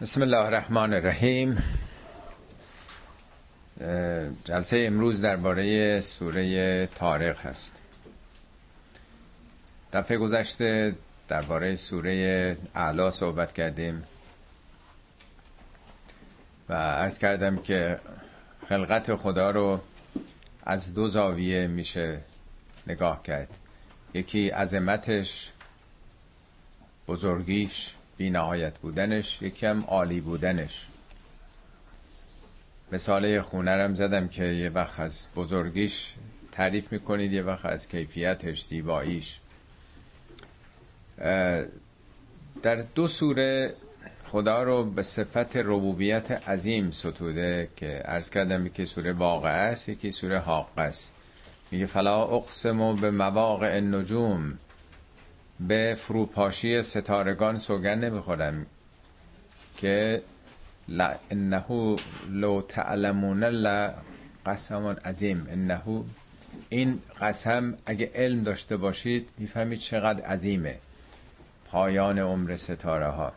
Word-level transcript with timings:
بسم 0.00 0.22
الله 0.22 0.36
الرحمن 0.36 0.92
الرحیم 0.92 1.62
جلسه 4.44 4.84
امروز 4.86 5.20
درباره 5.20 6.00
سوره 6.00 6.86
تارق 6.86 7.38
هست. 7.38 7.76
دفعه 9.92 10.18
گذشته 10.18 10.94
درباره 11.28 11.74
سوره 11.74 12.56
اعلا 12.74 13.10
صحبت 13.10 13.52
کردیم 13.52 14.04
و 16.68 16.74
عرض 16.74 17.18
کردم 17.18 17.56
که 17.56 18.00
خلقت 18.68 19.14
خدا 19.14 19.50
رو 19.50 19.80
از 20.64 20.94
دو 20.94 21.08
زاویه 21.08 21.66
میشه 21.66 22.20
نگاه 22.86 23.22
کرد. 23.22 23.48
یکی 24.14 24.48
عظمتش 24.48 25.52
بزرگیش 27.08 27.95
بی 28.16 28.30
نهایت 28.30 28.78
بودنش 28.78 29.42
یکم 29.42 29.80
عالی 29.80 30.20
بودنش. 30.20 30.86
مثال 32.92 33.40
خونه 33.40 33.70
رم 33.70 33.94
زدم 33.94 34.28
که 34.28 34.44
یه 34.44 34.68
وقت 34.70 35.00
از 35.00 35.26
بزرگیش 35.36 36.14
تعریف 36.52 36.92
می‌کنید 36.92 37.32
یه 37.32 37.42
وقت 37.42 37.66
از 37.66 37.88
کیفیتش 37.88 38.64
زیباییش. 38.64 39.38
در 42.62 42.76
دو 42.94 43.08
سوره 43.08 43.74
خدا 44.24 44.62
رو 44.62 44.84
به 44.84 45.02
صفت 45.02 45.56
ربوبیت 45.56 46.30
عظیم 46.48 46.90
ستوده 46.90 47.68
که 47.76 47.86
عرض 47.86 48.30
کردم 48.30 48.68
که 48.68 48.84
سوره 48.84 49.12
واقع 49.12 49.48
است 49.48 49.88
یکی 49.88 50.12
سوره 50.12 50.38
حاق 50.38 50.78
است. 50.78 51.12
میگه 51.70 51.86
فلا 51.86 52.22
اقسم 52.24 52.96
به 52.96 53.10
مواقع 53.10 53.76
النجوم. 53.76 54.58
به 55.60 55.94
فروپاشی 55.98 56.82
ستارگان 56.82 57.58
سوگن 57.58 57.98
نمی‌خورم 57.98 58.66
که 59.76 60.22
انه 61.30 61.96
لو 62.28 62.62
تعلمون 62.62 63.44
لا 63.44 63.94
قسم 64.46 64.86
عظیم. 64.86 65.46
انه 65.50 66.04
این 66.68 67.02
قسم 67.20 67.76
اگه 67.86 68.10
علم 68.14 68.42
داشته 68.42 68.76
باشید 68.76 69.28
می‌فهمید 69.38 69.78
چقدر 69.78 70.24
عظیمه. 70.24 70.80
پایان 71.64 72.18
عمر 72.18 72.56
ستاره 72.56 73.08
ها 73.08 73.32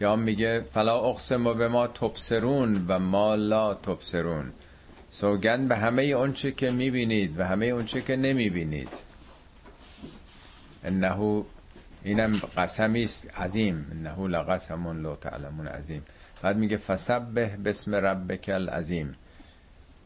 یا 0.00 0.16
میگه 0.16 0.60
فلا 0.60 1.00
اقسم 1.00 1.54
به 1.54 1.68
ما 1.68 1.86
تبصرون 1.86 2.86
و 2.88 2.98
ما 2.98 3.34
لا 3.34 3.74
تبصرون. 3.74 4.52
سوگن 5.08 5.68
به 5.68 5.76
همه 5.76 6.02
اونچه 6.02 6.52
که 6.52 6.70
می‌بینید 6.70 7.40
و 7.40 7.44
همه 7.44 7.66
اونچه 7.66 8.02
که 8.02 8.16
نمی‌بینید. 8.16 9.11
انه 10.84 11.44
اینم 12.04 12.40
قسمی 12.56 13.04
است 13.04 13.38
عظیم. 13.38 13.86
انه 13.90 14.28
لقسم 14.28 15.02
لا 15.02 15.16
تعلمون 15.16 15.66
عظیم. 15.66 16.02
بعد 16.42 16.56
میگه 16.56 16.76
فسبح 16.76 17.56
بسم 17.64 17.94
ربک 17.94 18.48
العظیم. 18.48 19.14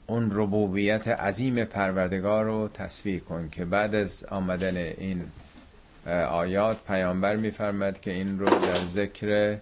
اون 0.06 0.30
ربوبیت 0.32 1.08
عظیم 1.08 1.64
پروردگار 1.64 2.44
رو 2.44 2.68
تصویر 2.68 3.20
کن 3.20 3.48
که 3.48 3.64
بعد 3.64 3.94
از 3.94 4.24
آمدن 4.24 4.76
این 4.76 5.24
آیات 6.30 6.76
پیامبر 6.86 7.36
میفرمد 7.36 8.00
که 8.00 8.10
این 8.10 8.38
رو 8.38 8.46
در 8.46 8.74
ذکر 8.74 9.58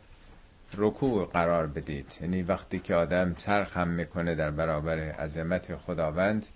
رکوع 0.77 1.31
قرار 1.33 1.67
بدید. 1.67 2.07
یعنی 2.21 2.43
وقتی 2.43 2.79
که 2.79 2.95
آدم 2.95 3.35
سرخم 3.39 3.89
می‌کنه 3.89 4.35
در 4.35 4.51
برابر 4.51 4.99
عظمت 4.99 5.77
خداوند 5.77 6.47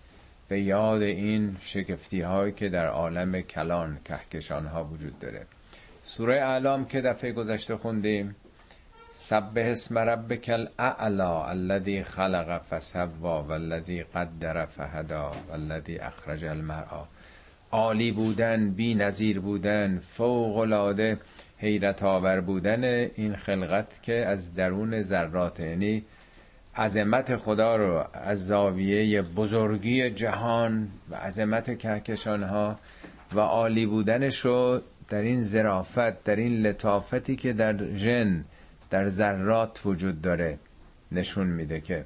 به 0.48 0.60
یاد 0.60 1.02
این 1.02 1.56
شگفتی 1.60 2.20
هایی 2.20 2.52
که 2.52 2.68
در 2.68 2.86
عالم 2.86 3.40
کلان 3.40 3.98
کهکشان 4.04 4.66
ها 4.66 4.84
وجود 4.84 5.18
داره. 5.18 5.46
سوره 6.02 6.34
اعلام 6.34 6.84
که 6.84 7.00
دفعه 7.00 7.32
گذشته 7.32 7.76
خوندیم 7.76 8.36
سبح 9.10 9.62
اسم 9.62 9.98
ربک 9.98 10.50
الاعلا 10.54 11.44
الذي 11.44 12.02
خلق 12.02 12.62
فسوا 12.70 13.42
والذي 13.42 14.02
قدر 14.02 14.66
فهدا 14.66 15.32
والذي 15.50 15.98
اخرج 15.98 16.44
المرعى 16.44 17.04
عالی 17.72 18.12
بودن 18.12 18.70
بی 18.70 18.94
نظیر 18.94 19.40
بودن 19.40 19.98
فوق 19.98 20.56
العاده 20.56 21.18
حیرت 21.58 22.02
آور 22.02 22.40
بودن 22.40 22.84
این 23.14 23.36
خلقت 23.36 24.02
که 24.02 24.14
از 24.14 24.54
درون 24.54 25.02
ذرات 25.02 25.60
یعنی 25.60 26.04
عظمت 26.78 27.36
خدا 27.36 27.76
رو 27.76 28.04
از 28.12 28.46
زاویه 28.46 29.22
بزرگی 29.22 30.10
جهان 30.10 30.88
و 31.10 31.14
عظمت 31.14 31.78
کهکشان 31.78 32.42
ها 32.42 32.78
و 33.34 33.40
عالی 33.40 33.86
بودنش 33.86 34.38
رو 34.38 34.80
در 35.08 35.22
این 35.22 35.42
زرافت 35.42 36.24
در 36.24 36.36
این 36.36 36.62
لطافتی 36.66 37.36
که 37.36 37.52
در 37.52 37.94
ژن 37.96 38.44
در 38.90 39.08
ذرات 39.08 39.80
وجود 39.84 40.22
داره 40.22 40.58
نشون 41.12 41.46
میده 41.46 41.80
که 41.80 42.04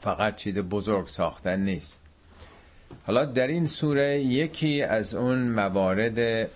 فقط 0.00 0.36
چیز 0.36 0.58
بزرگ 0.58 1.06
ساختن 1.06 1.60
نیست. 1.60 2.00
حالا 3.06 3.24
در 3.24 3.46
این 3.46 3.66
سوره 3.66 4.20
یکی 4.20 4.82
از 4.82 5.14
اون 5.14 5.38
موارد 5.38 6.48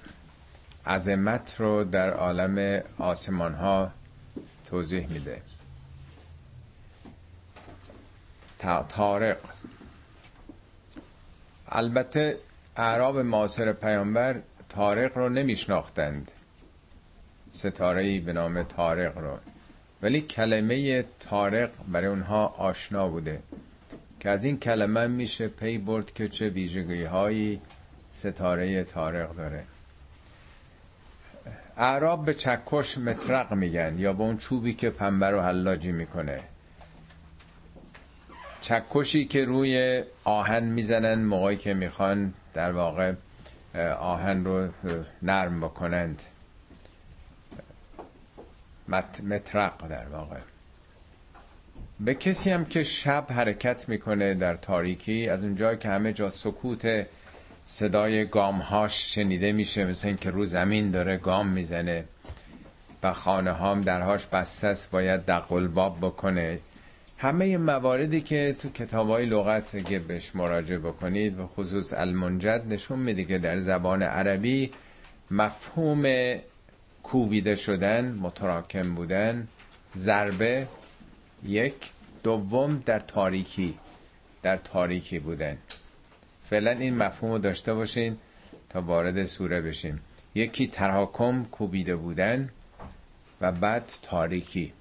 عظمت 0.87 1.55
رو 1.59 1.85
در 1.85 2.11
عالم 2.11 2.83
آسمان 2.99 3.55
ها 3.55 3.91
توضیح 4.65 5.07
میده. 5.09 5.50
تارق 8.89 9.39
البته 11.69 12.39
اعراب 12.77 13.19
معاصر 13.19 13.73
پیامبر 13.73 14.41
تارق 14.69 15.19
رو 15.19 15.29
نمیشناختند. 15.29 16.33
ستاره 17.51 18.21
به 18.21 18.33
نام 18.33 18.63
تارق 18.63 19.19
رو. 19.19 19.39
ولی 20.03 20.21
کلمه 20.21 21.05
تارق 21.21 21.71
برای 21.89 22.07
اونها 22.07 22.47
آشنا 22.47 23.09
بوده 23.09 23.43
که 24.21 24.31
از 24.31 24.45
این 24.45 24.59
کلمه 24.59 25.07
میشه 25.07 25.49
پی 25.49 25.79
برد 25.79 26.13
که 26.13 26.29
چه 26.29 26.49
ویژگی 26.49 27.05
هایی 27.05 27.61
ستاره 28.13 28.85
تارق 28.85 29.37
داره. 29.37 29.65
اعراب 31.77 32.25
به 32.25 32.35
چکش 32.35 32.99
مترق 32.99 33.53
میگن 33.53 33.99
یا 33.99 34.13
به 34.13 34.23
اون 34.23 34.37
چوبی 34.37 34.75
که 34.75 34.91
پنبه 34.91 35.31
رو 35.31 35.41
حلاجی 35.41 35.93
می‌کنه. 35.93 36.41
چکشی 38.61 39.25
که 39.25 39.45
روی 39.45 40.03
آهن 40.25 40.65
می‌زنن 40.65 41.23
موقعی 41.25 41.57
که 41.57 41.75
می‌خوان 41.75 42.35
در 42.55 42.73
واقع 42.73 43.13
آهن 43.99 44.45
رو 44.45 44.69
نرم 45.23 45.61
بکنند. 45.61 46.23
مترق 49.23 49.89
در 49.89 50.07
واقع. 50.07 50.37
به 52.01 52.15
کسی 52.15 52.51
هم 52.51 52.65
که 52.65 52.83
شب 52.83 53.27
حرکت 53.31 53.89
می‌کنه 53.89 54.35
در 54.35 54.57
تاریکی 54.57 55.29
از 55.29 55.45
اونجا 55.45 55.75
که 55.75 55.89
همه 55.89 56.13
جا 56.13 56.31
سکوت 56.31 57.07
صدای 57.65 58.25
گامهاش 58.25 59.15
شنیده 59.15 59.53
میشه 59.53 59.85
مثل 59.85 60.09
اینکه 60.09 60.31
رو 60.31 60.45
زمین 60.45 60.91
داره 60.91 61.17
گام 61.17 61.49
می‌زنه 61.49 62.05
و 63.03 63.13
خانه 63.13 63.51
هام 63.51 63.81
درهاش 63.81 64.27
بسته 64.27 64.67
است 64.67 64.91
باید 64.91 65.25
دقلباب 65.25 65.99
بکنه. 66.01 66.59
همه 67.21 67.57
مواردی 67.57 68.21
که 68.21 68.57
تو 68.59 68.69
کتاب 68.69 69.09
های 69.09 69.27
لغت 69.27 69.75
اگه 69.75 69.99
بهش 69.99 70.37
مراجعه 70.37 70.79
بکنید 70.79 71.39
و 71.39 71.47
خصوص 71.47 71.93
المنجد 71.93 72.65
نشون 72.69 72.99
میده 72.99 73.25
که 73.25 73.39
در 73.39 73.59
زبان 73.59 74.03
عربی 74.03 74.71
مفهوم 75.31 76.35
کوبیده 77.03 77.55
شدن 77.55 78.15
متراکم 78.21 78.95
بودن 78.95 79.49
ضربه 79.97 80.67
یک 81.47 81.75
دوم 82.23 82.83
در 82.87 83.01
تاریکی 83.01 83.75
در 84.43 84.57
تاریکی 84.57 85.19
بودن. 85.19 85.59
فعلا 86.45 86.71
این 86.71 86.97
مفهوم 86.97 87.33
رو 87.33 87.39
داشته 87.39 87.75
باشین 87.75 88.17
تا 88.69 88.83
وارد 88.83 89.25
سوره 89.25 89.61
بشیم. 89.61 90.01
یکی 90.35 90.67
تراکم 90.67 91.45
کوبیده 91.45 91.97
بودن 91.97 92.49
و 93.41 93.53
بعد 93.53 93.93
تاریکی. 94.03 94.73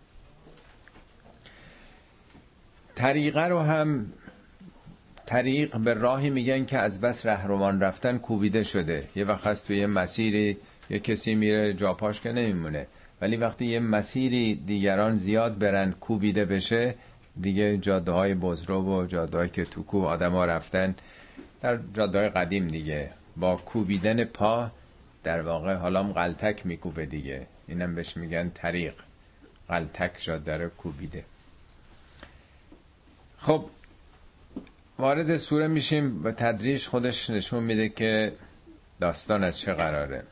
طریقه 2.99 3.47
رو 3.47 3.59
هم 3.59 4.05
طریق 5.25 5.77
به 5.77 5.93
راهی 5.93 6.29
میگن 6.29 6.65
که 6.65 6.77
از 6.77 7.01
بس 7.01 7.25
رهروان 7.25 7.81
رفتن 7.81 8.17
کوبیده 8.17 8.63
شده. 8.63 9.03
یه 9.15 9.25
وقت 9.25 9.47
هست 9.47 9.67
توی 9.67 9.85
مسیری 9.85 10.57
یه 10.89 10.99
کسی 10.99 11.35
میره 11.35 11.73
جاپاش 11.73 12.21
که 12.21 12.31
نمیمونه. 12.31 12.87
ولی 13.21 13.37
وقتی 13.37 13.65
یه 13.65 13.79
مسیری 13.79 14.55
دیگران 14.55 15.17
زیاد 15.17 15.59
برن 15.59 15.91
کوبیده 15.91 16.45
بشه 16.45 16.95
دیگه 17.41 17.77
جاده 17.77 18.11
های 18.11 18.33
بزرو 18.33 18.81
و 18.81 19.05
جاده 19.05 19.49
که 19.49 19.65
تو 19.65 19.83
کوه 19.83 20.05
آدم 20.05 20.31
ها 20.31 20.45
رفتن 20.45 20.95
در 21.61 21.79
جاده 21.93 22.29
قدیم 22.29 22.67
دیگه. 22.67 23.09
با 23.37 23.55
کوبیدن 23.55 24.23
پا 24.23 24.71
در 25.23 25.41
واقع 25.41 25.73
حالا 25.73 26.03
قلتک 26.03 26.65
میکوبه 26.65 27.05
دیگه. 27.05 27.47
اینم 27.67 27.95
بهش 27.95 28.17
میگن 28.17 28.49
طریق. 28.49 28.93
قلتک 29.67 30.11
جاده 30.19 30.57
رو 30.57 30.69
کوبیده. 30.69 31.23
خب 33.41 33.65
وارد 34.99 35.37
سوره 35.37 35.67
میشیم 35.67 36.23
و 36.23 36.31
تدریج 36.31 36.87
خودش 36.87 37.29
نشون 37.29 37.63
میده 37.63 37.89
که 37.89 38.33
داستان 38.99 39.43
از 39.43 39.57
چه 39.57 39.73
قراره. 39.73 40.23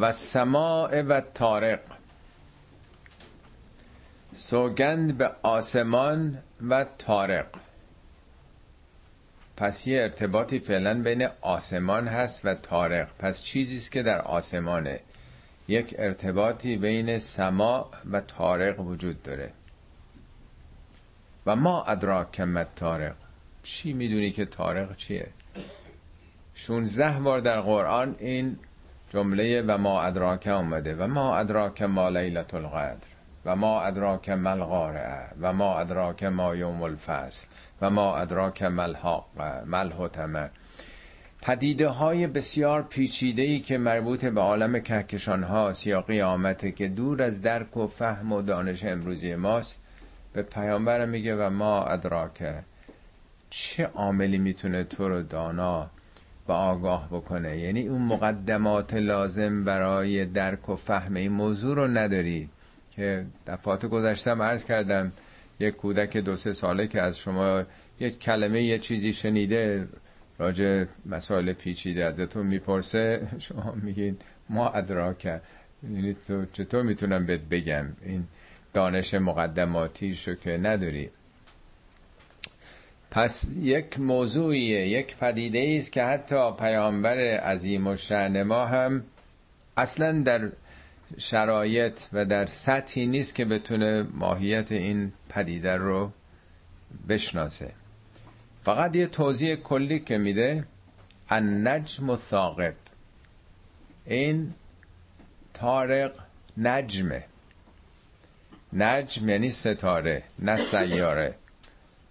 و 0.00 0.12
سماع 0.12 1.02
و 1.02 1.20
تارق 1.34 1.80
سوگند 4.34 5.18
به 5.18 5.30
آسمان 5.42 6.38
و 6.68 6.86
تارق 6.98 7.46
پس 9.56 9.86
یه 9.86 10.02
ارتباطی 10.02 10.58
فعلا 10.58 11.02
بین 11.02 11.28
آسمان 11.40 12.08
هست 12.08 12.40
و 12.44 12.54
تارق 12.54 13.08
پس 13.18 13.42
چیزی 13.42 13.76
است 13.76 13.92
که 13.92 14.02
در 14.02 14.20
آسمانه. 14.20 15.00
یک 15.68 15.94
ارتباطی 15.98 16.76
بین 16.76 17.18
سما 17.18 17.90
و 18.12 18.20
تارق 18.20 18.80
وجود 18.80 19.22
داره. 19.22 19.52
و 21.48 21.56
ما 21.56 21.82
ادراک 21.82 22.40
مت 22.40 22.66
تارق 22.76 23.14
چی 23.62 23.92
می‌دونی 23.92 24.30
که 24.30 24.44
تارق 24.44 24.96
چیه؟ 24.96 25.28
16 26.54 27.20
بار 27.20 27.40
در 27.40 27.60
قرآن 27.60 28.16
این 28.18 28.58
جمله 29.12 29.62
و 29.62 29.78
ما 29.78 30.02
ادراک 30.02 30.46
آمده 30.46 30.94
و 30.94 31.06
ما 31.06 31.36
ادراک 31.36 31.82
ما 31.82 32.08
لیلت 32.08 32.54
القدر 32.54 33.06
و 33.44 33.56
ما 33.56 33.80
ادراک 33.80 34.28
ما 34.28 34.50
القارعه 34.50 35.28
و 35.40 35.52
ما 35.52 35.78
ادراک 35.78 36.24
ما 36.24 36.56
یوم 36.56 36.82
الفصل 36.82 37.48
و 37.80 37.90
ما 37.90 38.16
ادراک 38.16 38.62
ما 38.62 38.84
الحتمه. 39.72 40.50
پدیده 41.42 41.88
های 41.88 42.26
بسیار 42.26 42.82
پیچیده 42.82 43.42
ای 43.42 43.60
که 43.60 43.78
مربوط 43.78 44.24
به 44.24 44.40
عالم 44.40 44.80
کهکشان 44.80 45.42
هاست 45.42 45.86
یا 45.86 46.00
قیامته 46.00 46.72
که 46.72 46.88
دور 46.88 47.22
از 47.22 47.42
درک 47.42 47.76
و 47.76 47.86
فهم 47.86 48.32
و 48.32 48.42
دانش 48.42 48.84
امروزی 48.84 49.34
ماست 49.34 49.82
به 50.38 50.44
پیامبر 50.44 51.06
میگه 51.06 51.36
و 51.36 51.50
ما 51.50 51.84
ادراکه 51.84 52.54
چه 53.50 53.84
عاملی 53.84 54.38
می‌تونه 54.38 54.84
تو 54.84 55.08
رو 55.08 55.22
دانا 55.22 55.90
و 56.48 56.52
آگاه 56.52 57.08
بکنه؟ 57.08 57.58
یعنی 57.58 57.88
اون 57.88 58.02
مقدمات 58.02 58.94
لازم 58.94 59.64
برای 59.64 60.24
درک 60.24 60.68
و 60.68 60.76
فهم 60.76 61.14
این 61.14 61.32
موضوع 61.32 61.76
رو 61.76 61.88
نداری. 61.88 62.48
که 62.90 63.26
دفعات 63.46 63.86
گذشتم 63.86 64.42
عرض 64.42 64.64
کردم 64.64 65.12
یک 65.60 65.76
کودک 65.76 66.16
دو 66.16 66.36
سه 66.36 66.52
ساله 66.52 66.86
که 66.86 67.02
از 67.02 67.18
شما 67.18 67.62
یک 68.00 68.18
کلمه 68.18 68.62
یه 68.62 68.78
چیزی 68.78 69.12
شنیده 69.12 69.88
راجع 70.38 70.84
مسائل 71.06 71.52
پیچیده 71.52 72.04
ازتون 72.04 72.46
می‌پرسه 72.46 73.28
شما 73.38 73.74
میگین 73.82 74.16
ما 74.50 74.68
ادراک. 74.68 75.40
یعنی 75.82 76.16
تو 76.26 76.44
چطور 76.52 76.82
می‌تونم 76.82 77.26
بهت 77.26 77.40
بگم؟ 77.40 77.86
این 78.02 78.24
دانش 78.72 79.14
مقدماتیشو 79.14 80.34
که 80.34 80.50
نداری. 80.50 81.10
پس 83.10 83.46
یک 83.60 84.00
موضوعیه 84.00 84.88
یک 84.88 85.16
پدیده 85.16 85.74
است 85.78 85.92
که 85.92 86.04
حتی 86.04 86.52
پیامبر 86.52 87.18
عظیم 87.18 87.86
و 87.86 87.96
شعن 87.96 88.42
ما 88.42 88.66
هم 88.66 89.04
اصلا 89.76 90.22
در 90.22 90.48
شرایط 91.18 92.00
و 92.12 92.24
در 92.24 92.46
سطحی 92.46 93.06
نیست 93.06 93.34
که 93.34 93.44
بتونه 93.44 94.02
ماهیت 94.02 94.72
این 94.72 95.12
پدیده 95.28 95.76
رو 95.76 96.10
بشناسه. 97.08 97.72
فقط 98.64 98.96
یه 98.96 99.06
توضیح 99.06 99.54
کلی 99.54 100.00
که 100.00 100.18
میده. 100.18 100.64
النجم 101.30 102.16
ثاقب 102.16 102.74
این 104.06 104.54
تارق 105.54 106.12
نجمه. 106.56 107.24
نجم 108.72 109.28
یعنی 109.28 109.50
ستاره 109.50 110.22
نه 110.38 110.56
سیاره. 110.56 111.34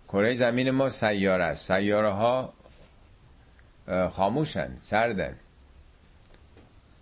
کره 0.07 0.35
زمین 0.35 0.71
ما 0.71 0.89
سیاره 0.89 1.43
است. 1.43 1.67
سیاره 1.67 2.11
ها 2.11 2.53
خاموشن 4.11 4.77
سردن. 4.79 5.35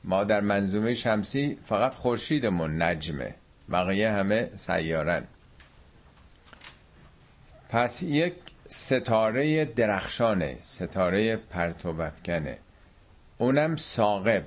ما 0.03 0.23
در 0.23 0.41
منظومه 0.41 0.93
شمسی 0.93 1.57
فقط 1.65 1.95
خورشیدمون 1.95 2.81
نجمه. 2.81 3.35
بقیه 3.71 4.11
همه 4.11 4.49
سیارن. 4.55 5.23
پس 7.69 8.03
یک 8.03 8.33
ستاره 8.67 9.65
درخشانه 9.65 10.57
ستاره 10.61 11.35
پرتوبفکنه 11.35 12.57
اونم 13.37 13.75
ساقب 13.75 14.43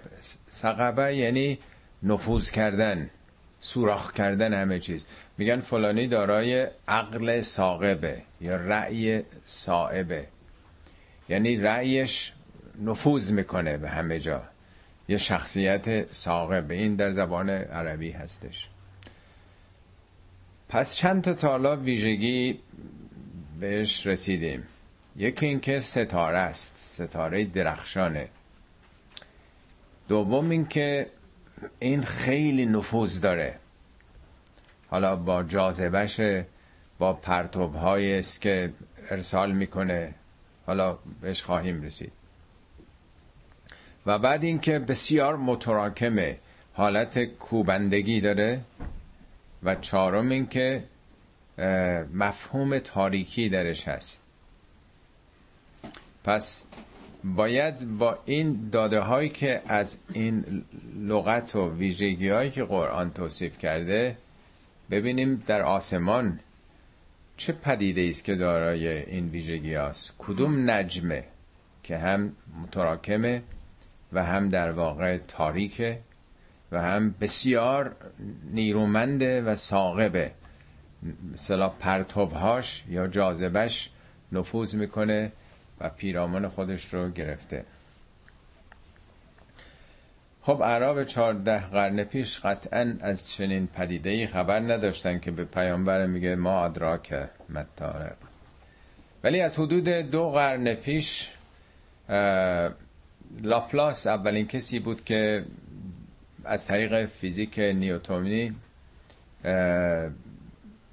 سقبه 0.48 1.16
یعنی 1.16 1.58
نفوذ 2.02 2.50
کردن. 2.50 3.10
سوراخ 3.58 4.12
کردن 4.12 4.54
همه 4.54 4.78
چیز. 4.78 5.04
میگن 5.38 5.60
فلانی 5.60 6.06
دارای 6.06 6.66
عقل 6.88 7.40
ساقبه 7.40 8.22
یا 8.40 8.56
رأی 8.56 9.22
صائبه. 9.44 10.26
یعنی 11.28 11.56
رأیش 11.56 12.32
نفوذ 12.82 13.30
می‌کنه 13.30 13.76
به 13.76 13.88
همه 13.90 14.20
جا. 14.20 14.42
یه 15.08 15.16
شخصیت 15.16 16.12
ساقبه 16.12 16.74
این 16.74 16.96
در 16.96 17.10
زبان 17.10 17.50
عربی 17.50 18.10
هستش. 18.10 18.68
پس 20.68 20.94
چند 20.94 21.22
تا 21.22 21.34
تالا 21.34 21.76
ویژگی 21.76 22.58
بهش 23.60 24.06
رسیدیم. 24.06 24.66
یکی 25.16 25.46
اینکه 25.46 25.78
ستاره 25.78 26.38
است. 26.38 26.74
ستاره 26.76 27.44
درخشانه. 27.44 28.28
دوم 30.08 30.50
اینکه 30.50 31.06
این 31.78 32.02
خیلی 32.04 32.66
نفوذ 32.66 33.20
داره. 33.20 33.58
حالا 34.90 35.16
با 35.16 35.42
جاذبش 35.42 36.20
با 36.98 37.12
پرتوب 37.12 37.76
است 37.76 38.40
که 38.40 38.72
ارسال 39.10 39.52
می‌کنه. 39.52 40.14
حالا 40.66 40.98
بهش 41.20 41.42
خواهیم 41.42 41.82
رسید. 41.82 42.12
و 44.06 44.18
بعد 44.18 44.44
اینکه 44.44 44.78
بسیار 44.78 45.36
متراکمه 45.36 46.38
حالت 46.72 47.24
کوبندگی 47.24 48.20
داره 48.20 48.60
و 49.62 49.74
چهارم 49.74 50.28
اینکه 50.28 50.84
مفهوم 52.14 52.78
تاریکی 52.78 53.48
درش 53.48 53.88
هست. 53.88 54.20
پس 56.24 56.62
باید 57.24 57.98
با 57.98 58.18
این 58.24 58.68
داده 58.72 59.00
هایی 59.00 59.28
که 59.28 59.62
از 59.68 59.98
این 60.12 60.64
لغت 60.98 61.56
و 61.56 61.70
ویژگی 61.76 62.28
هایی 62.28 62.50
که 62.50 62.64
قرآن 62.64 63.10
توصیف 63.10 63.58
کرده 63.58 64.16
ببینیم 64.90 65.42
در 65.46 65.62
آسمان 65.62 66.40
چه 67.36 67.52
پدیده 67.52 68.06
است 68.10 68.24
که 68.24 68.34
دارای 68.34 68.88
این 68.88 69.28
ویژگی 69.28 69.74
هست 69.74 70.14
کدوم 70.18 70.70
نجمه 70.70 71.24
که 71.82 71.98
هم 71.98 72.32
متراکمه 72.62 73.42
و 74.12 74.24
هم 74.24 74.48
در 74.48 74.72
واقع 74.72 75.18
تاریکه 75.18 75.98
و 76.72 76.82
هم 76.82 77.14
بسیار 77.20 77.96
نیرومنده 78.52 79.42
و 79.42 79.56
ساقبه 79.56 80.32
مثلا 81.32 81.68
پرتوبهاش 81.68 82.84
یا 82.88 83.06
جاذبش 83.06 83.90
نفوذ 84.32 84.74
می‌کنه. 84.74 85.32
و 85.80 85.88
پیرامون 85.88 86.48
خودش 86.48 86.94
رو 86.94 87.10
گرفته. 87.10 87.64
خب 90.42 90.62
عرب 90.62 91.04
چهارده 91.04 91.58
قرن 91.66 92.04
پیش 92.04 92.40
قطعا 92.40 92.94
از 93.00 93.28
چنین 93.28 93.66
پدیده 93.66 94.26
خبر 94.26 94.60
نداشتن 94.60 95.18
که 95.18 95.30
به 95.30 95.44
پیامبر 95.44 96.06
میگه 96.06 96.34
ما 96.36 96.64
ادراک 96.64 97.14
متارق 97.48 98.16
ولی 99.24 99.40
از 99.40 99.58
حدود 99.58 99.88
دو 99.88 100.30
قرن 100.30 100.74
پیش 100.74 101.30
لاپلاس 103.42 104.06
اولین 104.06 104.46
کسی 104.46 104.78
بود 104.78 105.04
که 105.04 105.44
از 106.44 106.66
طریق 106.66 107.06
فیزیک 107.06 107.58
نیوتونی 107.58 108.54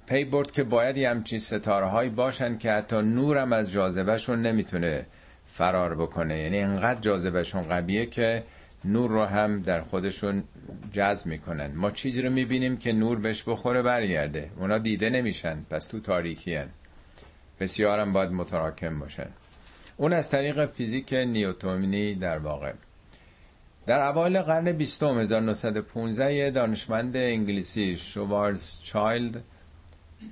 پی 0.06 0.24
برد 0.24 0.50
که 0.50 0.64
باید 0.64 0.96
یه 0.96 1.10
همچین 1.10 1.38
ستاره 1.38 1.86
هایی 1.86 2.10
باشن 2.10 2.58
که 2.58 2.72
حتی 2.72 2.96
نورم 3.02 3.52
از 3.52 3.72
جاذبهشون 3.72 4.42
نمی‌تونه 4.42 5.06
فرار 5.46 5.94
بکنه. 5.94 6.38
یعنی 6.38 6.58
انقدر 6.58 7.00
جاذبهشون 7.00 7.62
قویه 7.62 8.06
که 8.06 8.42
نور 8.84 9.10
رو 9.10 9.24
هم 9.24 9.62
در 9.62 9.80
خودشون 9.80 10.44
جذب 10.92 11.26
می‌کنن. 11.26 11.72
ما 11.74 11.90
چیزی 11.90 12.22
رو 12.22 12.30
می‌بینیم 12.30 12.76
که 12.76 12.92
نور 12.92 13.18
بهش 13.18 13.44
بخوره 13.46 13.82
برگرده. 13.82 14.50
اونا 14.56 14.78
دیده 14.78 15.10
نمیشن. 15.10 15.62
پس 15.70 15.86
تو 15.86 16.00
تاریکی 16.00 16.54
هن. 16.54 16.68
بسیارم 17.60 18.12
باید 18.12 18.30
متراکم 18.30 18.98
باشن. 18.98 19.28
اون 19.96 20.12
از 20.12 20.30
طریق 20.30 20.66
فیزیک 20.66 21.12
نیوتونی 21.12 22.14
در 22.14 22.38
واقع. 22.38 22.72
در 23.86 24.08
اوایل 24.08 24.42
قرن 24.42 24.72
بیستم 24.72 25.18
1915 25.18 26.34
یه 26.34 26.50
دانشمند 26.50 27.16
انگلیسی 27.16 27.96
شوارز 27.96 28.80
چایلد 28.82 29.42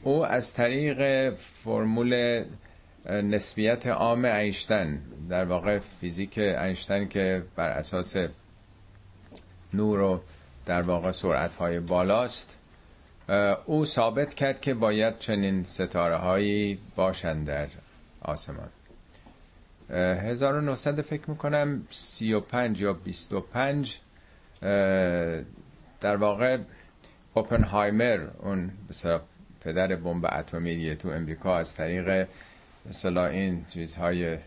او 0.02 0.26
از 0.26 0.54
طریق 0.54 1.30
فرمول 1.34 2.44
نسبیت 3.10 3.86
عام 3.86 4.24
اینشتن 4.24 5.00
در 5.28 5.44
واقع 5.44 5.78
فیزیک 5.78 6.38
اینشتن 6.38 7.08
که 7.08 7.42
بر 7.56 7.68
اساس 7.68 8.16
نور 9.74 10.00
و 10.00 10.20
در 10.66 10.82
واقع 10.82 11.12
سرعت 11.12 11.54
های 11.54 11.80
بالاست 11.80 12.56
او 13.66 13.86
ثابت 13.86 14.34
کرد 14.34 14.60
که 14.60 14.74
باید 14.74 15.18
چنین 15.18 15.64
ستاره 15.64 16.16
هایی 16.16 16.78
باشند 16.96 17.46
در 17.46 17.68
آسمان. 18.22 18.68
1900 19.90 21.00
فکر 21.00 21.30
می‌کنم 21.30 21.86
35 21.90 22.80
یا 22.80 22.92
25 22.92 23.98
در 26.00 26.16
واقع 26.16 26.58
اوپنهایمر 27.34 28.26
اون 28.38 28.70
پدر 29.64 29.96
بمب 29.96 30.26
اتمی 30.32 30.96
تو 30.96 31.08
امریکا 31.08 31.58
از 31.58 31.74
طریق 31.74 32.28
مثلا 32.86 33.26
این 33.26 33.64
چیزهای 33.68 34.38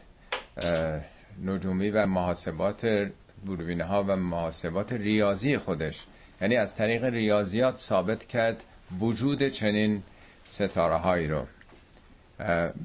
نجومی 1.45 1.89
و 1.89 2.05
محاسبات 2.05 3.09
دوربینه 3.45 3.83
ها 3.83 4.03
و 4.03 4.15
محاسبات 4.15 4.93
ریاضی 4.93 5.57
خودش. 5.57 6.05
یعنی 6.41 6.55
از 6.55 6.75
طریق 6.75 7.03
ریاضیات 7.03 7.77
ثابت 7.77 8.25
کرد 8.25 8.63
وجود 8.99 9.47
چنین 9.47 10.03
ستاره 10.47 10.95
هایی 10.95 11.27
رو 11.27 11.45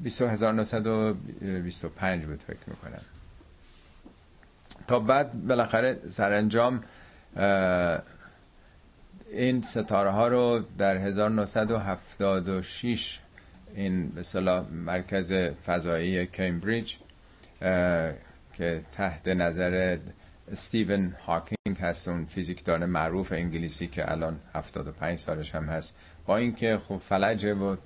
20925 0.03 2.25
بود 2.25 2.43
فکر 2.43 2.59
می‌کنم. 2.67 3.01
تا 4.87 4.99
بعد 4.99 5.47
بالاخره 5.47 5.99
سرانجام 6.09 6.83
این 9.33 9.61
ستاره 9.61 10.11
ها 10.11 10.27
رو 10.27 10.63
در 10.77 10.97
1976 10.97 13.19
این 13.75 14.09
به 14.09 14.23
مرکز 14.71 15.33
فضایی 15.65 16.25
کمبریج 16.25 16.95
که 18.53 18.81
تحت 18.91 19.27
نظر 19.27 19.97
استیون 20.51 21.15
هاکینگ 21.25 21.77
هست 21.79 22.07
اون 22.07 22.25
فیزیکدان 22.25 22.85
معروف 22.85 23.31
انگلیسی 23.31 23.87
که 23.87 24.11
الان 24.11 24.39
75 24.55 25.19
سالش 25.19 25.55
هم 25.55 25.65
هست. 25.65 25.95
با 26.25 26.37
اینکه 26.37 26.77
خب 26.87 26.97
فلج 26.97 27.45
و 27.45 27.77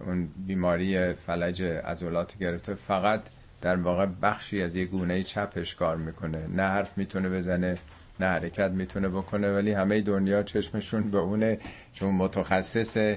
اون 0.00 0.28
بیماری 0.46 1.12
فلج 1.12 1.62
عضلات 1.62 2.38
گرفته 2.38 2.74
فقط 2.74 3.20
در 3.60 3.76
واقع 3.76 4.06
بخشی 4.06 4.62
از 4.62 4.76
یه 4.76 4.84
گونه 4.84 5.22
چپش 5.22 5.74
کار 5.74 5.96
می‌کنه. 5.96 6.46
نه 6.46 6.62
حرف 6.62 6.98
می‌تونه 6.98 7.28
بزنه 7.28 7.78
نه 8.20 8.26
حرکت 8.26 8.70
می‌تونه 8.70 9.08
بکنه 9.08 9.52
ولی 9.54 9.72
همه 9.72 10.00
دنیا 10.00 10.42
چشمشون 10.42 11.10
به 11.10 11.18
اونه 11.18 11.58
چون 11.92 12.14
متخصص 12.14 13.16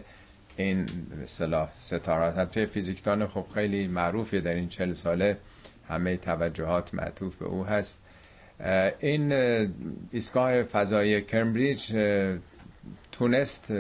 این 0.58 0.86
صلاح 1.26 1.70
ستارات 1.82 2.38
البته 2.38 2.66
فیزیکدان 2.66 3.28
خب 3.28 3.46
خیلی 3.54 3.88
معروفیه 3.88 4.42
در 4.42 4.54
این 4.54 4.70
چل 4.70 4.94
ساله. 4.94 5.38
همه 5.90 6.18
توجهات 6.18 6.94
معطوف 6.94 7.36
به 7.36 7.46
او 7.46 7.66
هست. 7.66 8.00
این 9.00 9.32
ایستگاه 10.12 10.64
فضایی 10.64 11.22
کمبریج 11.22 11.94
تونست 13.12 13.74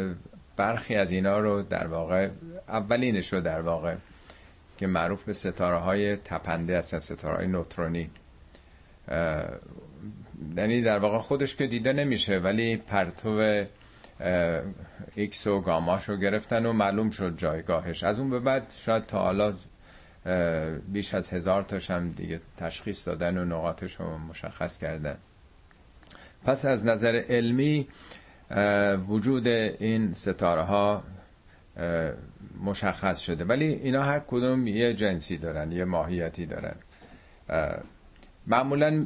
برخی 0.57 0.95
از 0.95 1.11
اینا 1.11 1.39
رو 1.39 1.61
در 1.61 1.87
واقع 1.87 2.29
اولینش 2.67 3.33
رو 3.33 3.41
در 3.41 3.61
واقع 3.61 3.95
که 4.77 4.87
معروف 4.87 5.23
به 5.23 5.33
ستاره 5.33 5.77
های 5.77 6.15
تپنده 6.15 6.77
هستن 6.77 6.99
ستاره 6.99 7.35
های 7.35 7.47
نوترونی 7.47 8.09
یعنی 10.57 10.81
در 10.81 10.99
واقع 10.99 11.17
خودش 11.17 11.55
که 11.55 11.67
دیده 11.67 11.93
نمیشه 11.93 12.37
ولی 12.37 12.77
پرتو 12.77 13.65
ایکس 15.15 15.47
و 15.47 15.61
گاماش 15.61 16.09
رو 16.09 16.17
گرفتن 16.17 16.65
و 16.65 16.73
معلوم 16.73 17.09
شد 17.09 17.37
جایگاهش. 17.37 18.03
از 18.03 18.19
اون 18.19 18.29
به 18.29 18.39
بعد 18.39 18.73
شاید 18.77 19.05
تا 19.05 19.19
حالا 19.19 19.53
بیش 20.87 21.13
از 21.13 21.29
هزار 21.29 21.63
تاش 21.63 21.91
هم 21.91 22.11
دیگه 22.11 22.41
تشخیص 22.57 23.07
دادن 23.07 23.37
و 23.37 23.45
نقاطش 23.45 23.95
رو 23.95 24.17
مشخص 24.17 24.77
کردن. 24.77 25.17
پس 26.45 26.65
از 26.65 26.85
نظر 26.85 27.23
علمی 27.29 27.87
وجود 29.07 29.47
این 29.47 30.13
ستاره 30.13 30.61
ها 30.61 31.03
مشخص 32.63 33.19
شده. 33.19 33.43
ولی 33.45 33.65
اینا 33.65 34.03
هر 34.03 34.19
کدوم 34.19 34.67
یه 34.67 34.93
جنسی 34.93 35.37
دارن 35.37 35.71
یه 35.71 35.85
ماهیتی 35.85 36.45
دارن. 36.45 36.75
معمولا 38.47 39.05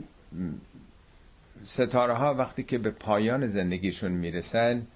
ستاره 1.65 2.13
ها 2.13 2.33
وقتی 2.33 2.63
که 2.63 2.77
به 2.77 2.91
پایان 2.91 3.47
زندگیشون 3.47 4.11
می‌رسن 4.11 4.87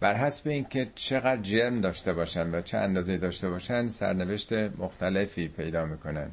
بر 0.00 0.14
حسب 0.14 0.48
اینکه 0.48 0.88
چقدر 0.94 1.42
جرم 1.42 1.80
داشته 1.80 2.12
باشن 2.12 2.54
و 2.54 2.60
چه 2.60 2.78
اندازه 2.78 3.16
داشته 3.16 3.50
باشن 3.50 3.88
سرنوشت 3.88 4.52
مختلفی 4.52 5.48
پیدا 5.48 5.84
می‌کنن. 5.84 6.30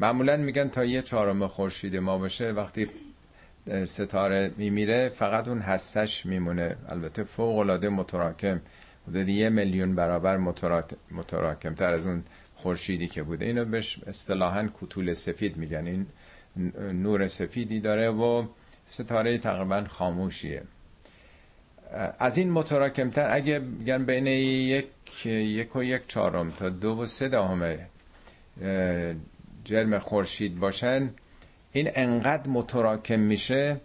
معمولا 0.00 0.36
میگن 0.36 0.68
تا 0.68 0.84
یه 0.84 1.02
چهارم 1.02 1.46
خورشید 1.46 1.96
ما 1.96 2.18
باشه 2.18 2.50
وقتی 2.50 2.88
ستاره 3.84 4.50
میمیره 4.56 5.08
فقط 5.08 5.48
اون 5.48 5.58
هستش 5.58 6.26
میمونه. 6.26 6.76
البته 6.88 7.24
فوق 7.24 7.58
العاده 7.58 7.88
متراکم 7.88 8.60
حدود 9.08 9.28
یه 9.28 9.48
میلیون 9.48 9.94
برابر 9.94 10.36
متراکم 11.10 11.74
تر 11.74 11.94
از 11.94 12.06
اون 12.06 12.24
خورشیدی 12.54 13.08
که 13.08 13.22
بوده. 13.22 13.44
اینو 13.44 13.64
بهش 13.64 13.98
اصطلاحا 14.06 14.68
کوتول 14.68 15.14
سفید 15.14 15.56
میگن. 15.56 15.86
این 15.86 16.06
نور 16.92 17.26
سفیدی 17.26 17.80
داره 17.80 18.10
و 18.10 18.46
ستاره 18.92 19.38
تقریبا 19.38 19.84
خاموشیه. 19.88 20.62
از 22.18 22.38
این 22.38 22.50
متراکمتر 22.50 23.34
اگه 23.34 23.58
بگن 23.58 24.04
بین 24.04 24.26
یک 24.26 24.86
یک 25.26 25.76
و 25.76 25.82
یک 25.82 26.02
چهارم 26.08 26.50
تا 26.50 26.68
دو 26.68 26.88
و 26.98 27.06
سه 27.06 27.28
دهم 27.28 27.76
جرم 29.64 29.98
خورشید 29.98 30.58
باشن 30.58 31.10
این 31.72 31.90
انقدر 31.94 32.50
متراکم 32.50 33.20
میشه 33.20 33.80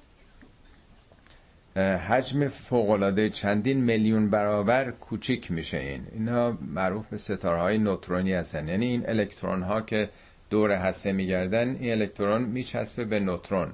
حجم 2.08 2.48
فوقالعاده 2.48 3.30
چندین 3.30 3.78
میلیون 3.84 4.30
برابر 4.30 4.92
کوچیک 4.92 5.52
میشه 5.52 5.78
این. 5.78 6.08
اینها 6.12 6.58
معروف 6.62 7.08
به 7.08 7.18
ستاره 7.18 7.60
های 7.60 7.78
نوترونی 7.78 8.34
هستن. 8.34 8.68
یعنی 8.68 8.86
این 8.86 9.10
الکترون 9.10 9.64
ها 9.64 9.82
که 9.82 10.10
دور 10.50 10.72
هسته 10.72 11.12
میگردن 11.12 11.76
این 11.80 11.92
الکترون 11.92 12.42
میچسبه 12.42 13.06
به 13.06 13.20
نوترون. 13.20 13.74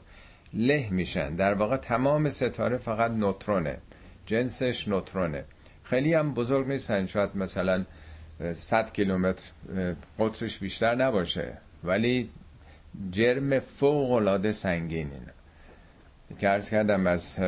له 0.53 0.88
میشن. 0.91 1.36
در 1.36 1.53
واقع 1.53 1.77
تمام 1.77 2.29
ستاره 2.29 2.77
فقط 2.77 3.12
نوترونه. 3.12 3.77
جنسش 4.25 4.88
نوترونه. 4.88 5.43
خیلی 5.83 6.13
هم 6.13 6.33
بزرگ 6.33 6.67
نیستن. 6.67 7.05
شاید 7.05 7.29
مثلا 7.36 7.86
100 8.55 8.93
کیلومتر 8.93 9.51
قطرش 10.19 10.60
بیشتر 10.60 10.95
نباشه. 10.95 11.57
ولی 11.83 12.29
جرم 13.12 13.60
فوق 13.60 14.12
العاده 14.12 14.51
سنگین 14.51 15.12
این 15.12 16.38
که 16.39 16.48
عرض 16.48 16.69
کردم 16.69 17.07
از 17.07 17.39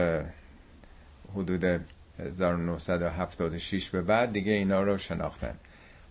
حدود 1.35 1.81
1976 2.19 3.89
به 3.89 4.01
بعد 4.01 4.33
دیگه 4.33 4.51
اینا 4.51 4.83
رو 4.83 4.97
شناختن. 4.97 5.53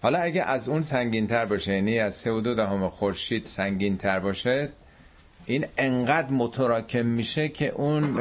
حالا 0.03 0.19
اگه 0.19 0.43
از 0.43 0.69
اون 0.69 0.83
سنگین 0.83 1.27
تر 1.27 1.45
باشه 1.45 1.73
یعنی 1.75 1.99
از 1.99 2.15
سه 2.15 2.31
و 2.31 2.41
دو 2.41 2.55
دهم 2.55 2.89
خورشید 2.89 3.45
سنگین 3.45 3.97
تر 3.97 4.21
باشه 4.21 4.69
این 5.47 5.67
انقدر 5.79 6.31
متراکم 6.31 7.07
میشه 7.07 7.49
که 7.49 7.69
اون 7.69 8.21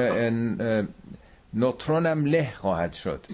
نوترون 1.53 2.05
هم 2.05 2.25
له 2.25 2.53
خواهد 2.55 2.93
شد. 2.93 3.25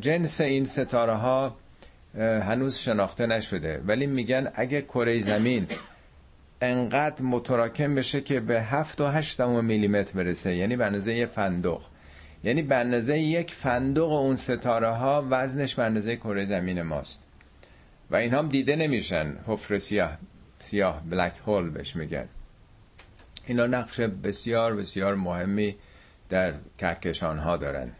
جنس 0.00 0.40
این 0.40 0.64
ستاره 0.64 1.12
ها 1.14 1.56
هنوز 2.18 2.76
شناخته 2.76 3.26
نشده. 3.26 3.82
ولی 3.86 4.06
میگن 4.06 4.52
اگه 4.54 4.82
کره 4.82 5.20
زمین 5.20 5.66
انقدر 6.60 7.22
متراکم 7.22 7.94
بشه 7.94 8.20
که 8.20 8.40
به 8.40 8.62
هفت 8.62 9.00
و 9.00 9.06
هشت 9.06 9.40
میلیمتر 9.40 10.12
برسه 10.12 10.54
یعنی 10.54 10.76
به 10.76 10.86
اندازه 10.86 11.14
یه 11.14 11.26
فندق. 11.26 11.80
یعنی 12.44 12.62
به 12.62 12.76
اندازه 12.76 13.18
یک 13.18 13.54
فندق 13.54 14.10
اون 14.12 14.36
ستاره 14.36 14.90
ها 14.90 15.26
وزنش 15.30 15.74
به 15.74 15.82
اندازه 15.82 16.16
کره 16.16 16.44
زمین 16.44 16.82
ماست. 16.82 17.22
و 18.10 18.16
این 18.16 18.34
هم 18.34 18.48
دیده 18.48 18.76
نمیشن. 18.76 19.36
حفر 19.46 19.78
سیاه 19.78 20.18
سیاه 20.58 21.02
بلک 21.10 21.32
هول 21.46 21.70
بهش 21.70 21.96
میگن. 21.96 22.28
اینا 23.46 23.66
نقش 23.66 24.00
بسیار 24.00 24.76
بسیار 24.76 25.14
مهمی 25.14 25.76
در 26.28 26.54
کهکشان 26.78 27.38
ها 27.38 27.56
دارن. 27.56 27.92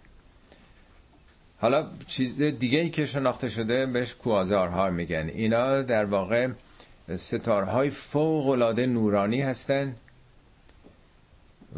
حالا 1.59 1.87
چیز 2.07 2.43
دیگه 2.43 2.79
ای 2.79 2.91
که 2.91 3.07
شناخته 3.07 3.49
شده 3.49 3.87
بهش 3.87 4.15
کوازارها 4.15 4.91
میگن. 4.91 5.31
اینا 5.35 5.83
در 5.83 6.05
واقع 6.05 6.49
ستارهای 7.17 7.91
فوق 7.91 8.49
العاده 8.49 8.87
نورانی 8.87 9.41
هستن 9.43 9.97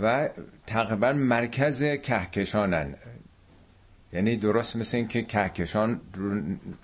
و 0.03 0.29
تقریبا 0.67 1.13
مرکز 1.13 1.83
کهکشانن. 1.83 2.95
یعنی 4.13 4.37
درست 4.37 4.77
مثل 4.77 4.97
این 4.97 5.09
که 5.09 5.23
کهکشان 5.23 6.01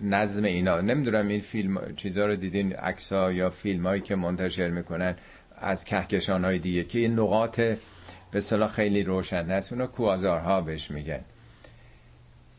نظم 0.01 0.45
اینا. 0.45 0.81
نمی‌دونم 0.81 1.29
این 1.29 1.41
فیلم 1.41 1.95
چیزها 1.97 2.27
رو 2.27 2.37
دیدین 2.37 2.73
عکس 2.73 3.13
یا 3.13 3.51
فیلم 3.51 3.87
هایی 3.87 4.03
که 4.03 4.15
منتشر 4.17 4.69
می‌کنن. 4.69 5.17
از 5.65 5.85
کهکشان 5.85 6.45
های 6.45 6.59
دیگه 6.59 6.85
که 6.85 6.99
این 6.99 7.13
نقاط 7.19 7.61
به 8.31 8.41
صلاح 8.41 8.71
خیلی 8.71 9.03
روشن 9.03 9.45
هست 9.45 9.73
اونا 9.73 9.87
کوازارها 9.87 10.61
بهش 10.61 10.91
میگن. 10.91 11.21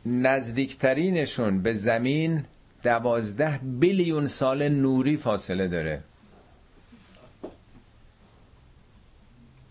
نزدیکترینشون 0.05 1.62
به 1.62 1.74
زمین 1.74 2.43
دوازده 2.83 3.59
بیلیون 3.63 4.27
سال 4.27 4.69
نوری 4.69 5.17
فاصله 5.17 5.67
داره. 5.67 6.03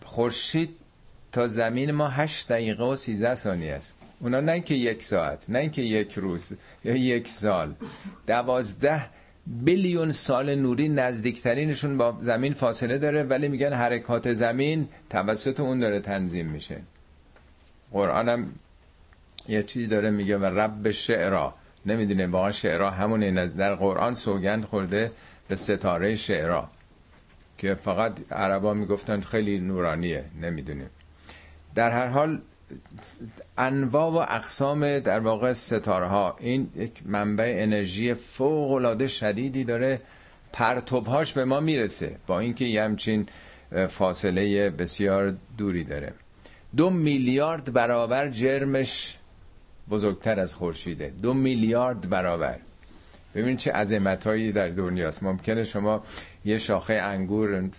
خورشید 0.05 0.69
تا 1.31 1.47
زمین 1.47 1.91
ما 1.91 2.07
هشت 2.07 2.47
دقیقه 2.47 2.83
و 2.83 2.95
سیزده 2.95 3.35
ثانیه 3.35 3.73
است. 3.73 3.97
اونا 4.19 4.39
نه 4.39 4.59
که 4.59 4.73
یک 4.73 5.03
ساعت 5.03 5.49
نه 5.49 5.69
که 5.69 5.81
یک 5.81 6.13
روز 6.13 6.53
یا 6.83 6.95
یک 6.95 7.27
سال. 7.27 7.75
دوازده 8.27 9.05
بیلیون 9.47 10.11
سال 10.11 10.55
نوری 10.55 10.89
نزدیکترینشون 10.89 11.97
با 11.97 12.17
زمین 12.21 12.53
فاصله 12.53 12.97
داره 12.97 13.23
ولی 13.23 13.47
میگن 13.47 13.73
حرکات 13.73 14.33
زمین 14.33 14.87
توسط 15.09 15.59
اون 15.59 15.79
داره 15.79 15.99
تنظیم 15.99 16.45
میشه. 16.45 16.81
قرآنم 17.91 18.47
یه 19.47 19.63
چیزی 19.63 19.87
داره 19.87 20.09
میگه 20.09 20.37
و 20.37 20.45
رب 20.45 20.91
شعرا. 20.91 21.53
نمی‌دونه 21.85 22.27
واقعا 22.27 22.51
شعرا 22.51 22.89
همون 22.89 23.45
در 23.45 23.75
قرآن 23.75 24.13
سوگند 24.13 24.65
خورده 24.65 25.11
به 25.47 25.55
ستاره 25.55 26.15
شعرا. 26.15 26.69
که 27.57 27.75
فقط 27.75 28.31
عربا 28.31 28.73
می‌گفتن 28.73 29.21
خیلی 29.21 29.59
نورانیه 29.59 30.25
نمی‌دونیم. 30.41 30.89
در 31.75 31.91
هر 31.91 32.07
حال 32.07 32.41
انواع 33.57 34.11
و 34.11 34.33
اقسام 34.35 34.99
در 34.99 35.19
واقع 35.19 35.53
ستاره 35.53 36.07
ها 36.07 36.35
این 36.39 36.69
یک 36.75 36.91
منبع 37.05 37.55
انرژی 37.59 38.13
فوق 38.13 38.71
العاده 38.71 39.07
شدیدی 39.07 39.63
داره. 39.63 40.01
پرتوبهاش 40.53 41.33
به 41.33 41.45
ما 41.45 41.59
می‌رسه 41.59 42.15
با 42.27 42.39
اینکه 42.39 42.65
یه 42.65 42.83
همچین 42.83 43.27
فاصله 43.89 44.69
بسیار 44.69 45.35
دوری 45.57 45.83
داره. 45.83 46.13
دو 46.77 46.89
میلیارد 46.89 47.73
برابر 47.73 48.29
جرمش 48.29 49.17
بزرگتر 49.89 50.39
از 50.39 50.53
خورشیده. 50.53 51.13
دو 51.21 51.33
میلیارد 51.33 52.09
برابر. 52.09 52.57
ببینید 53.35 53.57
چه 53.57 53.71
عظمت 53.71 54.27
در 54.51 54.67
دنیاست. 54.69 55.23
ممکنه 55.23 55.63
شما 55.63 56.03
یه 56.45 56.57
شاخه 56.57 56.93
انگور 56.93 57.69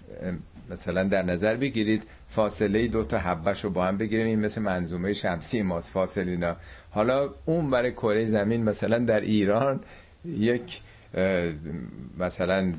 مثلا 0.70 1.04
در 1.04 1.22
نظر 1.22 1.56
بگیرید. 1.56 2.02
فاصله 2.28 2.88
دو 2.88 3.04
تا 3.04 3.18
حبش 3.18 3.64
رو 3.64 3.70
با 3.70 3.84
هم 3.84 3.98
بگیریم. 3.98 4.26
این 4.26 4.40
مثل 4.40 4.62
منظومه 4.62 5.12
شمسی 5.12 5.62
ماست 5.62 5.90
فاصله 5.90 6.30
اینا. 6.30 6.56
حالا 6.90 7.30
اون 7.44 7.70
برای 7.70 7.92
کره 7.92 8.24
زمین 8.24 8.64
مثلا 8.64 8.98
در 8.98 9.20
ایران 9.20 9.80
یک 10.24 10.80
مثلا 12.18 12.74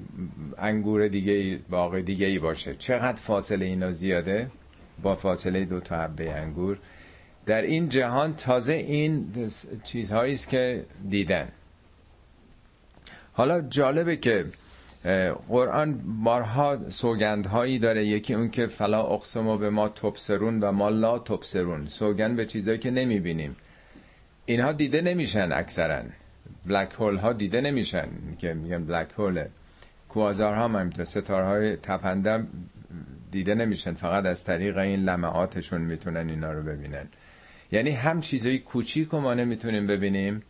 انگور 0.58 1.08
دیگه 1.08 1.60
باقی 1.70 2.02
دیگه 2.02 2.26
ای 2.26 2.40
باشه. 2.40 2.76
چقدر 2.76 3.18
فاصله 3.22 3.66
اینا 3.66 3.92
زیاده؟ 3.92 4.52
با 5.04 5.16
فاصله 5.16 5.66
دو 5.66 5.80
تا 5.80 6.02
حبه 6.04 6.34
انگور. 6.34 6.78
در 7.46 7.62
این 7.62 7.90
جهان 7.90 8.34
تازه 8.34 8.74
این 8.74 9.34
چیزهایی 9.84 10.34
است 10.34 10.50
که 10.50 10.86
دیدن. 11.10 11.48
حالا 13.34 13.62
جالبه 13.62 14.18
که 14.18 14.46
قرآن 15.50 16.02
بارها 16.24 16.90
سوگندهایی 16.90 17.80
داره. 17.80 18.06
یکی 18.06 18.34
اون 18.34 18.50
که 18.50 18.68
فلا 18.68 19.04
اقسمو 19.04 19.58
به 19.58 19.70
ما 19.70 19.90
تبصرون 19.90 20.60
و 20.60 20.72
ما 20.72 20.90
لا 20.90 21.20
تبصرون. 21.20 21.88
سوگند 21.88 22.36
به 22.36 22.46
چیزهایی 22.46 22.80
که 22.80 22.92
نمی‌بینیم. 22.92 23.56
اینها 24.46 24.72
دیده 24.72 25.02
نمیشن 25.02 25.52
اکثرا. 25.52 26.02
بلک 26.66 26.94
هول 26.94 27.18
ها 27.18 27.34
دیده 27.34 27.62
نمیشن 27.62 28.08
که 28.40 28.54
میگن 28.54 28.86
بلک 28.86 29.08
هوله 29.18 29.50
کوازار 30.10 30.54
ها 30.54 30.68
هم 30.68 30.90
تا 30.90 31.06
ستاره 31.06 31.46
های 31.46 31.76
تپنده 31.76 32.44
دیده 33.32 33.56
نمیشن. 33.56 33.94
فقط 33.94 34.26
از 34.26 34.44
طریق 34.44 34.78
این 34.78 35.04
لمعاتشون 35.04 35.82
می‌تونن 35.82 36.30
اینا 36.30 36.52
رو 36.52 36.64
ببینن. 36.64 37.08
یعنی 37.72 37.90
هم 37.90 38.22
چیزای 38.22 38.60
کوچیک 38.60 39.14
ما 39.14 39.34
نمی‌تونیم 39.34 39.88
ببینیم 39.88 40.44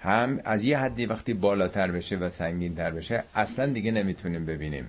هم 0.00 0.40
از 0.44 0.64
یه 0.64 0.78
حدی 0.78 1.06
وقتی 1.06 1.34
بالاتر 1.34 1.90
بشه 1.90 2.16
و 2.16 2.28
سنگین 2.28 2.74
تر 2.74 2.90
بشه 2.90 3.24
اصلا 3.34 3.66
دیگه 3.66 3.90
نمی‌تونیم 3.90 4.46
ببینیم. 4.46 4.86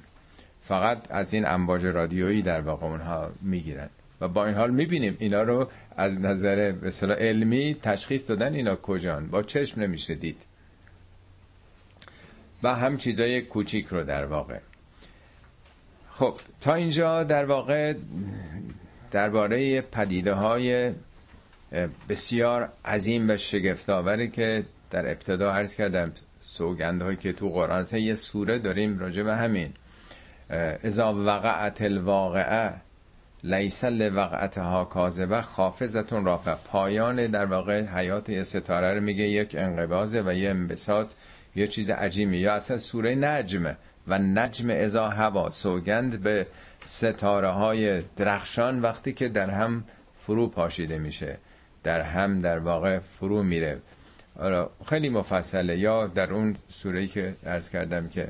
فقط 0.61 1.11
از 1.11 1.33
این 1.33 1.45
امواج 1.47 1.85
رادیویی 1.85 2.41
در 2.41 2.61
واقع 2.61 2.85
اونها 2.85 3.31
می‌گیرن 3.41 3.89
و 4.21 4.27
با 4.27 4.45
این 4.45 4.55
حال 4.55 4.71
می‌بینیم 4.71 5.17
اینا 5.19 5.41
رو 5.41 5.69
از 5.97 6.19
نظر 6.19 6.71
به 6.71 7.15
علمی 7.15 7.77
تشخیص 7.81 8.29
دادن 8.29 8.53
اینا 8.53 8.75
کجان. 8.75 9.27
با 9.27 9.41
چشم 9.41 9.81
نمیشه 9.81 10.15
دید. 10.15 10.45
و 12.63 12.75
هم 12.75 12.97
چیزای 12.97 13.41
کوچیک 13.41 13.87
رو 13.87 14.03
در 14.03 14.25
واقع. 14.25 14.59
خب 16.09 16.37
تا 16.61 16.73
اینجا 16.73 17.23
در 17.23 17.45
واقع 17.45 17.93
درباره 19.11 19.81
پدیده 19.81 20.33
های 20.33 20.91
بسیار 22.09 22.69
عظیم 22.85 23.29
و 23.29 23.37
شگفتآوری 23.37 24.29
که 24.29 24.63
در 24.91 25.11
ابتدا 25.11 25.53
عرض 25.53 25.75
کردم 25.75 26.11
سوگندهایی 26.41 27.17
که 27.17 27.33
تو 27.33 27.49
قرآن 27.49 27.85
یه 27.93 28.15
سوره 28.15 28.59
داریم 28.59 28.99
راجع 28.99 29.23
به 29.23 29.35
همین. 29.35 29.73
اذا 30.83 31.13
وقعت 31.13 31.81
الواقعه 31.81 32.73
لیس 33.43 33.83
لوقعتها 33.83 34.85
کاذبه 34.85 35.41
خافزتون 35.41 36.25
رافع 36.25 36.53
پایان 36.53 37.27
در 37.27 37.45
واقع 37.45 37.81
حیات 37.81 38.29
یه 38.29 38.43
ستاره 38.43 38.93
رو 38.93 39.01
میگه 39.01 39.23
یک 39.23 39.55
انقباضه 39.59 40.21
و 40.21 40.33
یه 40.33 40.49
انبساط 40.49 41.13
یه 41.55 41.67
چیز 41.67 41.89
عجیمی 41.89 42.37
یا 42.37 42.53
اصلا 42.53 42.77
سوره 42.77 43.15
نجم 43.15 43.77
و 44.07 44.17
نجم 44.17 44.69
ازا 44.69 45.09
هوا. 45.09 45.49
سوگند 45.49 46.21
به 46.21 46.47
ستاره 46.83 47.49
های 47.49 48.01
درخشان 48.01 48.81
وقتی 48.81 49.13
که 49.13 49.29
در 49.29 49.49
هم 49.49 49.83
فرو 50.19 50.47
پاشیده 50.47 50.97
میشه. 50.97 51.37
در 51.83 52.01
هم 52.01 52.39
در 52.39 52.59
واقع 52.59 52.99
فرو 52.99 53.43
میره. 53.43 53.81
آره 54.39 54.67
خیلی 54.85 55.09
مفصله. 55.09 55.77
یا 55.77 56.07
در 56.07 56.33
اون 56.33 56.55
سوره 56.69 57.07
که 57.07 57.35
ارز 57.45 57.69
کردم 57.69 58.07
که 58.09 58.27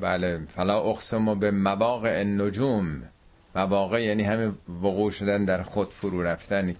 بله 0.00 0.40
فلا 0.56 0.80
اقسم 0.80 1.38
به 1.38 1.50
مواقع 1.50 2.18
النجوم. 2.18 3.02
مواقع 3.54 4.02
یعنی 4.02 4.22
همه 4.22 4.52
وقوع 4.82 5.10
شدن 5.10 5.44
در 5.44 5.62
خود 5.62 5.90
فرو 5.90 6.22
رفتن 6.22 6.74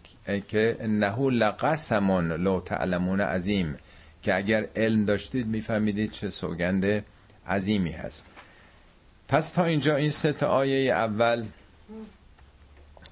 که 0.49 0.77
انه 0.81 1.31
لقسمون 1.31 2.33
لو 2.33 2.61
تعلمون 2.61 3.21
عظیم. 3.21 3.77
که 4.23 4.35
اگر 4.37 4.66
علم 4.77 5.05
داشتید 5.05 5.47
میفهمیدید 5.47 6.11
چه 6.11 6.31
سوگند 6.31 7.05
عظیمی 7.49 7.92
هست. 7.92 8.27
پس 9.29 9.51
تا 9.51 9.64
اینجا 9.64 9.97
این 9.97 10.11
سه 10.11 10.47
آیه 10.47 10.92
اول 10.92 11.45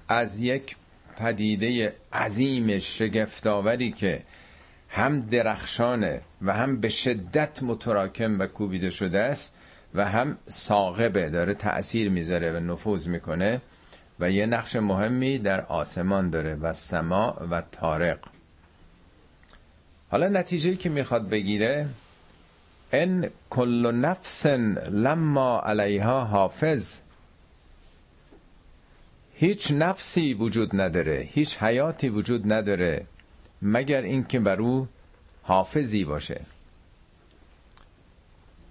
از 0.07 0.39
یک 0.39 0.75
پدیده 1.17 1.93
عظیم 2.13 2.79
شگفتآوری 2.79 3.91
که 3.91 4.23
هم 4.89 5.21
درخشانه 5.21 6.21
و 6.41 6.53
هم 6.53 6.79
به 6.79 6.89
شدت 6.89 7.63
متراکم 7.63 8.39
و 8.39 8.47
کوبیده 8.47 8.89
شده 8.89 9.19
است 9.19 9.53
و 9.93 10.05
هم 10.05 10.37
ساقبه 10.47 11.29
داره 11.29 11.53
تأثیر 11.53 12.09
می‌ذاره 12.09 12.51
و 12.51 12.59
نفوذ 12.59 13.07
می‌کنه 13.07 13.61
و 14.19 14.31
یه 14.31 14.45
نقش 14.45 14.75
مهمی 14.75 15.37
در 15.37 15.61
آسمان 15.61 16.29
داره 16.29 16.55
و 16.55 16.73
سما 16.73 17.47
و 17.51 17.63
تارق 17.71 18.19
حالا 20.09 20.27
نتیجه 20.27 20.75
که 20.75 20.89
می‌خواد 20.89 21.29
بگیره 21.29 21.87
ان 22.93 23.29
کل 23.49 23.91
نفس 23.91 24.45
لما 24.45 25.59
علیها 25.59 26.25
حافظ. 26.25 26.95
هیچ 29.41 29.71
نفسی 29.71 30.33
وجود 30.33 30.81
نداره 30.81 31.29
هیچ 31.31 31.57
حیاتی 31.57 32.09
وجود 32.09 32.53
نداره 32.53 33.05
مگر 33.61 34.01
اینکه 34.01 34.39
بر 34.39 34.61
او 34.61 34.87
حافظی 35.43 36.03
باشه. 36.05 36.41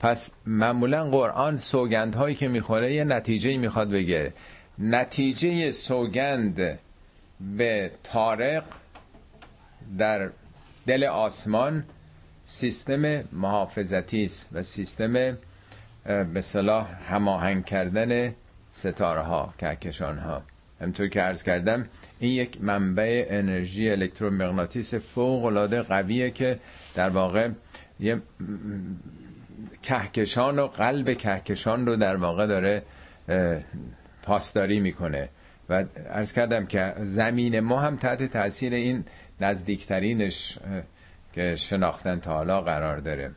پس 0.00 0.30
معمولا 0.46 1.11
قرآن 1.11 1.59
سوگند 1.59 2.14
هایی 2.14 2.35
که 2.35 2.48
می‌خوره 2.48 2.94
یه 2.94 3.04
نتیجه 3.04 3.56
می‌خواد 3.56 3.90
بگیره 3.90 4.33
نتیجه 4.78 5.70
سوگند 5.70 6.78
به 7.56 7.90
تارق 8.04 8.64
در 9.98 10.30
دل 10.87 11.04
آسمان 11.04 11.85
سیستم 12.44 13.24
محافظتی 13.33 14.24
است 14.24 14.48
و 14.52 14.62
سیستم 14.62 15.12
به 16.35 16.40
صلاح 16.40 17.12
هماهنگ 17.12 17.64
کردن 17.64 18.35
ستاره 18.70 19.20
ها 19.20 19.54
کهکشان 19.59 20.18
ها 20.18 20.42
همطور 20.81 21.09
که 21.09 21.21
عرض 21.21 21.43
کردم 21.43 21.87
این 22.19 22.33
یک 22.33 22.62
منبع 22.62 23.27
انرژی 23.31 23.90
الکترومغناطیس 23.90 24.95
فوق 24.95 25.45
العاده 25.45 25.83
قویه 25.83 26.31
که 26.31 26.59
در 26.95 27.09
واقع 27.11 27.49
یه 28.01 28.23
کهکشان 29.83 30.59
و 30.59 30.66
قلب 30.66 31.19
کهکشان 31.19 31.87
رو 31.87 31.97
در 31.97 32.16
واقع 32.16 32.47
داره 32.47 32.83
پاسداری 34.23 34.81
می‌کنه. 34.81 35.29
و 35.69 35.85
عرض 36.11 36.33
کردم 36.33 36.66
که 36.66 36.95
زمین 37.03 37.61
ما 37.61 37.81
هم 37.81 37.97
تحت 37.97 38.23
تاثیر 38.23 38.75
این 38.75 39.05
نزدیکترینش 39.40 40.59
که 41.33 41.57
شناختن 41.57 42.21
تا 42.21 42.33
حالا 42.35 42.61
قرار 42.61 42.99
داره. 42.99 43.31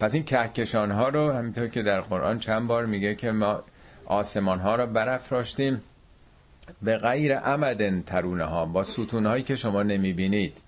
پس 0.00 0.14
این 0.14 0.24
کهکشان 0.24 0.90
ها 0.90 1.08
رو 1.08 1.32
همینطور 1.32 1.68
که 1.68 1.82
در 1.82 2.00
قرآن 2.00 2.38
چند 2.38 2.66
بار 2.66 2.86
میگه 2.86 3.14
که 3.14 3.30
ما 3.30 3.64
آسمان 4.06 4.60
ها 4.60 4.76
رو 4.76 4.86
برافراشتیم. 4.86 5.82
به 6.82 6.98
غیر 6.98 7.38
عمدن 7.38 8.02
ترونه 8.02 8.44
ها 8.44 8.66
با 8.66 8.82
ستون 8.82 9.26
هایی 9.26 9.42
که 9.42 9.56
شما 9.56 9.82
نمی‌بینید. 9.82 10.58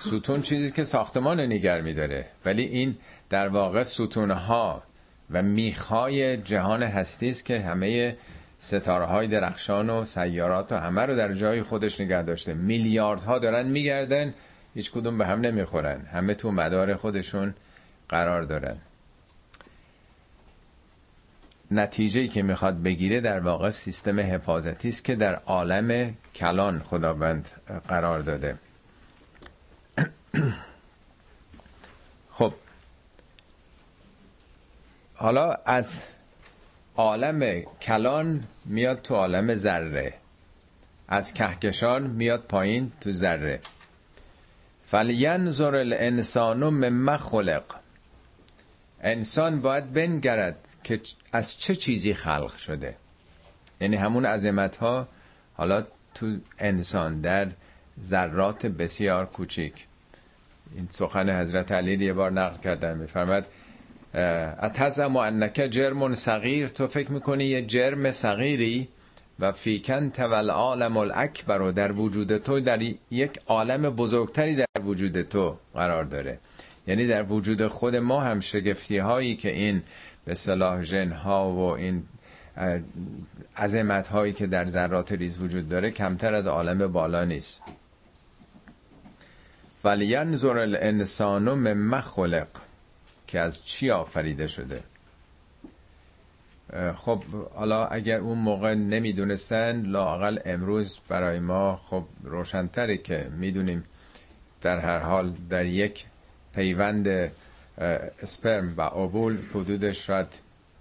ستون 0.00 0.42
چیزی 0.42 0.70
که 0.70 0.84
ساختمان 0.84 1.40
نگر 1.40 1.80
میداره. 1.80 2.26
ولی 2.44 2.62
این 2.62 2.96
در 3.30 3.48
واقع 3.48 3.82
ستون 3.82 4.30
ها 4.30 4.82
و 5.30 5.42
میخای 5.42 6.36
جهان 6.36 6.82
هستی 6.82 7.30
است 7.30 7.44
که 7.44 7.60
همه 7.60 8.16
ستاره 8.58 9.04
های 9.04 9.28
درخشان 9.28 9.90
و 9.90 10.04
سیارات 10.04 10.72
و 10.72 10.76
همه 10.76 11.02
رو 11.02 11.16
در 11.16 11.32
جای 11.32 11.62
خودش 11.62 12.00
نگه 12.00 12.22
داشته. 12.22 12.54
میلیاردها 12.54 13.38
دارن 13.38 13.66
میگردن 13.66 14.34
هیچ 14.74 14.90
کدوم 14.90 15.18
به 15.18 15.26
هم 15.26 15.40
نمی‌خورن. 15.40 16.00
همه 16.00 16.34
تو 16.34 16.50
مدار 16.50 16.94
خودشون 16.94 17.54
قرار 18.08 18.42
دارن. 18.42 18.76
نتیجه 21.70 22.28
که 22.28 22.42
می‌خواد 22.42 22.82
بگیره 22.82 23.20
در 23.20 23.40
واقع 23.40 23.70
سیستم 23.70 24.20
حفاظتی 24.20 24.88
است 24.88 25.04
که 25.04 25.14
در 25.14 25.34
عالم 25.34 26.14
کلان 26.34 26.82
خداوند 26.82 27.48
قرار 27.88 28.20
داده. 28.20 28.58
خب. 32.38 32.54
حالا 35.14 35.52
از 35.66 36.00
عالم 36.96 37.62
کلان 37.82 38.44
میاد 38.64 39.02
تو 39.02 39.14
عالم 39.14 39.54
ذره. 39.54 40.14
از 41.08 41.34
کهکشان 41.34 42.02
میاد 42.02 42.40
پایین 42.40 42.92
تو 43.00 43.12
ذره. 43.12 43.60
فلینظر 44.86 45.74
الانسان 45.74 46.58
مما 46.58 47.18
خلق. 47.18 47.64
انسان 49.02 49.60
باید 49.60 49.92
بنگرد. 49.92 50.67
که 50.84 51.00
از 51.32 51.58
چه 51.58 51.74
چیزی 51.74 52.14
خلق 52.14 52.56
شده؟ 52.56 52.96
یعنی 53.80 53.96
همون 53.96 54.26
عظمت 54.26 54.76
ها 54.76 55.08
حالا 55.54 55.84
تو 56.14 56.36
انسان 56.58 57.20
در 57.20 57.48
ذرات 58.02 58.66
بسیار 58.66 59.26
کوچیک. 59.26 59.86
این 60.74 60.86
سخن 60.90 61.40
حضرت 61.40 61.72
علی 61.72 62.04
یه 62.04 62.12
بار 62.12 62.32
نقل 62.32 62.58
کردن 62.58 62.98
میفرمد 62.98 63.46
اتزم 64.62 65.16
و 65.16 65.18
انک 65.18 65.68
جرم 65.70 66.14
صغیر 66.14 66.68
تو 66.68 66.86
فکر 66.86 67.12
می‌کنی 67.12 67.44
یه 67.44 67.62
جرم 67.62 68.10
صغیری 68.10 68.88
و 69.38 69.52
فیکن 69.52 70.10
تول 70.10 70.50
عالم 70.50 70.96
الاکبر 70.96 71.62
و 71.62 71.72
در 71.72 71.92
وجود 71.92 72.38
تو 72.38 72.60
در 72.60 72.82
یک 73.10 73.40
عالم 73.46 73.90
بزرگتری 73.90 74.54
در 74.54 74.82
وجود 74.84 75.22
تو 75.22 75.56
قرار 75.74 76.04
داره. 76.04 76.38
یعنی 76.86 77.06
در 77.06 77.22
وجود 77.22 77.66
خود 77.66 77.96
ما 77.96 78.20
هم 78.20 78.40
شگفتی 78.40 78.98
هایی 78.98 79.36
که 79.36 79.52
این 79.52 79.82
به 80.24 80.34
صلاح 80.34 80.82
جن 80.82 81.12
ها 81.12 81.52
و 81.52 81.58
این 81.58 82.04
عظمت 83.56 84.08
هایی 84.08 84.32
که 84.32 84.46
در 84.46 84.64
ذرات 84.66 85.12
ریز 85.12 85.38
وجود 85.38 85.68
داره 85.68 85.90
کمتر 85.90 86.34
از 86.34 86.46
عالم 86.46 86.92
بالا 86.92 87.24
نیست. 87.24 87.62
ولینظر 89.84 90.58
الانسان 90.58 91.42
مما 91.42 92.00
خلق 92.00 92.48
که 93.26 93.40
از 93.40 93.64
چی 93.64 93.90
آفریده 93.90 94.46
شده؟ 94.46 94.82
خب 96.96 97.22
حالا 97.54 97.86
اگر 97.86 98.20
اون 98.20 98.38
موقع 98.38 98.74
نمی‌دونستن 98.74 99.82
لاقل 99.82 100.38
امروز 100.44 100.98
برای 101.08 101.38
ما 101.38 101.76
خب 101.76 102.04
روشنتره 102.24 102.96
که 102.96 103.28
می‌دونیم 103.36 103.84
در 104.60 104.78
هر 104.78 104.98
حال 104.98 105.32
در 105.50 105.64
یک 105.64 106.04
پیوند 106.54 107.30
اسپرم 108.22 108.74
و 108.76 108.80
اوبول 108.80 109.38
حدود 109.54 109.92
شاید 109.92 110.26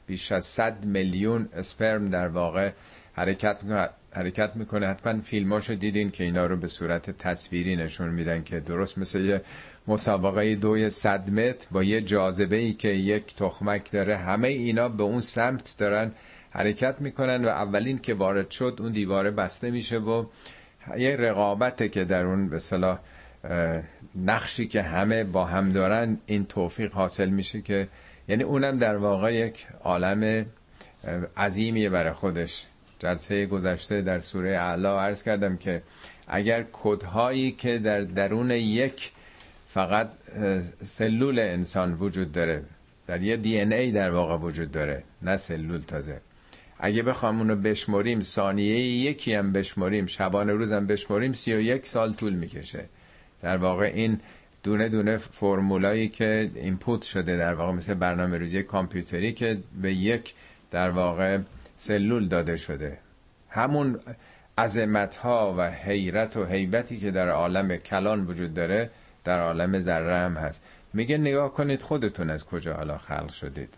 بیش 0.07 0.31
از 0.31 0.45
100 0.45 0.85
میلیون 0.85 1.49
اسپرم 1.53 2.09
در 2.09 2.27
واقع 2.27 2.71
حرکت 3.13 3.63
می‌کنه 3.63 3.89
حرکت 4.11 4.55
می‌کنه. 4.55 4.87
حتما 4.87 5.21
فیلماشو 5.21 5.73
دیدین 5.73 6.09
که 6.11 6.23
اینا 6.23 6.45
رو 6.45 6.57
به 6.57 6.67
صورت 6.67 7.09
تصویری 7.09 7.75
نشون 7.75 8.09
میدن 8.09 8.43
که 8.43 8.59
درست 8.59 8.97
مثل 8.97 9.19
یه 9.19 9.41
مسابقه 9.87 10.55
دوی 10.55 10.89
صد 10.89 11.29
متر 11.29 11.67
با 11.71 11.83
یه 11.83 12.01
جاذبه 12.01 12.55
ای 12.55 12.73
که 12.73 12.87
یک 12.87 13.35
تخمک 13.35 13.91
داره 13.91 14.17
همه 14.17 14.47
اینا 14.47 14.89
به 14.89 15.03
اون 15.03 15.21
سمت 15.21 15.75
دارن 15.77 16.11
حرکت 16.49 17.01
می‌کنن 17.01 17.45
و 17.45 17.47
اولین 17.47 17.97
که 17.99 18.13
وارد 18.13 18.51
شد 18.51 18.77
اون 18.79 18.91
دیواره 18.91 19.31
بسته 19.31 19.71
میشه 19.71 19.97
و 19.97 20.25
یه 20.97 21.15
رقابته 21.15 21.89
که 21.89 22.03
در 22.05 22.25
اون 22.25 22.49
به 22.49 22.59
صلاح 22.59 22.99
نقشی 24.15 24.67
که 24.67 24.81
همه 24.81 25.23
با 25.23 25.45
هم 25.45 25.71
دارن 25.71 26.17
این 26.25 26.45
توفیق 26.45 26.93
حاصل 26.93 27.29
میشه 27.29 27.61
که 27.61 27.87
یعنی 28.27 28.43
اونم 28.43 28.77
در 28.77 28.95
واقع 28.95 29.33
یک 29.33 29.67
عالم 29.83 30.45
عظیمیه 31.37 31.89
برای 31.89 32.13
خودش. 32.13 32.65
جلسه 32.99 33.45
گذشته 33.45 34.01
در 34.01 34.19
سوره 34.19 34.57
اعلا 34.57 35.01
عرض 35.01 35.23
کردم 35.23 35.57
که 35.57 35.81
اگر 36.27 36.65
کدهایی 36.73 37.51
که 37.51 37.79
در 37.79 38.01
درون 38.01 38.51
یک 38.51 39.11
فقط 39.67 40.09
سلول 40.83 41.39
انسان 41.39 41.93
وجود 41.93 42.31
داره 42.31 42.63
در 43.07 43.21
یه 43.21 43.37
دی 43.37 43.59
ان 43.59 43.73
ای 43.73 43.91
در 43.91 44.11
واقع 44.11 44.37
وجود 44.37 44.71
داره 44.71 45.03
نه 45.21 45.37
سلول 45.37 45.81
تازه. 45.81 46.21
اگه 46.79 47.03
بخوام 47.03 47.37
اونو 47.37 47.55
بشمریم 47.55 48.21
ثانیه 48.21 48.79
یکی 48.79 49.33
هم 49.33 49.51
بشمریم 49.51 50.05
شبانه 50.05 50.53
روزم 50.53 50.87
بشمریم 50.87 51.31
سی 51.31 51.53
و 51.53 51.59
یک 51.59 51.85
سال 51.85 52.13
طول 52.13 52.33
می‌کشه. 52.33 52.85
در 53.41 53.57
واقع 53.57 53.91
این 53.93 54.19
دونه 54.63 54.89
دونه 54.89 55.17
فرمولایی 55.17 56.09
که 56.09 56.51
اینپوت 56.55 57.01
شده 57.01 57.37
در 57.37 57.53
واقع 57.53 57.71
مثل 57.71 57.93
برنامه 57.93 58.37
روزی 58.37 58.63
کامپیوتری 58.63 59.33
که 59.33 59.57
به 59.81 59.93
یک 59.93 60.33
در 60.71 60.89
واقع 60.89 61.39
سلول 61.77 62.27
داده 62.27 62.55
شده. 62.55 62.97
همون 63.49 63.99
عظمت 64.57 65.15
ها 65.15 65.55
و 65.57 65.71
حیرت 65.71 66.37
و 66.37 66.45
حیبتی 66.45 66.99
که 66.99 67.11
در 67.11 67.29
عالم 67.29 67.75
کلان 67.75 68.25
وجود 68.25 68.53
داره 68.53 68.89
در 69.23 69.39
عالم 69.39 69.79
ذره 69.79 70.17
هم 70.17 70.37
هست. 70.37 70.63
میگه 70.93 71.17
نگاه 71.17 71.53
کنید 71.53 71.81
خودتون 71.81 72.29
از 72.29 72.45
کجا 72.45 72.73
حالا 72.73 72.97
خلق 72.97 73.31
شدید. 73.31 73.73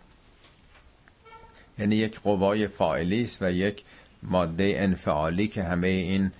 یعنی 1.78 1.96
یک 1.96 2.20
قوای 2.20 2.66
فاعلی 2.66 3.20
است 3.20 3.42
و 3.42 3.50
یک 3.50 3.84
ماده 4.22 4.74
انفعالی 4.76 5.48
که 5.48 5.62
همه 5.62 5.88
این 5.88 6.32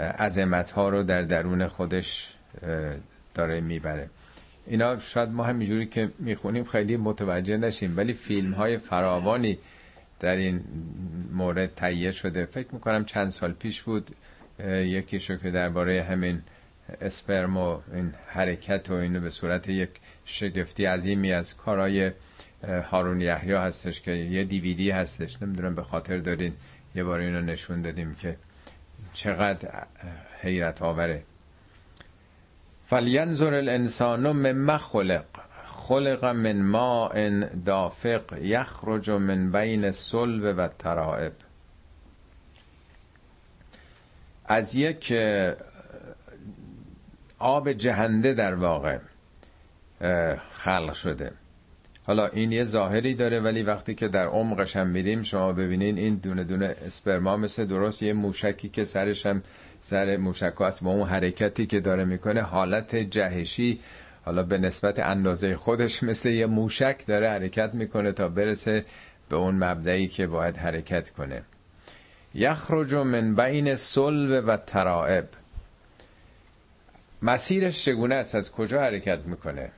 عظمت 0.00 0.70
ها 0.70 0.88
رو 0.88 1.02
در 1.02 1.22
درون 1.22 1.68
خودش 1.68 2.34
داره 3.34 3.60
می‌بره. 3.60 4.10
اینا 4.66 4.98
شاید 4.98 5.28
ما 5.28 5.44
همینجوری 5.44 5.86
که 5.86 6.10
می‌خونیم 6.18 6.64
خیلی 6.64 6.96
متوجه 6.96 7.56
نشیم 7.56 7.96
ولی 7.96 8.12
فیلم 8.12 8.52
های 8.52 8.78
فراوانی 8.78 9.58
در 10.20 10.36
این 10.36 10.64
مورد 11.32 11.74
تهیه 11.74 12.12
شده. 12.12 12.46
فکر 12.46 12.68
می‌کنم 12.72 13.04
چند 13.04 13.28
سال 13.28 13.52
پیش 13.52 13.82
بود 13.82 14.10
یکیشو 14.68 15.36
که 15.36 15.50
درباره 15.50 16.02
همین 16.02 16.42
اسپرم 17.00 17.56
و 17.56 17.78
این 17.94 18.14
حرکت 18.26 18.90
و 18.90 18.94
اینو 18.94 19.20
به 19.20 19.30
صورت 19.30 19.68
یک 19.68 19.90
شگفتی 20.24 20.84
عظیمی 20.84 21.32
از 21.32 21.56
کارای 21.56 22.12
هارون 22.90 23.20
یحیی 23.20 23.52
هستش 23.52 24.00
که 24.00 24.10
یه 24.10 24.44
دیویدی 24.44 24.90
هستش. 24.90 25.42
نمی‌دونم 25.42 25.74
به 25.74 25.82
خاطر 25.82 26.18
دارین 26.18 26.52
یه 26.94 27.04
بار 27.04 27.20
اینو 27.20 27.40
نشون 27.40 27.82
دادیم 27.82 28.14
که 28.14 28.36
چقدر 29.12 29.86
حیرت 30.40 30.82
آوره 30.82 31.22
فلینظر 32.92 33.54
الانسان 33.54 34.32
مما 34.32 34.78
خلق. 34.78 35.24
خلق 35.66 36.24
من 36.24 36.62
ماء 36.62 37.30
دافق 37.66 38.22
یخرج 38.42 39.10
من 39.10 39.52
بین 39.52 39.84
الصلب 39.84 40.54
و 40.58 40.68
ترائب 40.68 41.32
از 44.46 44.74
یک 44.74 45.14
آب 47.38 47.72
جهنده 47.72 48.34
در 48.34 48.54
واقع 48.54 48.98
خلق 50.52 50.92
شده. 50.92 51.32
حالا 52.06 52.26
این 52.26 52.52
یه 52.52 52.64
ظاهری 52.64 53.14
داره 53.14 53.40
ولی 53.40 53.62
وقتی 53.62 53.94
که 53.94 54.08
در 54.08 54.26
عمقش 54.26 54.76
هم 54.76 54.86
میریم 54.86 55.22
شما 55.22 55.52
ببینین 55.52 55.98
این 55.98 56.14
دونه 56.14 56.44
دونه 56.44 56.76
اسپرما 56.86 57.36
مثل 57.36 57.64
درست 57.64 58.02
یه 58.02 58.12
موشکی 58.12 58.68
که 58.68 58.84
سرش 58.84 59.26
هم 59.26 59.42
سر 59.84 60.16
موشک 60.16 60.54
هست 60.60 60.84
با 60.84 60.90
اون 60.90 61.08
حرکتی 61.08 61.66
که 61.66 61.80
داره 61.80 62.04
می‌کنه 62.04 62.42
حالت 62.42 62.96
جهشی 62.96 63.80
حالا 64.24 64.42
به 64.42 64.58
نسبت 64.58 64.98
اندازه 64.98 65.56
خودش 65.56 66.02
مثل 66.02 66.28
یه 66.28 66.46
موشک 66.46 67.06
داره 67.06 67.30
حرکت 67.30 67.74
می‌کنه 67.74 68.12
تا 68.12 68.28
برسه 68.28 68.84
به 69.28 69.36
اون 69.36 69.54
مبدعی 69.54 70.08
که 70.08 70.26
باید 70.26 70.56
حرکت 70.56 71.10
کنه. 71.10 71.42
یخرج 72.34 72.94
من 72.94 73.34
بین 73.34 73.76
صلب 73.76 74.44
و 74.46 74.56
ترائب. 74.56 75.28
مسیرش 77.22 77.84
چگونه 77.84 78.14
است؟ 78.14 78.34
از 78.34 78.52
کجا 78.52 78.80
حرکت 78.80 79.18
می‌کنه؟ 79.18 79.70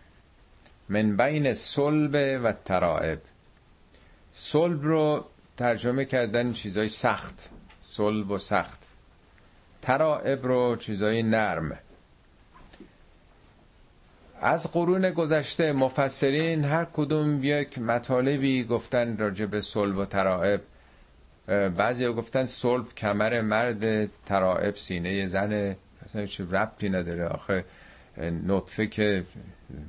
من 0.88 1.16
بین 1.16 1.54
صلب 1.54 2.40
و 2.44 2.52
ترائب. 2.64 3.18
صلب 4.32 4.82
رو 4.82 5.24
ترجمه 5.56 6.04
کردن 6.04 6.52
چیزای 6.52 6.88
سخت. 6.88 7.50
صلب 7.80 8.30
و 8.30 8.38
سخت. 8.38 8.83
ترائب 9.84 10.46
رو 10.46 10.76
چیزای 10.76 11.22
نرم. 11.22 11.78
از 14.40 14.72
قرون 14.72 15.10
گذشته 15.10 15.72
مفسرین 15.72 16.64
هر 16.64 16.86
کدوم 16.92 17.40
یک 17.42 17.78
مطالبی 17.78 18.64
گفتن 18.64 19.16
راجع 19.16 19.46
به 19.46 19.60
صلب 19.60 19.96
و 19.98 20.04
ترائب 20.04 20.60
بعضی 21.76 22.06
گفتن 22.06 22.44
صلب 22.44 22.94
کمر 22.94 23.40
مرد 23.40 24.06
ترائب 24.26 24.76
سینه 24.76 25.26
زن 25.26 25.76
اصلا 26.04 26.26
چه 26.26 26.44
ربطی 26.44 26.88
نداره. 26.88 27.24
آخه 27.26 27.64
نطفه 28.46 28.86
که 28.86 29.24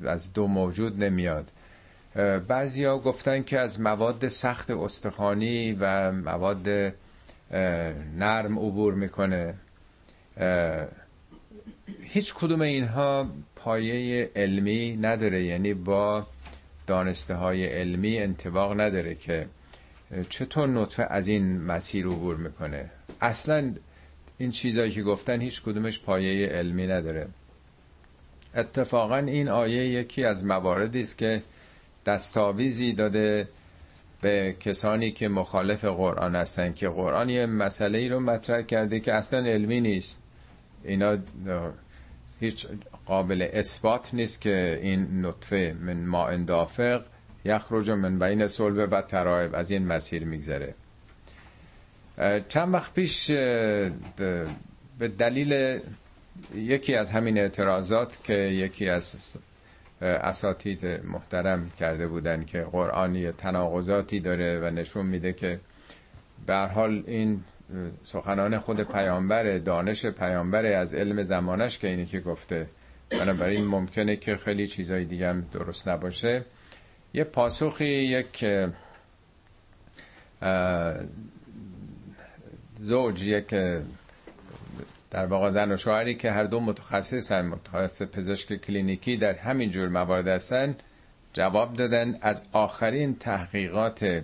از 0.06 0.34
دو 0.34 0.48
موجود 0.48 1.04
نمیاد. 1.04 1.52
ها 2.86 3.00
گفتن 3.00 3.44
که 3.44 3.60
از 3.60 3.82
مواد 3.82 4.28
سخت 4.28 4.72
استخوانی 4.72 5.74
و 5.80 6.12
مواد 6.12 6.68
نرم 8.18 8.60
عبور 8.60 8.94
می‌کنه. 8.94 9.54
هیچ 12.02 12.34
کدوم 12.34 12.62
اینها 12.62 13.30
پایه 13.56 14.32
علمی 14.36 14.96
نداره. 14.96 15.44
یعنی 15.44 15.74
با 15.74 16.28
دانسته 16.88 17.36
های 17.36 17.66
علمی 17.66 18.18
انتباق 18.18 18.80
نداره 18.82 19.16
که 19.16 19.48
چطور 20.30 20.68
نطفه 20.68 21.08
از 21.10 21.28
این 21.28 21.62
مسیر 21.62 22.06
عبور 22.06 22.36
می‌کنه. 22.36 22.92
اصلا 23.22 23.74
این 24.38 24.52
چیزایی 24.52 24.92
که 24.92 25.04
گفتن 25.04 25.42
هیچ 25.42 25.64
کدومش 25.64 26.00
پایه 26.00 26.48
علمی 26.48 26.88
نداره. 26.88 27.28
اتفاقا 28.56 29.18
این 29.18 29.50
آیه 29.50 29.90
یکی 29.90 30.24
از 30.24 30.46
مواردی 30.46 31.00
است 31.00 31.18
که 31.18 31.42
دستاویزی 32.06 32.94
داده 32.94 33.48
به 34.22 34.56
کسانی 34.60 35.12
که 35.12 35.28
مخالف 35.28 35.86
قرآن 35.86 36.36
هستن 36.36 36.74
که 36.74 36.90
قرآن 36.90 37.30
یه 37.30 37.46
مسئله 37.46 37.98
ای 37.98 38.10
رو 38.10 38.20
مطرح 38.20 38.62
کرده 38.62 39.00
که 39.00 39.14
اصلا 39.14 39.40
علمی 39.40 39.82
نیست. 39.82 40.22
اینا 40.86 41.18
هیچ 42.40 42.68
قابل 43.06 43.48
اثبات 43.54 44.14
نیست 44.14 44.42
که 44.42 44.80
این 44.82 45.26
نطفه 45.26 45.76
من 45.82 46.06
ما 46.06 46.28
اندافق 46.28 47.06
یخرج 47.46 47.90
من 47.90 48.20
بین 48.20 48.48
صلب 48.48 48.90
و 48.92 49.02
ترائب 49.02 49.56
از 49.56 49.72
این 49.72 49.88
مسیر 49.88 50.26
میگذره. 50.26 50.74
چند 52.50 52.74
وقت 52.74 52.94
پیش 52.94 53.32
به 55.00 55.08
دلیل 55.18 55.80
یکی 56.56 56.96
از 56.96 57.12
همین 57.12 57.38
اعتراضات 57.38 58.24
که 58.24 58.34
یکی 58.34 58.90
از 58.90 59.38
اساتید 60.02 60.86
محترم 60.86 61.70
کرده 61.80 62.08
بودن 62.08 62.46
که 62.46 62.62
قرآنی 62.62 63.32
تناقضاتی 63.32 64.20
داره 64.20 64.60
و 64.60 64.66
نشون 64.70 65.06
میده 65.06 65.34
که 65.34 65.60
به 66.48 66.56
حال 66.58 67.04
این 67.08 67.44
سخنان 68.04 68.60
خود 68.60 68.82
پیامبر 68.82 69.58
دانش 69.58 70.06
پیامبر 70.06 70.66
از 70.66 70.96
علم 70.96 71.24
زمانش 71.24 71.78
که 71.80 71.88
اینی 71.88 72.06
که 72.06 72.20
گفته. 72.20 72.68
بنابراین 73.10 73.66
ممکنه 73.66 74.16
که 74.16 74.36
خیلی 74.36 74.68
چیزای 74.68 75.06
دیگه 75.06 75.30
هم 75.30 75.42
درست 75.52 75.88
نباشه. 75.88 76.46
یه 77.14 77.24
پاسخی 77.24 77.86
یک 77.86 78.46
زوج 82.76 83.28
یک 83.28 83.56
در 85.12 85.26
واقع 85.26 85.50
زن 85.50 85.72
و 85.72 85.78
شوهری 85.78 86.16
که 86.16 86.32
هر 86.32 86.44
دو 86.44 86.60
متخصصن 86.60 87.46
متخصص 87.46 88.02
پزشک 88.02 88.54
کلینیکی 88.54 89.18
در 89.18 89.34
همین 89.34 89.72
جور 89.72 89.90
موارد 89.90 90.28
هستن 90.28 90.76
جواب 91.34 91.74
دادن 91.74 92.18
از 92.22 92.44
آخرین 92.52 93.16
تحقیقات 93.16 94.22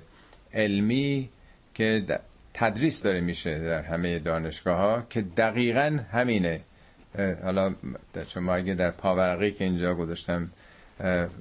علمی 0.54 1.30
که 1.73 2.06
تدریس 2.54 3.04
داره 3.04 3.22
میشه 3.22 3.60
در 3.60 3.82
همه 3.82 4.20
دانشگاه 4.20 4.78
ها 4.78 5.04
که 5.10 5.22
دقیقا 5.22 6.00
همینه. 6.12 6.62
حالا 7.44 7.76
شما 8.28 8.56
اگه 8.56 8.74
در 8.74 8.92
پاورقی 8.92 9.52
که 9.52 9.64
اینجا 9.64 9.96
گذاشتم 9.96 10.52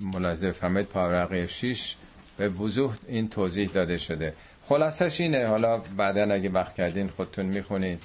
ملاحظه 0.00 0.52
فهمید 0.52 0.86
پاورقی 0.86 1.48
6 1.48 1.94
به 2.36 2.48
وضوح 2.48 2.96
این 3.08 3.28
توضیح 3.28 3.70
داده 3.74 3.98
شده. 3.98 4.32
خلاصش 4.66 5.20
اینه 5.20 5.46
حالا 5.46 5.78
بعدا 5.78 6.34
اگه 6.34 6.50
وقت 6.50 6.74
کردین 6.74 7.08
خودتون 7.08 7.46
می‌خونید. 7.46 8.02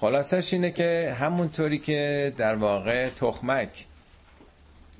خلاصش 0.00 0.52
اینه 0.52 0.70
که 0.70 1.16
همونطوری 1.20 1.78
که 1.78 2.32
در 2.36 2.54
واقع 2.54 3.08
تخمک 3.08 3.86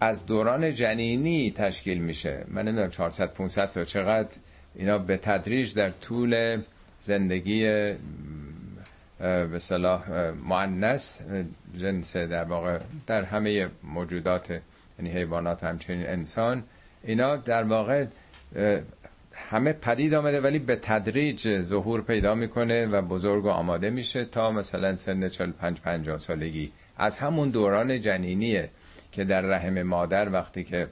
از 0.01 0.27
دوران 0.27 0.75
جنینی 0.75 1.51
تشکیل 1.57 1.99
میشه. 1.99 2.45
من 2.49 2.63
نمی‌دونم 2.63 2.91
400 2.91 3.33
500 3.33 3.71
تا 3.71 3.85
چقدر 3.85 4.29
اینا 4.75 4.99
به 4.99 5.17
تدریج 5.17 5.75
در 5.75 5.91
طول 5.91 6.63
زندگی 7.01 7.63
به 9.19 9.59
صلاح 9.59 10.31
مؤنث 10.31 11.21
جنس 11.79 12.17
در 12.17 12.45
واقع 12.45 12.79
در 13.07 13.23
همه 13.23 13.69
موجودات 13.83 14.61
یعنی 14.99 15.11
حیوانات 15.11 15.65
همچنین 15.65 16.07
انسان 16.07 16.65
اینا 17.05 17.37
در 17.37 17.63
واقع 17.65 18.07
همه 19.37 19.73
پدید 19.73 20.15
آمده 20.15 20.41
ولی 20.41 20.59
به 20.59 20.77
تدریج 20.77 21.61
ظهور 21.61 22.03
پیدا 22.03 22.35
می‌کنه 22.35 22.87
و 22.87 23.03
بزرگ 23.03 23.45
و 23.45 23.49
آماده 23.49 23.91
میشه 23.91 24.25
تا 24.25 24.51
مثلا 24.51 24.97
سن 24.97 25.29
45 25.29 25.81
50 25.81 26.19
سالگی. 26.19 26.73
از 26.99 27.17
همون 27.17 27.51
دوران 27.51 28.01
جنینیه 28.01 28.71
که 29.13 29.25
در 29.25 29.41
رحم 29.41 29.83
مادر 29.83 30.33
وقتی 30.33 30.65
که 30.65 30.89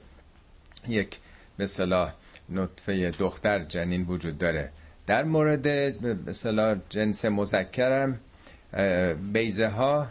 یک 0.87 1.19
به 1.57 1.67
صلاح 1.67 2.13
نطفه 2.49 3.09
دختر 3.09 3.63
جنین 3.63 4.05
وجود 4.05 4.37
داره. 4.37 4.71
در 5.07 5.23
مورد 5.23 6.31
صلاح 6.31 6.77
جنس 6.89 7.25
مذکرم 7.25 8.19
بیزه 9.33 9.67
ها 9.67 10.07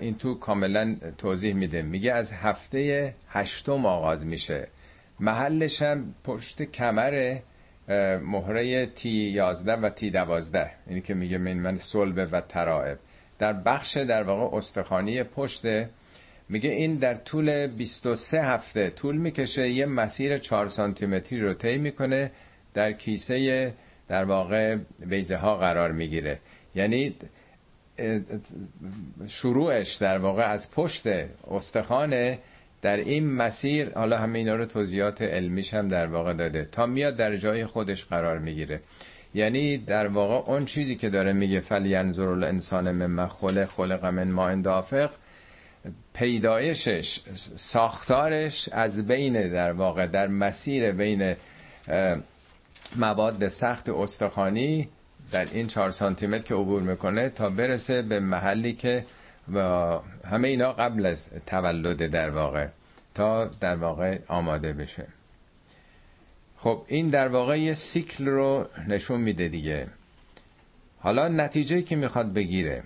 این 0.00 0.14
تو 0.14 0.34
کاملا 0.34 0.96
توضیح 1.18 1.54
میده. 1.54 1.82
میگه 1.82 2.12
از 2.12 2.32
هفته 2.32 3.14
هشتم 3.28 3.86
آغاز 3.86 4.26
میشه. 4.26 4.68
محلش 5.20 5.82
هم 5.82 6.14
پشت 6.24 6.62
کمر 6.62 7.38
مهره 8.22 8.86
تی 8.86 9.08
11 9.08 9.72
و 9.72 9.90
تی 9.90 10.10
12 10.10 10.70
اینی 10.86 11.00
که 11.00 11.14
میگه 11.14 11.38
من 11.38 11.52
من 11.52 11.78
صلبه 11.78 12.26
و 12.26 12.40
ترائب. 12.40 12.98
در 13.38 13.52
بخش 13.52 13.96
در 13.96 14.22
واقع 14.22 14.56
استخوانی 14.56 15.22
پشت 15.22 15.62
میگه 16.48 16.70
این 16.70 16.94
در 16.94 17.14
طول 17.14 17.66
23 17.66 18.42
هفته 18.42 18.90
طول 18.90 19.16
می‌کشه. 19.16 19.68
یه 19.68 19.86
مسیر 19.86 20.38
4 20.38 20.68
سانتی 20.68 21.06
متری 21.06 21.40
رو 21.40 21.54
طی 21.54 21.76
می‌کنه 21.78 22.30
در 22.74 22.92
کیسه 22.92 23.74
در 24.08 24.24
واقع 24.24 24.76
بیزه 25.06 25.36
ها 25.36 25.56
قرار 25.56 25.92
می‌گیره. 25.92 26.38
یعنی 26.74 27.14
شروعش 29.26 29.94
در 29.94 30.18
واقع 30.18 30.42
از 30.42 30.70
پشت 30.70 31.06
استخانه 31.50 32.38
در 32.82 32.96
این 32.96 33.32
مسیر 33.32 33.92
حالا 33.94 34.18
همه 34.18 34.38
اینا 34.38 34.56
رو 34.56 34.66
توضیحات 34.66 35.22
علمیش 35.22 35.74
هم 35.74 35.88
در 35.88 36.06
واقع 36.06 36.32
داده 36.32 36.64
تا 36.64 36.86
میاد 36.86 37.16
در 37.16 37.36
جای 37.36 37.66
خودش 37.66 38.04
قرار 38.04 38.38
می‌گیره. 38.38 38.80
یعنی 39.34 39.78
در 39.78 40.06
واقع 40.06 40.50
اون 40.52 40.64
چیزی 40.64 40.96
که 40.96 41.10
داره 41.10 41.32
میگه 41.32 41.60
فلینظر 41.60 42.28
الانسان 42.28 43.06
من 43.06 43.28
خلق 43.28 43.64
خلق 43.64 44.04
من 44.04 44.30
ما 44.30 44.48
اندافق 44.48 45.10
پیدایشش 46.14 47.20
ساختارش 47.56 48.68
از 48.72 49.06
بین 49.06 49.52
در 49.52 49.72
واقع 49.72 50.06
در 50.06 50.28
مسیر 50.28 50.92
بین 50.92 51.34
مواد 52.96 53.48
سخت 53.48 53.88
استخوانی 53.88 54.88
در 55.32 55.46
این 55.52 55.66
چهار 55.66 55.90
سانتی 55.90 56.26
متر 56.26 56.44
که 56.44 56.54
عبور 56.54 56.82
می‌کنه 56.82 57.28
تا 57.28 57.50
برسه 57.50 58.02
به 58.02 58.20
محلی 58.20 58.72
که 58.72 59.04
و 59.54 59.60
همه 60.24 60.48
اینا 60.48 60.72
قبل 60.72 61.06
از 61.06 61.28
تولد 61.46 62.10
در 62.10 62.30
واقع 62.30 62.68
تا 63.14 63.44
در 63.44 63.76
واقع 63.76 64.18
آماده 64.28 64.72
بشه. 64.72 65.06
خب 66.56 66.82
این 66.88 67.08
در 67.08 67.28
واقع 67.28 67.60
یه 67.60 67.74
سیکل 67.74 68.26
رو 68.26 68.66
نشون 68.88 69.20
میده 69.20 69.48
دیگه. 69.48 69.86
حالا 71.00 71.28
نتیجه 71.28 71.82
که 71.82 71.96
می‌خواد 71.96 72.32
بگیره 72.32 72.82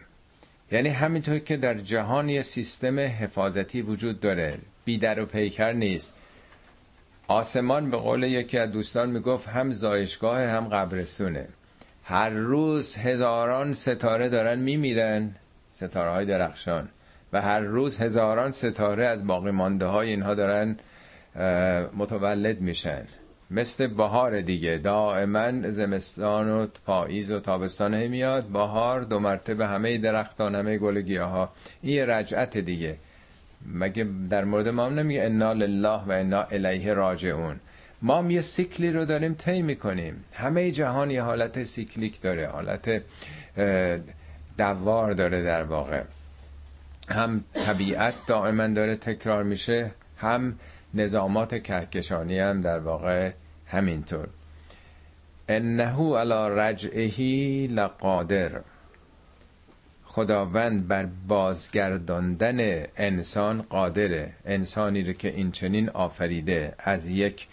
یعنی 0.73 0.89
همینطور 0.89 1.39
که 1.39 1.57
در 1.57 1.75
جهان 1.75 2.29
یه 2.29 2.43
سیستم 2.43 2.99
حفاظتی 2.99 3.83
وجود 3.83 4.21
داره 4.21 4.59
بیدر 4.85 5.21
و 5.21 5.27
پیکر 5.27 5.73
نیست. 5.73 6.15
آسمان 7.33 7.91
به 7.91 7.97
قول 7.97 8.23
یکی 8.23 8.59
از 8.59 8.73
دوستان 8.73 9.11
می‌گفت 9.11 9.49
هم 9.49 9.71
زایشگاه 9.71 10.41
هم 10.41 10.69
قبرستونه. 10.69 11.49
هر 12.05 12.31
روز 12.31 12.97
هزاران 12.97 13.73
ستاره 13.73 14.29
دارن 14.29 14.59
میمیرن. 14.59 15.35
ستاره 15.71 16.11
های 16.11 16.27
درخشان. 16.27 16.89
و 17.33 17.43
هر 17.43 17.61
روز 17.61 18.01
هزاران 18.01 18.51
ستاره 18.51 19.07
از 19.07 19.27
باقی 19.27 19.51
مانده 19.51 19.87
های 19.87 20.09
اینها 20.11 20.35
دارن 20.35 20.77
متولد 21.97 22.61
میشن. 22.61 23.03
مثل 23.51 23.87
بهار 23.87 24.41
دیگه. 24.41 24.79
دائما 24.79 25.71
زمستان 25.71 26.51
و 26.51 26.67
پاییز 26.87 27.31
و 27.31 27.41
تابستان 27.41 28.07
میاد 28.07 28.45
بهار 28.45 29.01
دو 29.01 29.19
مرتبه 29.19 29.67
همه 29.67 29.99
درختان 29.99 30.55
همه 30.55 30.79
گل 30.79 31.19
ها 31.19 31.53
این 31.83 32.07
رجعت 32.07 32.59
دیگه. 32.59 32.97
مگه 33.67 34.07
در 34.31 34.45
مورد 34.45 34.69
ما 34.69 34.87
هم 34.87 34.99
نمیگه 34.99 35.25
انا 35.25 35.53
لله 35.53 36.01
و 36.07 36.11
انا 36.11 36.43
الیه 36.43 36.93
راجعون. 36.93 37.61
ما 38.03 38.19
هم 38.19 38.31
یه 38.31 38.41
سیکلی 38.41 38.93
رو 38.93 39.05
داریم 39.05 39.35
طی 39.35 39.63
می‌کنیم. 39.63 40.25
همه 40.33 40.71
جهان 40.71 41.11
یه 41.11 41.23
حالت 41.23 41.63
سیکلیک 41.63 42.21
داره 42.21 42.47
حالت 42.47 43.03
دوار 44.59 45.13
داره 45.13 45.43
در 45.43 45.63
واقع. 45.63 46.03
هم 47.09 47.45
طبیعت 47.55 48.15
دائما 48.27 48.67
داره 48.67 48.97
تکرار 48.97 49.43
میشه 49.43 49.91
هم 50.17 50.59
نظامات 50.95 51.63
کهکشانی 51.63 52.39
هم 52.39 52.61
در 52.61 52.79
واقع 52.79 53.33
همینطور. 53.67 54.29
انه 55.49 56.17
علی 56.17 56.61
رجعهی 56.61 57.67
لقادر. 57.67 58.61
خداوند 60.15 60.89
بر 60.89 61.07
بازگرداندن 61.29 62.85
انسان 62.97 63.63
قادره. 63.63 64.33
انسانی 64.45 65.03
رو 65.03 65.13
که 65.13 65.29
این 65.29 65.51
چنین 65.53 65.89
آفریده. 65.91 66.75
از 66.79 67.09
یک 67.09 67.47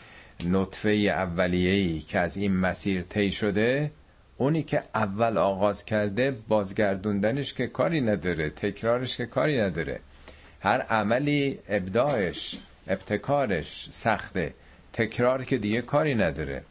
نطفه 0.45 0.89
اولیه‌ای 0.89 1.99
که 1.99 2.19
از 2.19 2.37
این 2.37 2.55
مسیر 2.57 3.01
طی 3.01 3.31
شده 3.31 3.91
اونی 4.37 4.63
که 4.63 4.83
اول 4.95 5.37
آغاز 5.37 5.85
کرده 5.85 6.31
بازگردوندنش 6.31 7.53
که 7.53 7.67
کاری 7.67 8.01
نداره 8.01 8.49
تکرارش 8.49 9.17
که 9.17 9.25
کاری 9.25 9.61
نداره. 9.61 9.99
هر 10.59 10.81
عملی 10.81 11.59
ابداعش 11.69 12.57
ابتکارش 12.87 13.87
سخته. 13.91 14.53
تکرار 14.93 15.43
که 15.43 15.57
دیگه 15.57 15.81
کاری 15.81 16.15
نداره. 16.15 16.63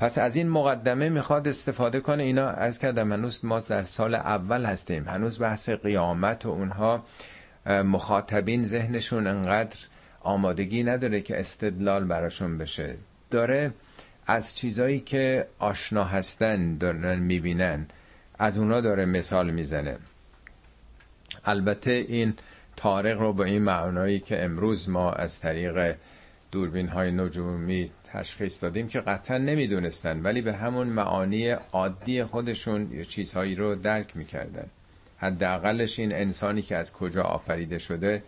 پس 0.00 0.18
از 0.18 0.36
این 0.36 0.48
مقدمه 0.48 1.08
می‌خواد 1.08 1.48
استفاده 1.48 2.00
کنه. 2.00 2.22
اینا 2.22 2.48
از 2.48 2.78
کردم 2.78 3.12
هنوز 3.12 3.44
ما 3.44 3.60
در 3.60 3.82
سال 3.82 4.14
اول 4.14 4.64
هستیم. 4.64 5.08
هنوز 5.08 5.40
بحث 5.40 5.68
قیامت 5.68 6.46
و 6.46 6.48
اونها 6.48 7.04
مخاطبین 7.66 8.64
ذهنشون 8.64 9.26
انقدر 9.26 9.76
آمادگی 10.20 10.82
نداره 10.82 11.20
که 11.20 11.40
استدلال 11.40 12.04
براشون 12.04 12.58
بشه. 12.58 12.96
داره 13.30 13.72
از 14.26 14.56
چیزایی 14.56 15.00
که 15.00 15.46
آشنا 15.58 16.04
هستن 16.04 16.76
دارن 16.76 17.18
می‌بینن 17.18 17.86
از 18.38 18.58
اونا 18.58 18.80
داره 18.80 19.04
مثال 19.04 19.50
می‌زنه. 19.50 19.96
البته 21.44 21.90
این 21.90 22.34
تارق 22.76 23.20
رو 23.20 23.32
با 23.32 23.44
این 23.44 23.62
معنایی 23.62 24.20
که 24.20 24.44
امروز 24.44 24.88
ما 24.88 25.12
از 25.12 25.40
طریق 25.40 25.96
دوربین 26.52 26.88
های 26.88 27.10
نجومی 27.10 27.90
تشخیص 28.12 28.62
دادیم 28.62 28.88
که 28.88 29.00
قطعا 29.00 29.38
نمی‌دونستن 29.38 30.22
ولی 30.22 30.40
به 30.40 30.52
همون 30.52 30.86
معانی 30.86 31.48
عادی 31.50 32.24
خودشون 32.24 33.04
چیزهایی 33.04 33.54
رو 33.54 33.74
درک 33.74 34.16
می‌کردن. 34.16 34.66
حداقلش 35.18 35.98
این 35.98 36.14
انسانی 36.14 36.62
که 36.62 36.76
از 36.76 36.92
کجا 36.92 37.22
آفریده 37.22 37.78
شده 37.78 38.22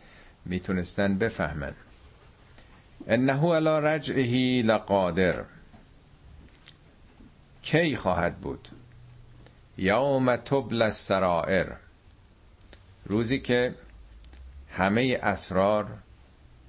می‌تونستن 0.44 1.18
بفهمن. 1.18 1.72
انه 3.06 3.54
علی 3.54 3.86
رجعه 3.86 4.62
لقادر. 4.62 5.44
کی 7.62 7.96
خواهد 7.96 8.36
بود؟ 8.36 8.68
یوم 9.78 10.36
تبل 10.36 10.82
السرائر. 10.82 11.66
روزی 13.04 13.38
که 13.38 13.74
همه 14.70 15.18
اسرار 15.22 15.86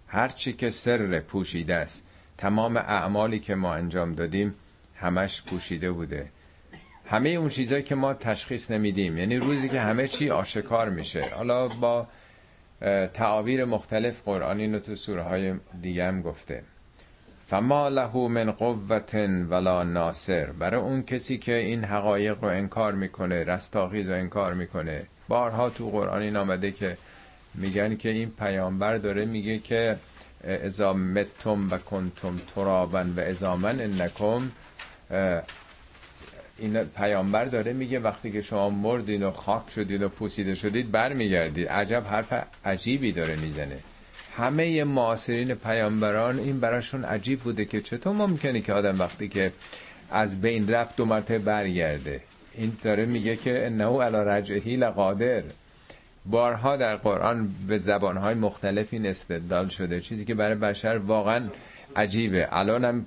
هرچی 0.07 0.53
که 0.53 0.69
سر 0.69 1.19
پوشیده 1.19 1.75
است 1.75 2.03
تمام 2.43 2.77
اعمالی 2.77 3.39
که 3.39 3.55
ما 3.55 3.73
انجام 3.73 4.15
دادیم 4.15 4.55
همش 4.95 5.43
پوشیده 5.43 5.91
بوده. 5.91 6.29
همه 7.05 7.29
اون 7.29 7.49
چیزایی 7.49 7.83
که 7.83 7.95
ما 7.95 8.13
تشخیص 8.13 8.71
نمیدیم. 8.71 9.17
یعنی 9.17 9.37
روزی 9.37 9.69
که 9.69 9.81
همه 9.81 10.07
چی 10.07 10.29
آشکار 10.29 10.89
میشه. 10.89 11.29
حالا 11.35 11.67
با 11.67 12.07
تعابیر 13.13 13.65
مختلف 13.65 14.21
قرآن 14.25 14.59
اینو 14.59 14.79
تو 14.79 14.95
سوره 14.95 15.21
های 15.21 15.53
دیگه 15.81 16.07
هم 16.07 16.21
گفته. 16.21 16.63
فما 17.47 17.87
له 17.89 18.27
من 18.27 18.51
قوت 18.51 19.15
ولا 19.49 19.83
ناصر. 19.83 20.45
برای 20.45 20.81
اون 20.81 21.03
کسی 21.03 21.37
که 21.37 21.55
این 21.55 21.83
حقایق 21.83 22.43
رو 22.43 22.49
انکار 22.49 22.93
می‌کنه 22.93 23.43
رستاخیز 23.43 24.09
رو 24.09 24.15
انکار 24.15 24.53
می‌کنه. 24.53 25.03
بارها 25.27 25.69
تو 25.69 25.89
قرآن 25.89 26.21
این 26.21 26.35
آمده 26.35 26.71
که 26.71 26.97
میگن 27.55 27.95
که 27.95 28.09
این 28.09 28.31
پیامبر 28.31 28.97
داره 28.97 29.25
میگه 29.25 29.59
که 29.59 29.97
ازا 30.43 30.93
متم 30.93 31.69
و 31.71 31.77
کنتم 31.77 32.35
ترابن 32.55 33.13
و 33.17 33.19
ازامن 33.19 33.79
انکم 33.81 34.51
این 36.57 36.83
پیامبر 36.83 37.45
داره 37.45 37.73
میگه 37.73 37.99
وقتی 37.99 38.31
که 38.31 38.41
شما 38.41 38.69
مردین 38.69 39.23
و 39.23 39.31
خاک 39.31 39.63
شدید 39.75 40.01
و 40.01 40.09
پوسیده 40.09 40.55
شدید 40.55 40.91
برمیگردید. 40.91 41.67
عجب 41.67 42.03
حرف 42.09 42.33
عجیبی 42.65 43.11
داره 43.11 43.35
می‌زنه. 43.35 43.79
همه 44.37 44.83
معاصرین 44.83 45.55
پیامبران 45.55 46.39
این 46.39 46.59
براشون 46.59 47.05
عجیب 47.05 47.39
بوده 47.39 47.65
که 47.65 47.81
چطور 47.81 48.13
ممکنه 48.13 48.61
که 48.61 48.73
آدم 48.73 48.99
وقتی 48.99 49.27
که 49.27 49.51
از 50.11 50.41
بین 50.41 50.69
رفت 50.69 50.95
دو 50.95 51.05
مرتبه 51.05 51.39
برگرده. 51.39 52.21
این 52.53 52.77
داره 52.83 53.05
میگه 53.05 53.35
که 53.35 53.65
انه 53.65 54.03
علی 54.03 54.17
رجعه 54.17 54.75
لقادر. 54.75 55.43
بارها 56.25 56.77
در 56.77 56.95
قرآن 56.95 57.55
به 57.67 57.77
زبانهای 57.77 58.35
مختلف 58.35 58.93
این 58.93 59.05
استدلال 59.05 59.67
شده. 59.67 60.01
چیزی 60.01 60.25
که 60.25 60.33
برای 60.33 60.55
بشر 60.55 60.97
واقعا 60.97 61.49
عجیبه. 61.95 62.47
الان 62.51 62.85
هم 62.85 63.05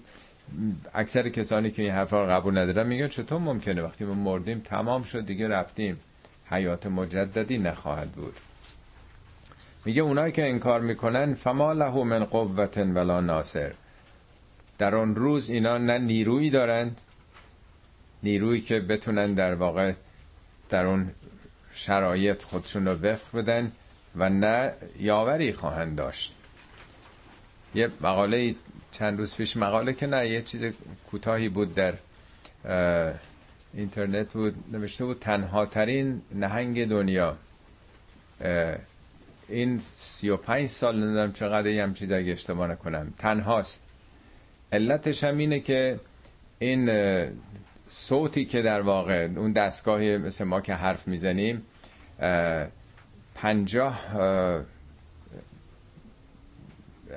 اکثر 0.94 1.29
کسانی 1.29 1.70
که 1.70 1.83
این 1.83 1.90
حرفا 1.90 2.24
رو 2.24 2.31
قبول 2.33 2.59
ندارن 2.59 2.87
میگن 2.87 3.09
چطور 3.09 3.38
ممکنه 3.38 3.83
وقتی 3.83 4.05
ما 4.05 4.14
مردیم 4.14 4.61
تمام 4.61 5.02
شد 5.02 5.26
دیگه 5.26 5.48
رفتیم. 5.48 6.00
حیات 6.50 6.87
مجددی 6.87 7.59
نخواهد 7.59 8.12
بود. 8.12 8.35
میگه 9.85 10.02
اونایی 10.02 10.33
که 10.33 10.48
انکار 10.48 10.81
می‌کنن 10.81 11.35
فما 11.35 11.72
له 11.72 12.05
من 12.05 12.24
قوت 12.24 12.79
ولا 12.79 13.20
ناصر. 13.20 13.72
در 14.79 14.94
آن 14.94 15.14
روز 15.14 15.50
اینا 15.50 15.79
نه 15.79 15.98
نیرویی 15.98 16.50
دارند 16.50 17.00
نیرویی 18.22 18.61
که 18.61 18.81
بتونن 18.81 19.35
در 19.35 19.55
واقع 19.55 19.92
در 20.70 20.87
اون 20.87 21.11
شرایط 21.76 22.42
خودشون 22.42 22.88
رو 22.88 22.92
وفق 22.92 23.38
بدن 23.38 23.72
و 24.16 24.28
نه 24.28 24.72
یاوری 24.98 25.52
خواهند 25.52 25.96
داشت. 25.96 26.32
یه 27.74 27.90
مقاله 28.00 28.54
چند 28.92 29.18
روز 29.18 29.36
پیش 29.36 29.56
مقاله 29.56 29.92
که 29.92 30.06
نه 30.06 30.28
یه 30.28 30.42
چیز 30.42 30.72
کوتاهی 31.10 31.48
بود 31.48 31.74
در 31.74 31.94
اینترنت 33.74 34.28
بود 34.32 34.54
نوشته 34.72 35.04
بود 35.04 35.18
تنها 35.18 35.66
ترین 35.66 36.22
نهنگ 36.34 36.88
دنیا. 36.88 37.36
این 39.48 39.78
سی 39.94 40.28
و 40.28 40.36
پنج 40.36 40.68
سال 40.68 41.04
ندارم 41.04 41.32
چقدر 41.32 41.68
هم 41.70 41.94
چیز 41.94 42.12
اگه 42.12 42.32
اشتباه 42.32 42.68
نکنم. 42.68 43.14
تنهاست. 43.18 43.82
علتش 44.72 45.24
هم 45.24 45.38
اینه 45.38 45.60
که 45.60 46.00
این 46.58 46.90
صوتی 47.88 48.44
که 48.44 48.62
در 48.62 48.81
واقع 48.81 49.29
اون 49.37 49.53
دستگاهی 49.53 50.16
مثل 50.16 50.44
ما 50.44 50.61
که 50.61 50.75
حرف 50.75 51.09
می‌زنیم 51.09 51.62
پنجاه 53.35 54.01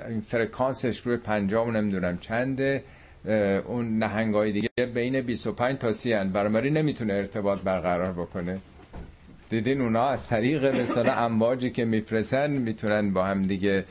این 0.08 0.20
فرکانسش 0.20 1.00
روی 1.00 1.16
پنجاه 1.16 1.70
نمی‌دونم 1.70 2.18
چنده. 2.18 2.84
اون 3.66 3.98
نهنگای 3.98 4.52
دیگه 4.52 4.68
بین 4.94 5.20
25 5.20 5.78
تا 5.78 5.92
30 5.92 6.12
هن. 6.12 6.28
برامری 6.30 6.70
نمی‌تونه 6.70 7.12
ارتباط 7.12 7.60
برقرار 7.60 8.12
بکنه. 8.12 8.58
دیدین 9.50 9.80
اونا 9.80 10.08
از 10.08 10.26
طریق 10.26 10.64
مثلا 10.64 11.12
امواجی 11.14 11.70
که 11.70 11.84
میفرسن 11.84 12.50
می‌تونن 12.50 13.12
با 13.12 13.24
هم 13.24 13.42
دیگه 13.42 13.84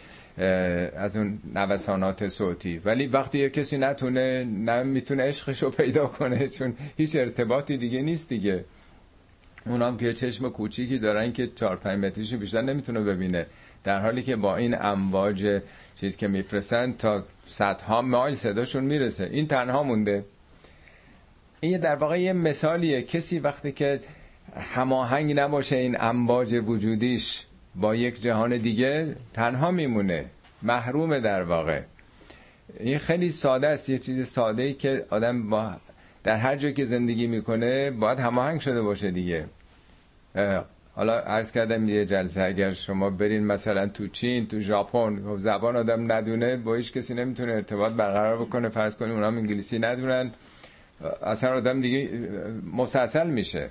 از 0.98 1.18
اون 1.18 1.40
نوسانات 1.56 2.28
صوتی. 2.28 2.82
ولی 2.86 3.08
وقتی 3.08 3.40
یه 3.40 3.50
کسی 3.50 3.78
نتونه 3.78 4.44
نه 4.44 4.84
می‌تونه 4.84 5.24
عشقشو 5.24 5.70
پیدا 5.70 6.06
کنه 6.08 6.48
چون 6.48 6.76
هیچ 6.98 7.16
ارتباطی 7.16 7.78
دیگه 7.78 8.02
نیست 8.02 8.30
دیگه. 8.30 8.66
اونام 9.66 9.98
که 9.98 10.14
چشم 10.14 10.50
کوچیکی 10.50 11.00
دارن 11.00 11.34
که 11.34 11.48
4 11.48 11.76
5 11.76 12.06
متریشو 12.06 12.38
بیشتر 12.38 12.62
نمی‌تونه 12.62 13.00
ببینه. 13.00 13.46
در 13.84 14.00
حالی 14.00 14.24
که 14.24 14.36
با 14.36 14.56
این 14.56 14.76
امواج 14.82 15.62
چیز 15.96 16.18
که 16.18 16.28
میفرستن 16.28 16.92
تا 16.94 17.24
صدها 17.46 18.02
مایل 18.02 18.36
صداشون 18.36 18.84
می‌رسه. 18.84 19.30
این 19.32 19.48
تنها 19.48 19.84
مونده. 19.84 20.26
این 21.60 21.78
در 21.80 21.96
واقع 21.96 22.22
یه 22.22 22.34
مثالیه. 22.34 23.02
کسی 23.02 23.40
وقتی 23.40 23.72
که 23.72 24.00
هماهنگ 24.56 25.40
نباشه 25.40 25.76
این 25.76 25.98
امواج 26.00 26.54
وجودیش 26.54 27.46
با 27.76 27.96
یک 27.96 28.22
جهان 28.22 28.58
دیگه 28.58 29.16
تنها 29.34 29.72
میمونه 29.72 30.26
محروم 30.64 31.20
در 31.20 31.44
واقع. 31.44 31.82
این 32.80 32.98
خیلی 32.98 33.32
ساده 33.32 33.68
است 33.68 33.90
یه 33.90 33.98
چیز 33.98 34.28
ساده 34.28 34.64
ای 34.64 34.74
که 34.74 35.06
آدم 35.10 35.50
با 35.50 35.74
در 36.24 36.38
هر 36.38 36.56
جایی 36.56 36.74
که 36.74 36.86
زندگی 36.86 37.28
می‌کنه 37.28 37.92
باید 37.92 38.20
هماهنگ 38.20 38.60
شده 38.60 38.82
باشه 38.82 39.12
دیگه. 39.12 39.46
حالا 40.96 41.20
عرض 41.20 41.52
کردم 41.52 41.90
یه 41.90 42.06
جلسه 42.06 42.42
اگر 42.44 42.72
شما 42.72 43.10
برین 43.10 43.46
مثلا 43.46 43.88
تو 43.88 44.08
چین 44.08 44.48
تو 44.48 44.60
ژاپن 44.60 45.16
خب 45.26 45.38
زبان 45.38 45.76
آدم 45.76 46.12
ندونه 46.12 46.58
با 46.58 46.76
هیچ 46.76 46.94
کسی 46.94 47.14
نمی‌تونه 47.14 47.52
ارتباط 47.52 47.94
برقرار 47.94 48.46
بکنه 48.46 48.70
فرض 48.70 48.96
کنیم 48.96 49.14
اونام 49.14 49.38
انگلیسی 49.38 49.80
ندونن 49.80 50.32
اصلا 51.24 51.54
آدم 51.56 51.82
دیگه 51.82 52.10
مسلسل 52.74 53.28
میشه. 53.30 53.70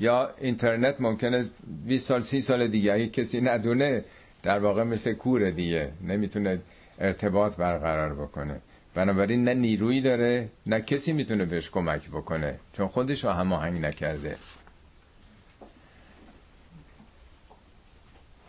یا 0.00 0.30
اینترنت 0.40 1.00
ممکنه 1.00 1.46
20 1.86 2.06
سال 2.08 2.22
30 2.22 2.40
سال 2.40 2.68
دیگه 2.68 2.92
اگه 2.92 3.06
کسی 3.08 3.40
ندونه 3.40 4.04
در 4.42 4.58
واقع 4.58 4.82
مثل 4.82 5.12
کوره 5.12 5.50
دیگه. 5.50 5.92
نمی‌تونه 6.02 6.58
ارتباط 7.00 7.56
برقرار 7.56 8.14
بکنه. 8.14 8.60
بنابراین 8.94 9.44
نه 9.44 9.54
نیرویی 9.54 10.00
داره 10.00 10.48
نه 10.66 10.80
کسی 10.80 11.12
می‌تونه 11.12 11.44
بهش 11.44 11.70
کمک 11.70 12.08
بکنه. 12.08 12.54
چون 12.72 12.88
خودش 12.88 13.24
رو 13.24 13.30
هماهنگ 13.30 13.80
نکرده. 13.80 14.36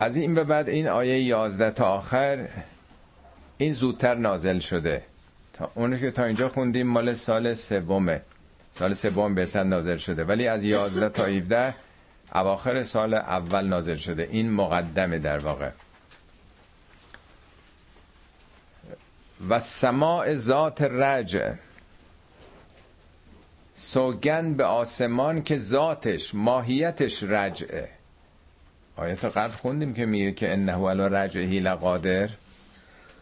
از 0.00 0.16
این 0.16 0.34
به 0.34 0.44
بعد 0.44 0.68
این 0.68 0.88
آیه 0.88 1.22
11 1.22 1.70
تا 1.70 1.84
آخر 1.84 2.48
این 3.58 3.72
زودتر 3.72 4.14
نازل 4.14 4.58
شده. 4.58 5.02
تا 5.52 5.70
اونی 5.74 6.00
که 6.00 6.10
تا 6.10 6.24
اینجا 6.24 6.48
خوندیم 6.48 6.86
مال 6.86 7.14
سال 7.14 7.54
سومه. 7.54 8.20
سال 8.78 8.94
سوم 8.94 9.44
سن 9.44 9.66
نازل 9.66 9.96
شده. 9.96 10.24
ولی 10.24 10.48
از 10.48 10.64
11 10.64 11.08
تا 11.08 11.24
17 11.24 11.74
اواخر 12.34 12.82
سال 12.82 13.14
اول 13.14 13.66
نازل 13.66 13.96
شده. 13.96 14.28
این 14.30 14.50
مقدمه 14.52 15.18
در 15.18 15.38
واقع. 15.38 15.70
و 19.48 19.60
سماع 19.60 20.34
ذات 20.34 20.82
رجع. 20.82 21.52
سوگند 23.74 24.56
به 24.56 24.64
آسمان 24.64 25.42
که 25.42 25.58
ذاتش 25.58 26.34
ماهیتش 26.34 27.22
رجعه 27.22 27.88
آیت 28.96 29.24
قبل 29.24 29.52
خوندیم 29.52 29.94
که 29.94 30.06
میگه 30.06 30.32
که 30.32 30.52
انه 30.52 30.88
علی 30.88 31.02
رجعه 31.02 31.60
لقادر. 31.60 32.28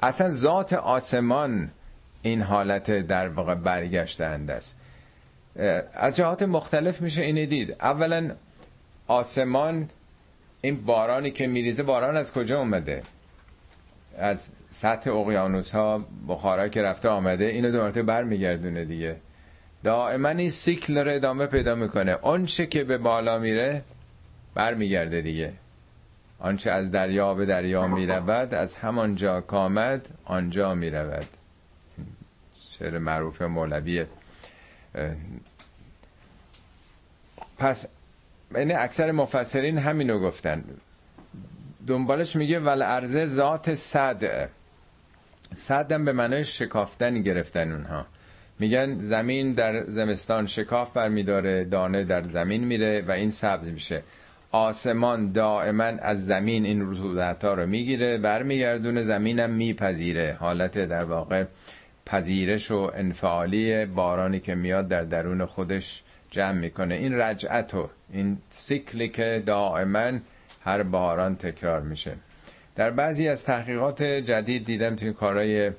اصلا 0.03 0.31
ذات 0.31 0.73
آسمان 0.73 1.71
این 2.23 2.43
حالت 2.43 2.91
در 2.91 3.29
واقع 3.29 3.55
برگشتند 3.55 4.51
است. 4.51 4.77
از 5.93 6.17
جهات 6.17 6.43
مختلف 6.43 7.01
میشه 7.01 7.23
اینه 7.23 7.47
دید. 7.47 7.77
اولا 7.81 8.31
آسمان 9.07 9.89
این 10.61 10.85
بارانی 10.85 11.31
که 11.31 11.47
میریزه 11.47 11.83
باران 11.83 12.17
از 12.17 12.33
کجا 12.33 12.59
اومده؟ 12.59 13.03
از 14.19 14.49
سطح 14.71 15.11
اقیانوس 15.11 15.75
ها 15.75 16.05
بخارا 16.29 16.69
که 16.69 16.83
رفته 16.83 17.09
آمده 17.09 17.45
اینو 17.45 17.71
دو 17.71 17.79
مرتبه 17.79 18.03
برمیگردونه 18.03 18.85
دیگه. 18.85 19.17
دائما 19.85 20.29
این 20.29 20.51
سیکل 20.51 20.95
داره 20.95 21.15
ادامه 21.15 21.47
پیدا 21.47 21.75
می‌کنه. 21.75 22.15
آنچه 22.15 22.67
که 22.67 22.85
به 22.85 22.99
بالا 22.99 23.39
میره 23.39 23.83
برمیگرده 24.55 25.21
دیگه. 25.21 25.53
آنچه 26.39 26.71
از 26.71 26.91
دریا 26.91 27.35
به 27.35 27.45
دریا 27.45 27.87
می‌رود 27.87 28.55
از 28.55 28.75
همان 28.75 29.15
جا 29.15 29.41
کامد 29.41 30.09
آنجا 30.25 30.75
می‌رود. 30.75 31.27
شعر 32.55 32.99
معروف 32.99 33.43
مولویه 33.43 34.07
پس 37.59 37.87
این 38.55 38.77
اکثر 38.77 39.11
مفسرین 39.13 39.79
همینو 39.79 40.19
گفتن. 40.21 40.65
دنبالش 41.87 42.37
میگه 42.37 42.61
ول 42.61 42.83
ارزه 42.83 43.27
ذات 43.27 43.75
صد. 43.75 44.49
صدم 45.55 46.05
به 46.05 46.13
معنای 46.13 46.45
شکافتن 46.45 47.23
گرفتن 47.23 47.73
اونها. 47.73 48.07
میگن 48.59 48.99
زمین 48.99 49.53
در 49.53 49.85
زمستان 49.85 50.47
شکاف 50.47 50.93
برمیداره 50.93 51.65
دانه 51.65 52.05
در 52.05 52.23
زمین 52.23 52.65
میره 52.65 53.05
و 53.09 53.11
این 53.11 53.31
سبز 53.31 53.69
میشه. 53.69 54.03
آسمان 54.51 55.33
دائما 55.33 55.85
از 55.85 56.27
زمین 56.27 56.65
این 56.65 56.93
رطوبت 56.93 57.45
ها 57.45 57.55
رو 57.55 57.67
می‌گیره 57.67 58.19
برمیگردونه 58.19 59.03
زمینم 59.03 59.51
میپذیره. 59.51 60.37
حالت 60.41 60.79
در 60.79 61.05
واقع 61.05 61.45
پذیرش 62.07 62.71
و 62.71 62.91
انفعالی 62.95 63.85
بارانی 63.85 64.41
که 64.41 64.55
میاد 64.55 64.89
در 64.89 65.03
درون 65.03 65.47
خودش 65.47 66.03
جمع 66.31 66.59
می‌کنه. 66.59 66.95
این 66.95 67.15
رجعت 67.15 67.75
و 67.75 67.91
این 68.13 68.39
سیکلی 68.49 69.09
که 69.09 69.43
دائما 69.47 70.19
هر 70.65 70.83
باران 70.83 71.37
تکرار 71.37 71.81
میشه. 71.81 72.17
در 72.77 72.91
بعضی 72.91 73.29
از 73.29 73.45
تحقیقات 73.45 74.03
جدید 74.03 74.65
دیدم 74.65 74.97
توی 74.97 75.13
کارهای 75.13 75.71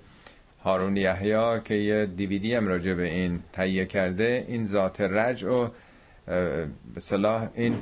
هارون 0.64 0.98
یحیی 0.98 1.62
که 1.66 1.74
یه 1.74 2.06
دیویدی 2.06 2.54
هم 2.54 2.68
راجع 2.68 2.94
به 2.94 3.14
این 3.14 3.40
تهیه 3.54 3.86
کرده. 3.86 4.46
این 4.48 4.66
ذات 4.66 5.02
رجع 5.02 5.50
و 5.50 5.68
صلاح 6.98 7.50
این 7.56 7.76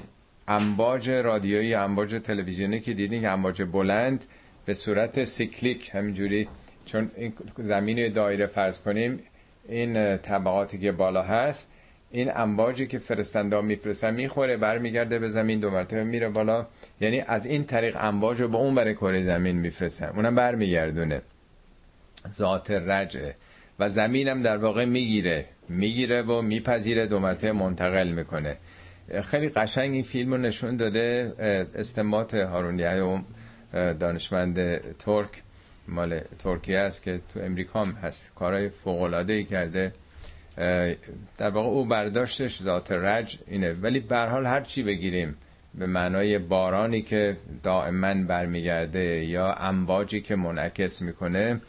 امواج 0.47 1.09
رادیویی 1.09 1.73
امواج 1.73 2.15
تلویزیونی 2.23 2.79
که 2.79 2.93
دیدین 2.93 3.21
که 3.21 3.29
امواج 3.29 3.61
بلند 3.63 4.25
به 4.65 4.73
صورت 4.73 5.23
سیکلیک 5.23 5.91
همینجوری 5.93 6.47
چون 6.85 7.11
این 7.15 7.33
زمین 7.57 8.13
دایره 8.13 8.47
فرض 8.47 8.81
کنیم 8.81 9.19
این 9.69 10.17
طبقاتی 10.17 10.77
که 10.77 10.91
بالا 10.91 11.21
هست 11.21 11.71
این 12.11 12.31
امواجی 12.35 12.87
که 12.87 12.99
فرستنده 12.99 13.61
میفرستن 13.61 14.13
می‌خوره 14.13 14.57
برمیگرده 14.57 15.19
به 15.19 15.29
زمین 15.29 15.59
دو 15.59 15.69
مرتبه 15.69 16.03
میره 16.03 16.29
بالا. 16.29 16.67
یعنی 17.01 17.23
از 17.27 17.45
این 17.45 17.63
طریق 17.63 17.97
امواج 17.99 18.41
رو 18.41 18.47
به 18.47 18.57
اون 18.57 18.75
برای 18.75 18.93
کره 18.93 19.23
زمین 19.23 19.55
میفرستن. 19.55 20.11
اونم 20.15 20.35
برمیگردونه. 20.35 21.21
ذات 22.31 22.71
رجعه 22.71 23.35
و 23.79 23.89
زمینم 23.89 24.41
در 24.41 24.57
واقع 24.57 24.85
می‌گیره. 24.85 25.45
می‌گیره 25.69 26.21
و 26.21 26.41
میپذیره 26.41 27.05
دو 27.05 27.19
مرتبه 27.19 27.51
منتقل 27.51 28.11
می‌کنه. 28.11 28.57
خیلی 29.23 29.49
قشنگ 29.49 29.93
این 29.93 30.03
فیلم 30.03 30.31
رو 30.31 30.37
نشون 30.37 30.77
داده 30.77 31.33
استنباط 31.75 32.33
هارون 32.33 33.23
دانشمند 33.99 34.81
ترک. 34.97 35.42
مال 35.87 36.19
ترکیه 36.39 36.79
است 36.79 37.03
که 37.03 37.19
تو 37.33 37.39
امریکا 37.39 37.81
هم 37.81 37.91
هست. 37.91 38.31
کارهای 38.35 38.69
فوق 38.69 39.13
ای 39.29 39.43
کرده 39.43 39.93
در 41.37 41.49
واقع 41.49 41.67
او 41.67 41.85
برداشتش 41.85 42.61
ذات 42.63 42.91
رج 42.91 43.39
اینه. 43.47 43.73
ولی 43.73 43.99
به 43.99 44.17
حال 44.17 44.45
هر 44.45 44.61
چی 44.61 44.83
بگیریم 44.83 45.35
به 45.75 45.85
معنای 45.85 46.39
بارانی 46.39 47.01
که 47.01 47.37
دائما 47.63 48.13
برمیگرده 48.13 49.25
یا 49.25 49.53
امواجی 49.53 50.21
که 50.21 50.35
منعکس 50.35 51.01
می‌کنه 51.01 51.61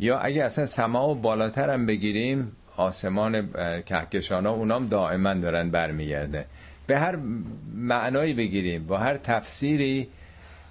یا 0.00 0.18
اگه 0.18 0.44
اصلا 0.44 0.66
سما 0.66 1.08
و 1.08 1.14
بالاتر 1.14 1.70
هم 1.70 1.86
بگیریم 1.86 2.52
آسمان 2.76 3.48
کهکشان 3.82 4.46
ها 4.46 4.52
اونام 4.52 4.86
دائما 4.86 5.34
دارن 5.34 5.70
برمیگرده. 5.70 6.46
به 6.86 6.98
هر 6.98 7.18
معنایی 7.74 8.34
بگیریم 8.34 8.86
با 8.86 8.98
هر 8.98 9.16
تفسیری 9.16 10.08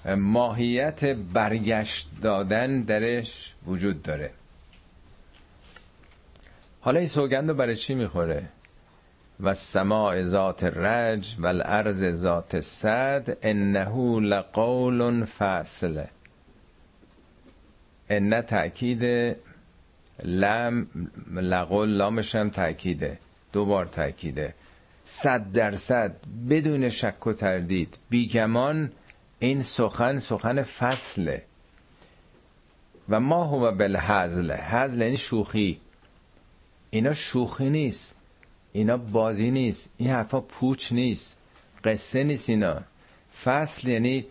ماهیت 0.06 1.06
برگشت 1.06 2.10
دادن 2.22 2.82
درش 2.82 3.54
وجود 3.68 4.04
داره. 4.04 4.32
حالا 6.82 7.00
این 7.00 7.08
سوگند 7.08 7.50
رو 7.50 7.56
برای 7.56 7.76
چی 7.76 7.94
می‌خوره؟ 7.96 8.44
و 9.40 9.54
سماع 9.54 10.24
ذات 10.24 10.64
رج 10.64 11.36
و 11.40 11.48
الارض 11.48 12.12
ذات 12.12 12.62
صد 12.62 13.38
انه 13.42 14.20
لقول 14.20 15.26
فاصله 15.26 16.10
ان 18.10 18.42
تأکید 18.42 19.36
لم 20.24 20.88
لقول 21.36 21.90
لامش 21.90 22.36
هم 22.36 22.50
تأکیده. 22.50 23.18
دو 23.54 23.66
بار 23.66 23.86
تأکیده. 23.86 24.54
صد 25.04 25.52
درصد 25.52 26.16
بدون 26.50 26.90
شک 26.90 27.28
و 27.28 27.34
تردید. 27.34 27.98
بیگمان 28.10 28.92
این 29.40 29.64
سخن 29.64 30.20
سخن 30.20 30.64
فصله. 30.64 31.44
و 33.10 33.20
ما 33.20 33.44
هو 33.44 33.72
بالحزل 33.72 34.52
حزل 34.52 35.02
یعنی 35.02 35.18
شوخی. 35.18 35.80
اینا 36.90 37.14
شوخی 37.14 37.70
نیست. 37.70 38.16
اینا 38.74 38.98
بازی 38.98 39.52
نیست. 39.52 39.90
این 39.98 40.10
حرفا 40.10 40.42
پوچ 40.42 40.92
نیست. 40.92 41.36
قصه 41.84 42.24
نیست 42.24 42.50
اینا. 42.50 42.82
فصل 43.44 43.88
یعنی 43.88 44.26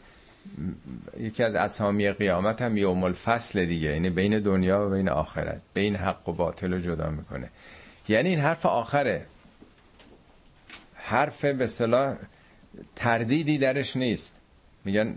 یکی 1.20 1.42
از 1.42 1.54
اسامی 1.54 2.10
قیامت 2.10 2.62
هم 2.62 2.76
یوم 2.76 3.04
الفصل 3.04 3.64
دیگه. 3.64 3.88
یعنی 3.88 4.10
بین 4.10 4.40
دنیا 4.40 4.86
و 4.86 4.90
بین 4.90 5.08
آخرت. 5.08 5.60
بین 5.74 5.96
حق 5.96 6.28
و 6.28 6.32
باطل 6.32 6.72
رو 6.72 6.80
جدا 6.80 7.10
می‌کنه. 7.10 7.50
یعنی 8.08 8.28
این 8.28 8.38
حرف 8.38 8.66
آخره. 8.66 9.26
حرف 10.94 11.44
به 11.44 11.66
صلاح 11.66 12.16
تردیدی 12.96 13.58
درش 13.58 13.96
نیست. 13.96 14.34
میگن 14.84 15.14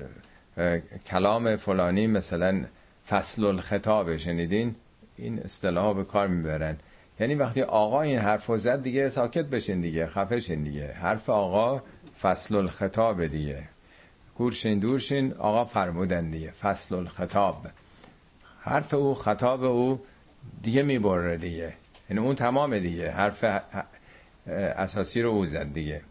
کلام 1.05 1.55
فلانی 1.55 2.07
مثلا 2.07 2.65
فصل 3.07 3.45
الخطاب 3.45 4.17
شنیدین؟ 4.17 4.75
این 5.17 5.39
اصطلاح 5.39 5.93
به 5.95 6.03
کار 6.03 6.27
می‌برن. 6.27 6.77
یعنی 7.19 7.35
وقتی 7.35 7.61
آقا 7.61 8.01
این 8.01 8.19
حرف 8.19 8.57
زد 8.57 8.83
دیگه 8.83 9.09
ساکت 9.09 9.45
بشین 9.45 9.81
دیگه 9.81 10.07
خفه 10.07 10.39
شین 10.39 10.63
دیگه. 10.63 10.91
حرف 10.91 11.29
آقا 11.29 11.81
فصل 12.21 12.55
الخطاب 12.55 13.27
دیگه 13.27 13.63
گورشین 14.37 14.79
دورشین 14.79 15.33
آقا 15.33 15.65
فرمودن 15.65 16.29
دیگه 16.29 16.51
فصل 16.51 16.95
الخطاب 16.95 17.67
حرف 18.61 18.93
او 18.93 19.15
خطاب 19.15 19.63
او 19.63 19.99
دیگه 20.63 20.83
می‌بره 20.83 21.37
دیگه. 21.37 21.73
یعنی 22.09 22.21
اون 22.21 22.35
تمام 22.35 22.79
دیگه. 22.79 23.11
حرف 23.11 23.45
اساسی 24.47 25.21
رو 25.21 25.29
او 25.29 25.45
زد 25.45 25.73
دیگه. 25.73 26.01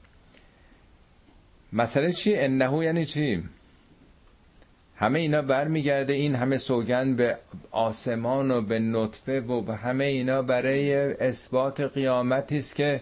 مسئله 1.76 2.12
چی؟ 2.12 2.36
انهو 2.36 2.82
یعنی 2.82 3.04
چی؟ 3.04 3.42
همه 4.96 5.18
اینا 5.18 5.42
برمیگرده 5.42 6.12
این 6.12 6.34
همه 6.34 6.58
سوگند 6.58 7.16
به 7.16 7.36
آسمان 7.70 8.50
و 8.50 8.60
به 8.60 8.78
نطفه 8.78 9.40
و 9.40 9.60
به 9.60 9.76
همه 9.76 10.04
اینا 10.04 10.42
برای 10.42 10.94
اثبات 10.94 11.80
قیامتی 11.80 12.58
است 12.58 12.76
که 12.76 13.00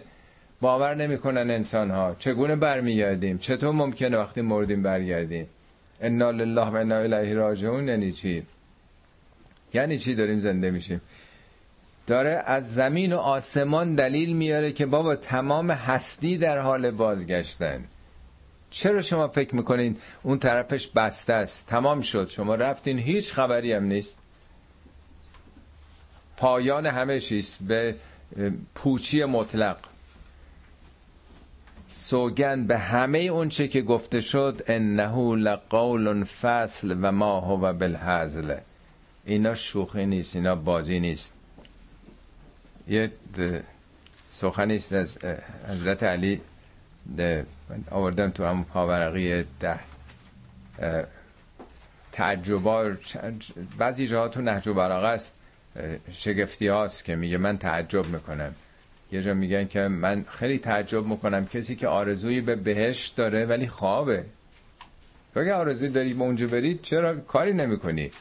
باور 0.61 0.95
نمی‌کنن 0.95 1.49
انسان 1.51 1.91
ها 1.91 2.15
چگونه 2.19 2.55
برمیگردیم؟ 2.55 3.37
چطور 3.37 3.71
ممکنه 3.71 4.17
وقتی 4.17 4.41
مردیم 4.41 4.83
برگردیم؟ 4.83 5.47
انا 6.01 6.31
لله 6.31 6.65
و 6.65 6.75
انا 6.75 6.95
الیه 6.95 7.33
راجعون 7.33 7.87
یعنی 7.87 8.11
چی؟ 8.11 8.43
یعنی 9.73 9.97
چی 9.97 10.15
داریم 10.15 10.39
زنده 10.39 10.71
میشیم؟ 10.71 11.01
داره 12.07 12.43
از 12.45 12.73
زمین 12.73 13.13
و 13.13 13.17
آسمان 13.17 13.95
دلیل 13.95 14.35
میاره 14.35 14.71
که 14.71 14.85
بابا 14.85 15.15
تمام 15.15 15.71
هستی 15.71 16.37
در 16.37 16.57
حال 16.57 16.91
بازگشتن. 16.91 17.83
چرا 18.71 19.01
شما 19.01 19.27
فکر 19.27 19.55
می‌کنین 19.55 19.97
اون 20.23 20.39
طرفش 20.39 20.87
بسته 20.87 21.33
است؟ 21.33 21.67
تمام 21.67 22.01
شد. 22.01 22.29
شما 22.29 22.55
رفتین 22.55 22.99
هیچ 22.99 23.33
خبری 23.33 23.73
هم 23.73 23.83
نیست. 23.83 24.17
پایان 26.37 26.85
همه 26.85 27.19
چیز 27.19 27.57
به 27.61 27.95
پوچی 28.75 29.25
مطلق. 29.25 29.77
سوگند 31.87 32.67
به 32.67 32.77
همه 32.77 33.19
اون 33.19 33.49
چه 33.49 33.67
که 33.67 33.81
گفته 33.81 34.21
شد 34.21 34.61
انه 34.67 35.35
لقول 35.35 36.23
فصل 36.23 36.97
و 37.01 37.11
ما 37.11 37.39
هو 37.39 37.73
بالحزل 37.73 38.55
اینا 39.25 39.55
شوخی 39.55 40.05
نیست 40.05 40.35
اینا 40.35 40.55
بازی 40.55 40.99
نیست. 40.99 41.33
یه 42.87 43.11
سخنی 44.29 44.75
است 44.75 44.93
از 44.93 45.17
حضرت 45.69 46.03
علی 46.03 46.41
آوردم 47.91 48.29
تو 48.29 48.45
هم 48.45 48.63
پاورقی 48.63 49.45
ده 49.59 49.79
تعجبا 52.11 52.91
بعضی 53.77 54.07
جاها 54.07 54.27
تو 54.27 54.41
نهج 54.41 54.67
و 54.67 54.79
است 54.79 55.33
شگفتی 56.11 56.67
هاست 56.67 57.05
که 57.05 57.15
میگه 57.15 57.37
من 57.37 57.57
تعجب 57.57 58.05
می‌کنم. 58.07 58.55
یه 59.11 59.21
جا 59.21 59.33
میگن 59.33 59.67
که 59.67 59.79
من 59.79 60.25
خیلی 60.29 60.59
تعجب 60.59 61.05
می‌کنم 61.05 61.45
کسی 61.45 61.75
که 61.75 61.87
آرزویی 61.87 62.41
به 62.41 62.55
بهشت 62.55 63.15
داره 63.15 63.45
ولی 63.45 63.67
خوابه. 63.67 64.25
اگه 65.35 65.53
آرزوی 65.53 65.89
داری 65.89 66.13
به 66.13 66.21
اونجا 66.21 66.47
برید 66.47 66.81
چرا 66.81 67.15
کاری 67.15 67.53
نمی‌کنی؟ 67.53 68.11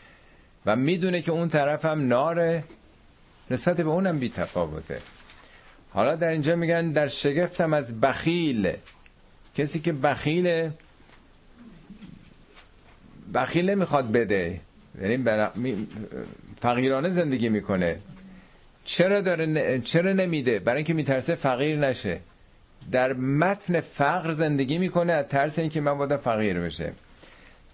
و 0.67 0.77
می‌دونه 0.77 1.23
که 1.23 1.33
اون 1.33 1.49
طرف 1.49 1.85
هم 1.85 2.09
ناره. 2.09 2.65
نسبت 3.51 3.77
به 3.77 3.89
اونم 3.89 4.19
بی 4.19 4.29
تفاوته 4.29 5.01
حالا 5.91 6.17
در 6.17 6.29
اینجا 6.29 6.57
میگن 6.57 6.93
در 6.93 7.09
شگفتم 7.09 7.75
از 7.75 8.01
بخیل. 8.01 8.73
کسی 9.55 9.81
که 9.81 9.93
بخیل 9.93 10.71
بخیل 13.35 13.71
نمی‌خواد 13.71 14.13
بده. 14.13 14.61
یعنی 15.03 15.87
فقیرانه 16.61 17.11
زندگی 17.11 17.49
می‌کنه. 17.49 17.99
چرا 18.85 19.21
داره 19.21 19.81
چرا 19.81 20.13
نمیده؟ 20.13 20.59
برای 20.59 20.77
اینکه 20.77 20.95
میترسه 20.95 21.35
فقیر 21.35 21.79
نشه. 21.79 22.21
در 22.93 23.13
متن 23.13 23.81
فقر 23.81 24.33
زندگی 24.33 24.79
می‌کنه 24.79 25.13
از 25.13 25.27
ترس 25.27 25.59
اینکه 25.59 25.81
من 25.81 25.99
باید 25.99 26.17
فقیر 26.17 26.61
بشه. 26.61 26.93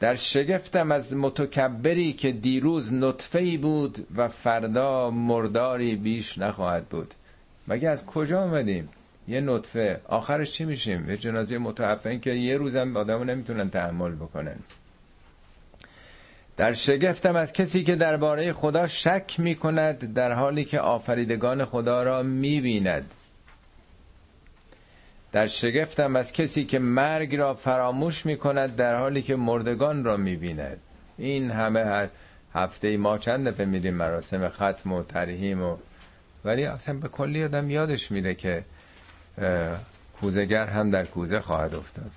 در 0.01 0.15
شگفتم 0.15 0.93
از 0.93 1.17
متکبری 1.17 2.13
که 2.13 2.33
دیروز 2.33 2.93
نطفه 2.93 3.59
بود 3.59 4.07
و 4.17 4.29
فردا 4.29 5.11
مرداری 5.11 5.97
بیش 5.97 6.39
نخواهد 6.39 6.87
بود. 6.89 7.15
مگه 7.69 7.89
از 7.89 8.07
کجا 8.07 8.41
آمدیم 8.43 8.89
یه 9.29 9.41
نطفه. 9.41 10.01
آخرش 10.09 10.51
چی 10.51 10.65
میشیم؟ 10.65 11.11
یه 11.11 11.17
جنازه 11.17 11.59
متعفن 11.59 12.21
که 12.21 12.31
یه 12.31 12.57
روزم 12.57 12.97
آدمو 12.97 13.25
نمی‌تونن 13.25 13.71
تحمل 13.71 14.15
بکنن. 14.15 14.57
در 16.57 16.73
شگفتم 16.73 17.37
از 17.37 17.53
کسی 17.53 17.85
که 17.85 17.97
درباره 17.97 18.53
خدا 18.53 18.87
شک 18.87 19.35
می 19.39 19.55
کند 19.55 20.13
در 20.15 20.33
حالی 20.33 20.65
که 20.65 20.81
آفریدگان 20.81 21.65
خدا 21.65 22.03
را 22.03 22.23
می 22.23 22.61
بیند 22.61 23.15
در 25.33 25.47
شگفتم 25.47 26.17
از 26.17 26.33
کسی 26.33 26.65
که 26.65 26.79
مرگ 26.79 27.37
را 27.37 27.55
فراموش 27.55 28.27
می 28.27 28.37
کند 28.37 28.77
در 28.77 28.99
حالی 28.99 29.23
که 29.23 29.37
مردگان 29.37 30.05
را 30.05 30.17
می 30.17 30.37
بیند 30.37 30.81
این 31.19 31.51
همه 31.51 31.81
هر 31.81 32.09
هفته 32.55 32.97
ما 32.97 33.19
چند 33.19 33.49
دفعه 33.49 33.67
میریم 33.67 33.95
مراسم 33.95 34.49
ختم 34.49 34.93
و 34.93 35.03
ترهیم 35.03 35.63
و 35.63 35.77
ولی 36.45 36.65
اصلا 36.65 36.95
به 36.95 37.09
کلی 37.09 37.45
آدم 37.45 37.71
یادش 37.71 38.11
میره 38.11 38.35
که 38.35 38.65
کوزگر 40.21 40.67
هم 40.67 40.91
در 40.91 41.05
کوزه 41.05 41.41
خواهد 41.41 41.75
افتاد. 41.75 42.11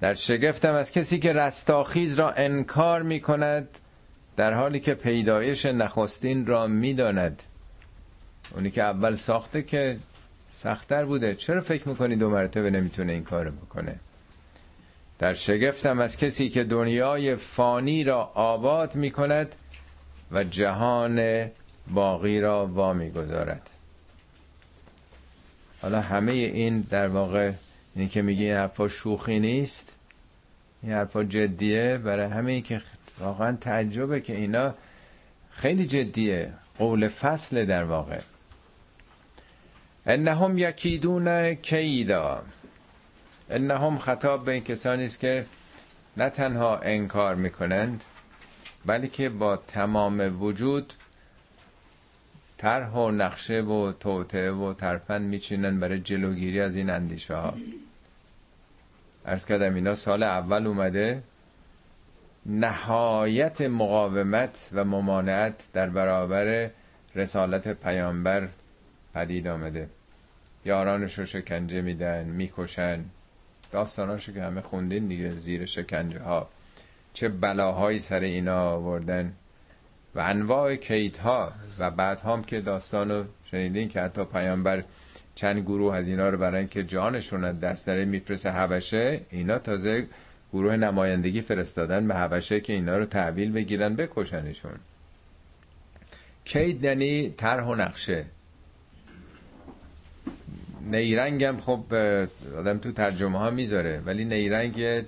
در 0.00 0.14
شگفتم 0.14 0.74
از 0.74 0.90
کسی 0.90 1.18
که 1.18 1.32
رستاخیز 1.32 2.18
را 2.18 2.30
انکار 2.30 3.02
می 3.02 3.20
کند 3.20 3.68
در 4.36 4.54
حالی 4.54 4.80
که 4.80 4.94
پیدایش 4.94 5.66
نخستین 5.66 6.46
را 6.46 6.66
می‌داند. 6.66 7.42
اونی 8.54 8.70
که 8.70 8.82
اول 8.82 9.14
ساخته 9.14 9.62
که 9.62 9.98
سختتر 10.54 11.04
بوده. 11.04 11.34
چرا 11.34 11.60
فکر 11.60 11.88
می‌کنی 11.88 12.16
دو 12.16 12.30
مرتبه 12.30 12.70
نمی‌تونه 12.70 13.12
این 13.12 13.24
کار 13.24 13.50
بکنه؟ 13.50 13.94
در 15.18 15.34
شگفتم 15.34 16.00
از 16.00 16.16
کسی 16.16 16.48
که 16.48 16.64
دنیای 16.64 17.36
فانی 17.36 18.04
را 18.04 18.24
آباد 18.34 18.94
می 18.96 19.10
کند 19.10 19.54
و 20.32 20.44
جهان 20.44 21.46
باقی 21.90 22.40
را 22.40 22.66
وا 22.66 22.94
گذارد 22.94 23.70
حالا 25.82 26.00
همه 26.00 26.32
این 26.32 26.80
در 26.80 27.08
واقع 27.08 27.52
اینی 27.94 28.08
که 28.08 28.22
میگه 28.22 28.44
این 28.44 28.56
حرفا 28.56 28.88
شوخی 28.88 29.38
نیست 29.38 29.96
این 30.82 30.92
حرفا 30.92 31.24
جدیه 31.24 31.98
برای 31.98 32.26
همه 32.26 32.60
که 32.60 32.82
واقعا 33.20 33.56
تعجبه 33.60 34.20
که 34.20 34.36
اینا 34.36 34.74
خیلی 35.50 35.86
جدیه 35.86 36.52
قول 36.78 37.08
فصل 37.08 37.64
در 37.64 37.84
واقع. 37.84 38.20
انهم 40.06 40.58
یکیدون 40.58 41.54
کیدا. 41.54 42.42
انهم 43.50 43.98
خطاب 43.98 44.44
به 44.44 44.52
این 44.52 44.64
کسانی 44.64 45.04
است 45.04 45.20
که 45.20 45.46
نه 46.16 46.30
تنها 46.30 46.78
انکار 46.78 47.34
می‌کنند 47.34 48.04
بلکه 48.86 49.28
با 49.28 49.56
تمام 49.56 50.42
وجود 50.42 50.92
طرح 52.58 52.90
و 52.90 53.10
نقشه 53.10 53.60
و 53.60 53.92
توته 53.92 54.50
و 54.50 54.74
ترفند 54.74 55.28
میچینن 55.28 55.80
برای 55.80 55.98
جلوگیری 55.98 56.60
از 56.60 56.76
این 56.76 56.90
اندیشه 56.90 57.34
ها 57.34 57.54
ارز 59.26 59.46
کردم 59.46 59.74
اینا 59.74 59.94
سال 59.94 60.22
اول 60.22 60.66
اومده 60.66 61.22
نهایت 62.46 63.60
مقاومت 63.60 64.70
و 64.72 64.84
ممانعت 64.84 65.68
در 65.72 65.90
برابر 65.90 66.70
رسالت 67.14 67.68
پیامبر 67.68 68.48
پدید 69.14 69.46
آمده. 69.46 69.88
یارانش 70.64 71.18
رو 71.18 71.26
شکنجه 71.26 71.80
میدن 71.80 72.24
می‌کشن. 72.24 73.04
داستاناشو 73.72 74.32
که 74.32 74.42
همه 74.42 74.60
خوندین 74.60 75.08
دیگه 75.08 75.34
زیر 75.34 75.66
شکنجه 75.66 76.20
ها 76.20 76.48
چه 77.12 77.28
بلاهایی 77.28 77.98
سر 77.98 78.20
اینا 78.20 78.70
آوردن. 78.70 79.32
و 80.18 80.20
انواع 80.20 80.78
ها 81.22 81.52
و 81.78 81.90
بعد 81.90 82.20
هم 82.20 82.44
که 82.44 82.60
داستانو 82.60 83.24
شنیدین 83.44 83.88
که 83.88 84.00
حتی 84.00 84.24
پیامبر 84.24 84.84
چند 85.34 85.60
گروه 85.62 85.96
از 85.96 86.08
اینا 86.08 86.28
رو 86.28 86.38
برای 86.38 86.58
اینکه 86.58 86.84
جانشون 86.84 87.44
از 87.44 87.60
دست 87.60 87.86
داره 87.86 88.04
میفرسه 88.04 88.50
حبشه 88.50 89.20
اینا 89.30 89.58
تازه 89.58 90.06
گروه 90.52 90.76
نمایندگی 90.76 91.40
فرستادن 91.40 92.08
به 92.08 92.14
حبشه 92.14 92.60
که 92.60 92.72
اینا 92.72 92.96
رو 92.96 93.04
تحویل 93.04 93.52
بگیرن 93.52 93.96
بکشنشون. 93.96 94.72
کید 96.44 96.84
یعنی 96.84 97.34
طرح 97.36 97.64
و 97.64 97.74
نقشه. 97.74 98.24
نیرنگ 100.90 101.44
هم 101.44 101.60
خب 101.60 101.94
آدم 102.56 102.78
تو 102.78 102.92
ترجمه 102.92 103.38
ها 103.38 103.50
می‌ذاره 103.50 104.02
ولی 104.06 104.24
نیرنگ 104.24 105.04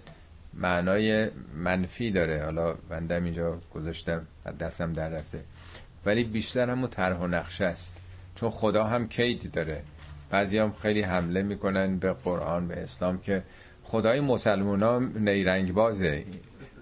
معنای 0.60 1.28
منفی 1.54 2.10
داره. 2.10 2.44
حالا 2.44 2.74
بندم 2.88 3.24
اینجا 3.24 3.58
گذاشتم 3.74 4.26
دستم 4.60 4.92
در 4.92 5.08
رفته. 5.08 5.40
ولی 6.06 6.24
بیشتر 6.24 6.70
همون 6.70 6.90
طرح 6.90 7.18
و 7.18 7.26
نقشه 7.26 7.64
است. 7.64 8.00
چون 8.34 8.50
خدا 8.50 8.84
هم 8.84 9.08
کید 9.08 9.50
داره. 9.52 9.82
بعضی 10.30 10.58
هم 10.58 10.72
خیلی 10.72 11.02
حمله 11.02 11.42
می‌کنن 11.42 11.98
به 11.98 12.12
قرآن 12.12 12.68
به 12.68 12.82
اسلام 12.82 13.18
که 13.18 13.42
خدای 13.84 14.20
مسلمان 14.20 14.82
ها 14.82 14.98
نیرنگ 14.98 15.72
بازه 15.72 16.24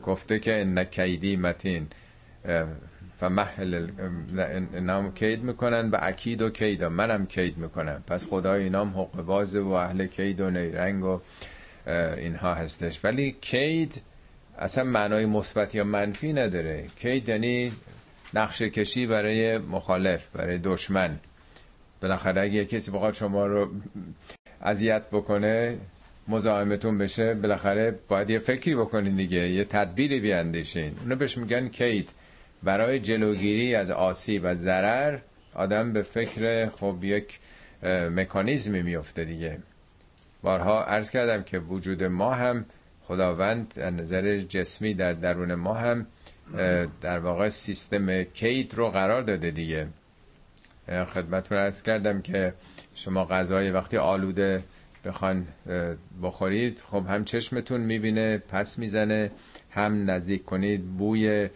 گفته 0.02 0.38
که 0.38 0.60
ان 0.60 0.84
کیدی 0.84 1.36
متین. 1.36 1.86
و 3.22 3.30
محل 3.30 3.86
نام 4.80 5.14
کید 5.14 5.42
می‌کنن 5.42 5.90
و 5.90 5.96
اکید 6.00 6.42
و 6.42 6.50
کید. 6.50 6.84
منم 6.84 7.26
کید 7.26 7.58
می‌کنم. 7.58 8.02
پس 8.06 8.26
خدای 8.26 8.62
اینام 8.62 8.88
حق 8.88 9.22
بازه 9.22 9.60
و 9.60 9.68
اهل 9.68 10.06
کید 10.06 10.40
و 10.40 10.50
نیرنگ 10.50 11.04
و 11.04 11.20
اینها 12.16 12.54
هستش. 12.54 13.00
ولی 13.04 13.36
کید 13.40 14.02
اصلا 14.58 14.84
معنای 14.84 15.26
مثبت 15.26 15.74
یا 15.74 15.84
منفی 15.84 16.32
نداره. 16.32 16.86
کید 16.96 17.28
یعنی 17.28 17.72
نقشه 18.34 18.70
کشی 18.70 19.06
برای 19.06 19.58
مخالف 19.58 20.28
برای 20.28 20.58
دشمن. 20.58 21.18
بالاخره 22.02 22.42
اگه 22.42 22.64
کسی 22.64 22.90
بخواد 22.90 23.14
شما 23.14 23.46
رو 23.46 23.70
اذیت 24.62 25.02
بکنه 25.10 25.78
مزاحمتون 26.28 26.98
بشه 26.98 27.34
بالاخره 27.34 27.98
باید 28.08 28.30
یه 28.30 28.38
فکری 28.38 28.74
بکنین 28.74 29.16
دیگه 29.16 29.48
یه 29.48 29.64
تدبیری 29.64 30.20
بیاندیشین. 30.20 30.96
اونو 31.00 31.16
بهش 31.16 31.38
میگن 31.38 31.68
کید. 31.68 32.10
برای 32.62 33.00
جلوگیری 33.00 33.74
از 33.74 33.90
آسیب 33.90 34.40
و 34.44 34.54
ضرر 34.54 35.18
آدم 35.54 35.92
به 35.92 36.02
فکر 36.02 36.68
خب 36.68 36.96
یک 37.02 37.40
مکانیزمی 38.10 38.82
میفته 38.82 39.24
دیگه. 39.24 39.58
بارها 40.42 40.84
عرض 40.84 41.10
کردم 41.10 41.42
که 41.42 41.58
وجود 41.58 42.04
ما 42.04 42.34
هم 42.34 42.64
خداوند 43.02 43.74
از 43.76 43.92
نظر 43.92 44.38
جسمی 44.38 44.94
در 44.94 45.12
درون 45.12 45.54
ما 45.54 45.74
هم 45.74 46.06
در 47.00 47.18
واقع 47.18 47.48
سیستم 47.48 48.22
کید 48.22 48.74
رو 48.74 48.90
قرار 48.90 49.22
داده 49.22 49.50
دیگه. 49.50 49.86
خدمتتون 51.06 51.58
عرض 51.58 51.82
کردم 51.82 52.22
که 52.22 52.54
شما 52.94 53.24
غذای 53.24 53.70
وقتی 53.70 53.96
آلوده 53.96 54.62
بخوان 55.04 55.46
بخورید 56.22 56.82
خب 56.86 57.06
هم 57.08 57.24
چشمتون 57.24 57.80
می‌بینه 57.80 58.38
پس 58.38 58.78
می‌زنه 58.78 59.30
هم 59.70 60.10
نزدیک 60.10 60.44
کنید 60.44 60.84
بوی 60.84 61.48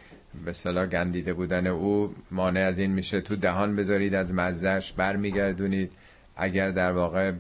به 0.45 0.53
اصطلاح 0.53 0.87
گندیده 0.87 1.33
بودن 1.33 1.67
او 1.67 2.15
مانع 2.31 2.61
از 2.61 2.79
این 2.79 2.93
میشه. 2.93 3.21
تو 3.21 3.37
دهان 3.37 3.77
بذارید 3.77 4.15
از 4.15 4.35
مزهش 4.35 4.93
برمیگردونید. 4.93 5.93
اگر 6.37 6.71
در 6.71 6.93
واقع 6.93 7.33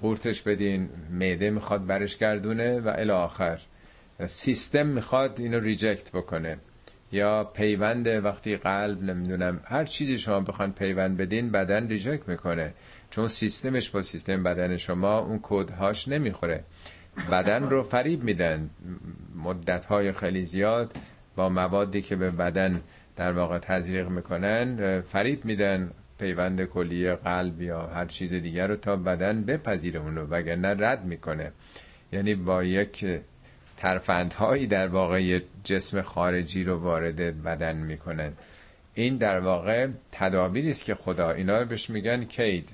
قورتش 0.00 0.42
بدین 0.42 0.88
معده 1.10 1.50
می‌خواد 1.50 1.86
برش 1.86 2.16
گردونه 2.16 2.80
و 2.80 2.92
الی 2.96 3.10
آخر. 3.10 3.60
سیستم 4.26 4.86
می‌خواد 4.86 5.40
اینو 5.40 5.60
reject 5.60 6.10
بکنه. 6.10 6.56
یا 7.12 7.44
پیوند 7.44 8.06
وقتی 8.06 8.56
قلب 8.56 9.02
نمی‌دونم 9.02 9.60
هر 9.64 9.84
چیزی 9.84 10.18
شما 10.18 10.40
بخوان 10.40 10.72
پیوند 10.72 11.16
بدین 11.16 11.50
بدن 11.50 11.88
reject 11.88 12.28
می‌کنه. 12.28 12.74
چون 13.10 13.28
سیستمش 13.28 13.90
با 13.90 14.02
سیستم 14.02 14.42
بدن 14.42 14.76
شما 14.76 15.18
اون 15.18 15.38
کدهاش 15.38 16.08
نمی‌خوره. 16.08 16.64
بدن 17.32 17.62
رو 17.62 17.82
فریب 17.82 18.22
میدن. 18.22 18.70
مدت 19.44 19.84
های 19.84 20.12
خیلی 20.12 20.44
زیاد 20.44 20.92
با 21.36 21.48
موادی 21.48 22.02
که 22.02 22.16
به 22.16 22.30
بدن 22.30 22.80
در 23.16 23.32
واقع 23.32 23.58
تزریق 23.58 24.08
می‌کنن 24.08 25.00
فریب 25.00 25.44
میدن. 25.44 25.90
پیوند 26.18 26.64
کلی 26.64 27.14
قلب 27.14 27.62
یا 27.62 27.86
هر 27.86 28.06
چیز 28.06 28.34
دیگر 28.34 28.66
رو 28.66 28.76
تا 28.76 28.96
بدن 28.96 29.44
بپذیره 29.44 30.00
اونو 30.00 30.26
وگرنه 30.26 30.68
رد 30.68 31.04
می‌کنه. 31.04 31.52
یعنی 32.12 32.34
با 32.34 32.64
یک 32.64 33.06
ترفندهایی 33.76 34.66
در 34.66 34.86
واقع 34.88 35.40
جسم 35.64 36.02
خارجی 36.02 36.64
رو 36.64 36.78
وارد 36.78 37.42
بدن 37.42 37.76
می‌کنن. 37.76 38.32
این 38.94 39.16
در 39.16 39.40
واقع 39.40 39.88
تدابیری 40.12 40.70
است 40.70 40.84
که 40.84 40.94
خدا 40.94 41.30
اینا 41.30 41.64
بهش 41.64 41.90
میگن 41.90 42.24
کید. 42.24 42.70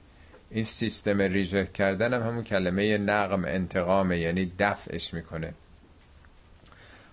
این 0.50 0.64
سیستم 0.64 1.20
ریجکت 1.20 1.72
کردن 1.72 2.14
هم 2.14 2.22
همون 2.22 2.44
کلمه 2.44 2.98
نقم 2.98 3.44
انتقامه 3.44 4.18
یعنی 4.18 4.52
دفعش 4.58 5.14
می‌کنه. 5.14 5.54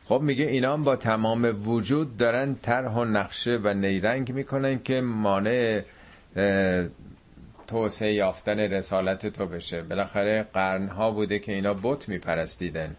خب 0.05 0.21
میگه 0.21 0.45
اینا 0.45 0.77
با 0.77 0.95
تمام 0.95 1.69
وجود 1.69 2.17
دارن 2.17 2.55
طرح 2.55 2.93
و 2.93 3.05
نقشه 3.05 3.59
و 3.63 3.73
نیرنگ 3.73 4.31
می‌کنن 4.31 4.83
که 4.83 5.01
مانع 5.01 5.81
توسعه 7.67 8.13
یافتن 8.13 8.59
رسالت 8.59 9.27
تو 9.27 9.45
بشه. 9.45 9.81
بالاخره 9.81 10.47
قرنها 10.53 11.11
بوده 11.11 11.39
که 11.39 11.51
اینا 11.51 11.73
بت 11.73 12.09
میپرستیدن. 12.09 12.95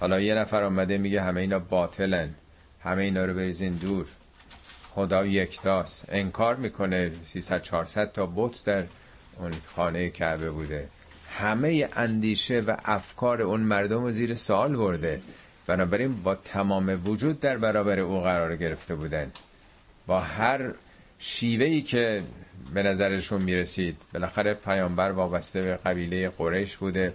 حالا 0.00 0.20
یه 0.20 0.34
نفر 0.34 0.62
آمده 0.62 0.98
میگه 0.98 1.22
همه 1.22 1.40
اینا 1.40 1.58
باطلن. 1.58 2.34
همه 2.80 3.02
اینا 3.02 3.24
رو 3.24 3.34
بریزین 3.34 3.72
دور. 3.72 4.06
خدا 4.90 5.26
یکتاست. 5.26 6.04
انکار 6.08 6.56
می‌کنه 6.56 7.12
300 7.24 7.62
400 7.62 8.12
تا 8.12 8.26
بت 8.26 8.64
در 8.64 8.84
اون 9.38 9.52
خانه 9.76 10.10
کعبه 10.10 10.50
بوده. 10.50 10.88
همه 11.38 11.88
اندیشه 11.96 12.60
و 12.60 12.76
افکار 12.84 13.42
اون 13.42 13.60
مردم 13.60 14.02
رو 14.02 14.12
زیر 14.12 14.34
سال 14.34 14.76
برده. 14.76 15.20
بنابراین 15.66 16.22
با 16.22 16.34
تمام 16.34 17.02
وجود 17.04 17.40
در 17.40 17.58
برابر 17.58 18.00
او 18.00 18.20
قرار 18.20 18.56
گرفته 18.56 18.94
بودن. 18.94 19.30
با 20.06 20.20
هر 20.20 20.72
شیوهی 21.24 21.82
که 21.82 22.22
به 22.74 22.82
نظرشون 22.82 23.42
می‌رسید. 23.42 23.96
بالاخره 24.14 24.54
پیامبر 24.54 25.10
وابسته 25.10 25.62
به 25.62 25.76
قبیله 25.76 26.28
قریش 26.28 26.76
بوده. 26.76 27.12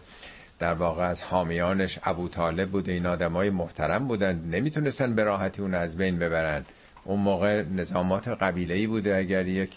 در 0.60 0.74
واقع 0.74 1.04
از 1.04 1.24
حامیانش 1.24 2.00
ابو 2.04 2.28
طالب 2.30 2.70
بوده. 2.70 2.92
این 2.92 3.06
آدمای 3.06 3.50
محترم 3.50 4.08
بودن. 4.08 4.40
نمی‌تونستن 4.52 5.16
به 5.16 5.24
راحتی 5.24 5.62
اون 5.62 5.74
از 5.74 5.98
بین 5.98 6.20
ببرن. 6.20 6.66
اون 7.04 7.20
موقع 7.20 7.64
نظامات 7.64 8.28
قبیله‌ای 8.28 8.88
بوده. 8.88 9.18
اگر 9.18 9.48
یک 9.48 9.72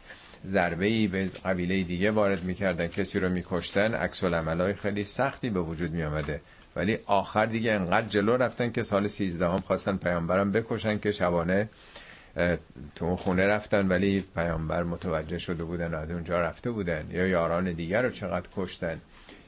ضربه 0.46 1.08
به 1.08 1.30
قبیله 1.44 1.82
دیگه 1.82 2.10
وارد 2.10 2.44
می‌کردن 2.44 2.86
کسی 2.86 3.20
رو 3.20 3.28
میکشتن 3.28 3.94
عکس 3.94 4.24
العملای 4.24 4.74
خیلی 4.74 5.04
سختی 5.04 5.50
به 5.50 5.60
وجود 5.60 5.92
میامده 5.92 6.40
ولی 6.76 6.98
آخر 7.06 7.46
دیگه 7.46 7.72
انقدر 7.72 8.08
جلو 8.08 8.36
رفتن 8.36 8.72
که 8.72 8.82
سال 8.82 9.08
13 9.08 9.48
هم 9.48 9.58
خواستن 9.58 9.96
پیامبرم 9.96 10.52
بکشن 10.52 10.98
که 10.98 11.12
شبانه 11.12 11.68
تو 12.94 13.04
اون 13.04 13.16
خونه 13.16 13.46
رفتن 13.46 13.88
ولی 13.88 14.24
پیامبر 14.34 14.82
متوجه 14.82 15.38
شده 15.38 15.64
بودن 15.64 15.94
از 15.94 16.10
اونجا 16.10 16.40
رفته 16.40 16.70
بودن. 16.70 17.06
یا 17.10 17.26
یاران 17.26 17.72
دیگر 17.72 18.02
رو 18.02 18.10
چقدر 18.10 18.48
کشتن. 18.56 19.00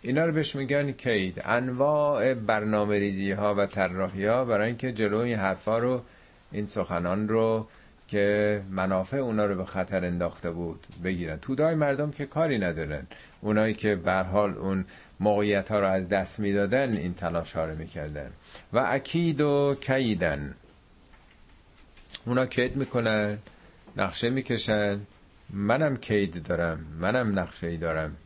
اینا 0.03 0.27
رو 0.27 0.33
بهش 0.33 0.57
میگن 0.57 0.93
کید. 0.93 1.43
انواع 1.45 2.35
برنامه 2.35 2.99
ریزی 2.99 3.33
ها 3.33 3.55
و 3.55 3.67
طراحی 3.67 4.27
ها 4.27 4.45
برای 4.45 4.67
اینکه 4.67 4.93
جلوی 4.93 5.29
این 5.29 5.39
حرفا 5.39 5.79
رو 5.79 6.03
این 6.53 6.67
سخنان 6.67 7.29
رو 7.29 7.67
که 8.09 8.63
منافع 8.71 9.17
اونا 9.17 9.47
رو 9.47 9.55
به 9.55 9.65
خطر 9.65 10.05
انداخته 10.05 10.51
بود 10.51 10.87
بگیرن. 11.05 11.37
تودای 11.37 11.75
مردم 11.75 12.11
که 12.11 12.27
کاری 12.27 12.59
ندارن. 12.59 13.07
اونایی 13.41 13.75
که 13.75 13.95
به 13.95 14.13
حال 14.13 14.59
اون 14.59 14.85
موقعیت 15.21 15.69
ها 15.69 15.81
رو 15.81 15.87
از 15.87 16.09
دست 16.09 16.41
می‌دادن 16.41 16.97
این 16.97 17.15
تلاش 17.15 17.53
ها 17.53 17.65
رو 17.65 17.75
می‌کردن. 17.75 18.31
و 18.73 18.85
اکید 18.87 19.41
و 19.41 19.77
کیدن. 19.81 20.55
اونا 22.27 22.47
کید 22.47 22.77
می‌کنن 22.77 23.39
نقشه 23.97 24.31
می‌کشن. 24.31 25.01
منم 25.51 25.97
کید 25.97 26.43
دارم 26.43 26.87
منم 26.99 27.39
نقشه 27.39 27.67
ای 27.67 27.77
دارم. 27.77 28.17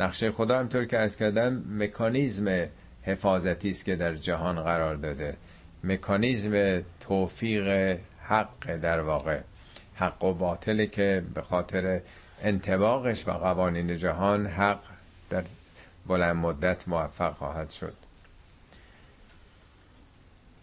نقشه 0.00 0.32
خدا 0.32 0.58
همطور 0.58 0.84
که 0.84 0.98
از 0.98 1.16
کردم 1.16 1.64
مکانیزم 1.68 2.68
حفاظتی 3.02 3.70
است 3.70 3.84
که 3.84 3.96
در 3.96 4.14
جهان 4.14 4.62
قرار 4.62 4.96
داده. 4.96 5.36
مکانیزم 5.84 6.82
توفیق 7.00 7.98
حق 8.22 8.76
در 8.76 9.00
واقع. 9.00 9.40
حق 9.94 10.24
و 10.24 10.34
باطل 10.34 10.86
که 10.86 11.22
به 11.34 11.42
خاطر 11.42 12.00
انتباقش 12.42 13.28
و 13.28 13.30
قوانین 13.30 13.98
جهان 13.98 14.46
حق 14.46 14.80
در 15.30 15.42
بلند 16.06 16.36
مدت 16.36 16.88
موفق 16.88 17.34
خواهد 17.34 17.70
شد. 17.70 17.94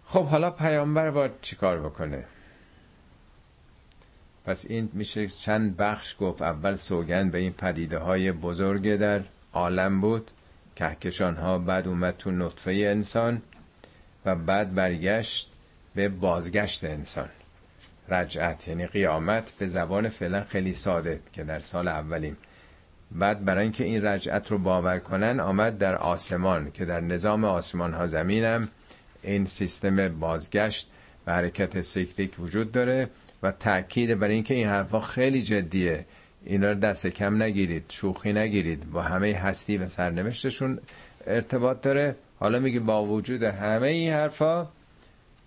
خب 0.05 0.25
حالا 0.25 0.51
پیامبر 0.51 1.11
باید 1.11 1.31
چیکار 1.41 1.79
بکنه؟ 1.79 2.25
پس 4.45 4.65
این 4.69 4.89
میشه 4.93 5.27
چند 5.27 5.77
بخش 5.77 6.15
گفت. 6.19 6.41
اول 6.41 6.75
سوگن 6.75 7.29
به 7.29 7.37
این 7.37 7.53
پدیده 7.53 7.97
های 7.97 8.31
بزرگ 8.31 8.95
در 8.95 9.21
عالم 9.53 10.01
بود. 10.01 10.31
کهکشان 10.75 11.35
ها 11.35 11.57
بعد 11.57 11.87
اومد 11.87 12.17
تو 12.17 12.31
نطفه 12.31 12.71
انسان 12.71 13.41
و 14.25 14.35
بعد 14.35 14.75
برگشت 14.75 15.51
به 15.95 16.09
بازگشت 16.09 16.83
انسان. 16.83 17.29
رجعت 18.09 18.67
یعنی 18.67 18.87
قیامت 18.87 19.53
به 19.59 19.67
زبان 19.67 20.09
فعلا 20.09 20.43
خیلی 20.43 20.73
ساده 20.73 21.19
که 21.33 21.43
در 21.43 21.59
سال 21.59 21.87
اولیم. 21.87 22.37
بعد 23.11 23.45
برای 23.45 23.63
اینکه 23.63 23.83
این 23.83 24.05
رجعت 24.05 24.51
رو 24.51 24.57
باور 24.57 24.99
کنن 24.99 25.39
آمد 25.39 25.77
در 25.77 25.95
آسمان 25.95 26.71
که 26.71 26.85
در 26.85 26.99
نظام 26.99 27.45
آسمان 27.45 27.93
ها 27.93 28.07
زمینم. 28.07 28.69
این 29.21 29.45
سیستم 29.45 30.19
بازگشت 30.19 30.89
و 31.27 31.33
حرکت 31.33 31.81
سیکلیک 31.81 32.39
وجود 32.39 32.71
داره. 32.71 33.09
و 33.43 33.51
تاکید 33.51 34.19
برای 34.19 34.33
اینکه 34.33 34.53
این 34.53 34.67
حرفا 34.67 34.99
خیلی 34.99 35.41
جدیه. 35.41 36.05
اینا 36.45 36.69
رو 36.69 36.75
دست 36.75 37.07
کم 37.07 37.43
نگیرید 37.43 37.83
شوخی 37.89 38.33
نگیرید. 38.33 38.91
با 38.91 39.01
همه 39.01 39.33
هستی 39.33 39.77
و 39.77 39.87
سرنوشتشون 39.87 40.79
ارتباط 41.27 41.81
داره. 41.81 42.15
حالا 42.39 42.59
میگه 42.59 42.79
با 42.79 43.05
وجود 43.05 43.43
همه 43.43 43.87
این 43.87 44.13
حرفا 44.13 44.67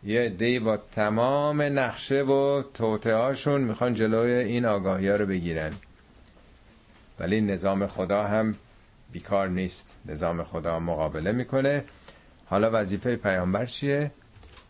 یه 0.05 0.29
دی 0.29 0.59
با 0.59 0.77
تمام 0.77 1.63
نقشه 1.63 2.23
و 2.23 2.63
توته 2.75 3.15
هاشون 3.15 3.61
می‌خوان 3.61 3.95
جلوی 3.95 4.33
این 4.33 4.65
آگاهی 4.65 5.09
ها 5.09 5.17
رو 5.17 5.27
بگیرن. 5.27 5.73
ولی 7.21 7.41
نظام 7.41 7.87
خدا 7.87 8.23
هم 8.23 8.55
بیکار 9.13 9.49
نیست. 9.49 9.91
نظام 10.07 10.45
خدا 10.45 10.79
مقابله 10.79 11.33
می‌کنه. 11.33 11.85
حالا 12.47 12.71
وظیفه 12.73 13.17
پیامبر 13.17 13.67
چیه؟ 13.67 14.11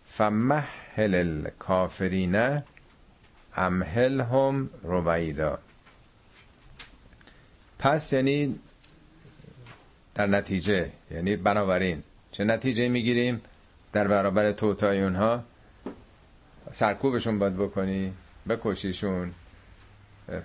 فمهل 0.05 1.15
الکافرین 1.15 2.63
امهلهم 3.57 4.71
رویدا. 4.83 5.59
پس 7.79 8.13
یعنی 8.13 8.59
در 10.15 10.27
نتیجه 10.27 10.91
یعنی 11.11 11.37
بنابراین 11.37 12.03
چه 12.33 12.45
نتیجه 12.45 12.89
می‌گیریم؟ 12.89 13.41
در 13.93 14.09
برابر 14.09 14.53
توتای 14.53 15.03
اونها 15.03 15.45
سرکوبشون 16.73 17.39
باید 17.39 17.57
بکنی 17.57 18.13
بکشیشون 18.49 19.35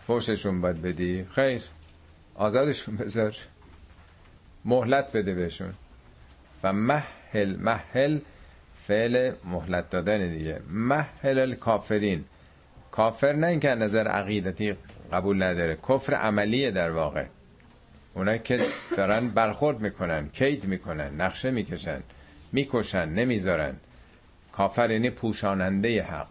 فوششون 0.07 0.61
باید 0.61 0.81
بدی. 0.81 1.25
خیر 1.31 1.61
آزادشون 2.35 2.97
بذار 2.97 3.35
مهلت 4.65 5.11
بده 5.13 5.33
بهشون. 5.33 5.73
و 6.63 6.73
محل 6.73 7.55
محل 7.55 8.19
فعل 8.87 9.31
مهلت 9.45 9.89
دادن 9.89 10.29
دیگه. 10.37 10.61
محل 10.69 11.39
الکافرین. 11.39 12.25
کافر 12.97 13.33
نه 13.33 13.47
اینکه 13.47 13.75
نظر 13.75 14.07
عقیدتی 14.07 14.75
قبول 15.13 15.43
نداره 15.43 15.75
کفر 15.89 16.13
عملیه 16.13 16.71
در 16.71 16.91
واقع. 16.91 17.25
اونا 18.13 18.37
که 18.37 18.65
دارن 18.97 19.29
برخورد 19.29 19.79
می‌کنن 19.79 20.29
کید 20.29 20.65
می‌کنن 20.65 21.21
نقشه 21.21 21.51
می‌کشن 21.51 22.03
می‌کشن 22.51 23.09
نمی‌ذارن. 23.09 23.75
کافر 24.51 24.91
یعنی 24.91 25.09
پوشاننده 25.09 26.03
حق. 26.03 26.27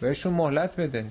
بهشون 0.00 0.34
مهلت 0.34 0.76
بده. 0.80 1.06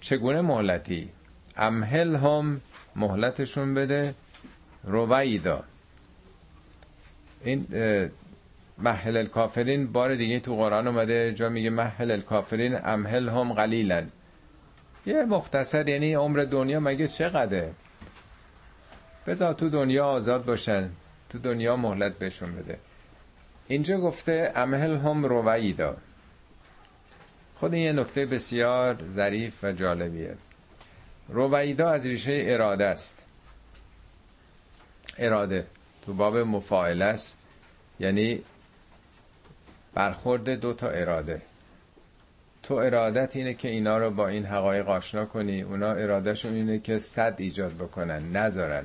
چگونه 0.00 0.40
مهلتی؟ 0.40 1.08
امهل 1.56 2.16
هم 2.16 2.60
مهلتشون 2.96 3.74
بده. 3.74 4.14
رویدا. 4.84 5.64
این 7.44 7.66
محل 8.78 9.16
الکافرین. 9.16 9.92
بار 9.92 10.14
دیگه 10.14 10.40
تو 10.40 10.56
قرآن 10.56 10.86
اومده 10.86 11.32
جا 11.32 11.48
میگه 11.48 11.70
محل 11.70 12.10
الکافرین 12.10 12.78
امهل 12.84 13.28
هم 13.28 13.52
قلیلن. 13.52 14.08
یه 15.06 15.24
مختصر 15.24 15.88
یعنی 15.88 16.14
عمر 16.14 16.44
دنیا 16.44 16.80
مگه 16.80 17.08
چقدره؟ 17.08 17.72
بذار 19.26 19.54
تو 19.54 19.68
دنیا 19.68 20.06
آزاد 20.06 20.44
باشن 20.44 20.90
تو 21.30 21.38
دنیا 21.38 21.76
مهلت 21.76 22.18
بهشون 22.18 22.56
بده. 22.56 22.78
اینجا 23.68 23.98
گفته 23.98 24.52
امهل 24.56 24.96
هم 24.96 25.24
رویدا. 25.24 25.96
خود 27.54 27.74
این 27.74 27.82
یه 27.82 27.92
نکته 27.92 28.26
بسیار 28.26 28.98
ظریف 29.10 29.64
و 29.64 29.72
جالبیه. 29.72 30.34
رویدا 31.28 31.90
از 31.90 32.06
ریشه 32.06 32.42
اراده 32.46 32.84
است. 32.84 33.24
اراده 35.18 35.66
تو 36.02 36.12
باب 36.12 36.36
مفاعله 36.36 37.04
است. 37.04 37.36
یعنی 38.00 38.42
برخورد 39.98 40.50
دو 40.50 40.72
تا 40.72 40.88
اراده. 40.88 41.42
تو 42.62 42.74
ارادت 42.74 43.36
اینه 43.36 43.54
که 43.54 43.68
اینا 43.68 43.98
رو 43.98 44.10
با 44.10 44.28
این 44.28 44.44
حقایق 44.44 44.88
آشنا 44.88 45.24
کنی 45.24 45.62
اونا 45.62 45.92
ارادهشون 45.92 46.54
اینه 46.54 46.78
که 46.78 46.98
صد 46.98 47.34
ایجاد 47.38 47.72
بکنن 47.72 48.36
نذارن. 48.36 48.84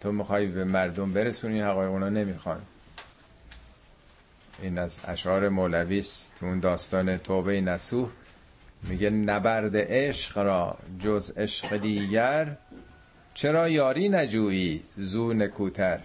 تو 0.00 0.12
می‌خوای 0.12 0.46
به 0.46 0.64
مردم 0.64 1.12
برسونی 1.12 1.60
حقایق 1.60 1.90
اونا 1.90 2.08
نمی‌خوان. 2.08 2.60
این 4.62 4.78
از 4.78 5.00
اشعار 5.04 5.48
مولوی 5.48 6.04
تو 6.40 6.46
اون 6.46 6.60
داستان 6.60 7.16
توبه 7.16 7.60
نسوح 7.60 8.08
میگه 8.82 9.10
نبرد 9.10 9.76
عشق 9.76 10.38
را 10.38 10.78
جز 11.00 11.32
عشق 11.36 11.76
دیگر 11.76 12.56
چرا 13.34 13.68
یاری 13.68 14.08
نجویی 14.08 14.82
زو 14.96 15.32
نکوتر؟ 15.32 16.00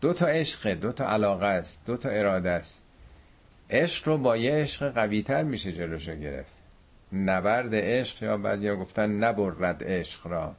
دو 0.00 0.12
تا 0.12 0.26
عشق 0.26 0.74
دو 0.74 0.92
تا 0.92 1.08
علاقه 1.08 1.46
است 1.46 1.80
دو 1.86 1.96
تا 1.96 2.08
اراده 2.08 2.50
است. 2.50 2.82
عشق 3.70 4.08
رو 4.08 4.18
با 4.18 4.36
یه 4.36 4.52
عشق 4.52 4.92
قوی 4.94 5.22
تر 5.22 5.42
میشه 5.42 5.72
جلوشو 5.72 6.16
گرفت. 6.16 6.52
نبرد 7.12 7.74
عشق 7.74 8.22
یا 8.22 8.36
بعضی 8.36 8.68
ها 8.68 8.76
گفتن 8.76 9.10
نبرد 9.10 9.84
عشق 9.84 10.26
را 10.26 10.54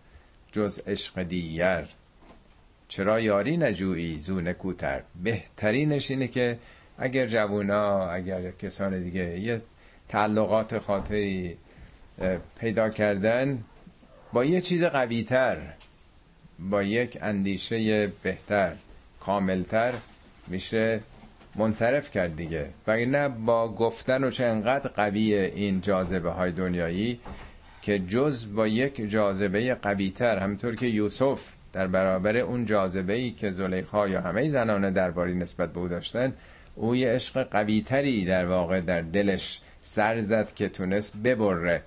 جز 0.51 0.80
عشق 0.88 1.24
دیگر. 1.24 1.88
چرا 2.88 3.20
یاری 3.20 3.57
نجویی 3.57 4.18
زو 4.18 4.41
نکوتر 4.41 5.01
بهترینش 5.24 6.12
اینه 6.12 6.28
که 6.28 6.57
اگر 6.97 7.26
جوونا 7.28 8.10
اگر 8.10 8.51
کسان 8.51 9.03
دیگه 9.03 9.39
یه 9.39 9.62
تعلقات 10.07 10.80
خاطری 10.80 11.57
پیدا 12.60 12.89
کردن 12.89 13.64
با 14.34 14.45
یه 14.45 14.62
چیز 14.62 14.84
قویتر 14.84 15.57
با 16.60 16.84
یک 16.84 17.18
اندیشه 17.22 18.07
بهتر 18.07 18.76
کاملتر 19.20 19.93
میشه 20.47 20.99
منصرف 21.55 22.11
کرد 22.11 22.35
دیگه. 22.35 22.69
و 22.87 22.95
نه 22.95 23.29
با 23.29 23.73
گفتن 23.73 24.23
و 24.23 24.29
چه 24.31 24.45
انقدر 24.45 24.87
قویه 24.89 25.51
این 25.55 25.81
جاذبه 25.81 26.29
های 26.29 26.51
دنیایی 26.51 27.19
که 27.81 27.99
جز 27.99 28.53
با 28.55 28.67
یک 28.67 29.09
جاذبه 29.09 29.75
قویتر 29.75 30.37
همطور 30.37 30.75
که 30.75 30.85
یوسف 30.85 31.41
در 31.73 31.87
برابر 31.87 32.37
اون 32.37 32.65
جاذبه 32.65 33.13
ای 33.13 33.31
که 33.31 33.51
زلیخا 33.51 34.07
یا 34.07 34.21
همه 34.21 34.49
زنان 34.49 34.93
درباری 34.93 35.35
نسبت 35.35 35.73
به 35.73 35.79
او 35.79 35.87
داشتن 35.87 36.33
او 36.75 36.95
یه 36.95 37.09
عشق 37.09 37.43
قویتری 37.43 38.25
در 38.25 38.45
واقع 38.45 38.81
در 38.81 39.01
دلش 39.01 39.61
سر 39.81 40.19
زد 40.19 40.53
که 40.53 40.69
تونست 40.69 41.17
ببره. 41.17 41.83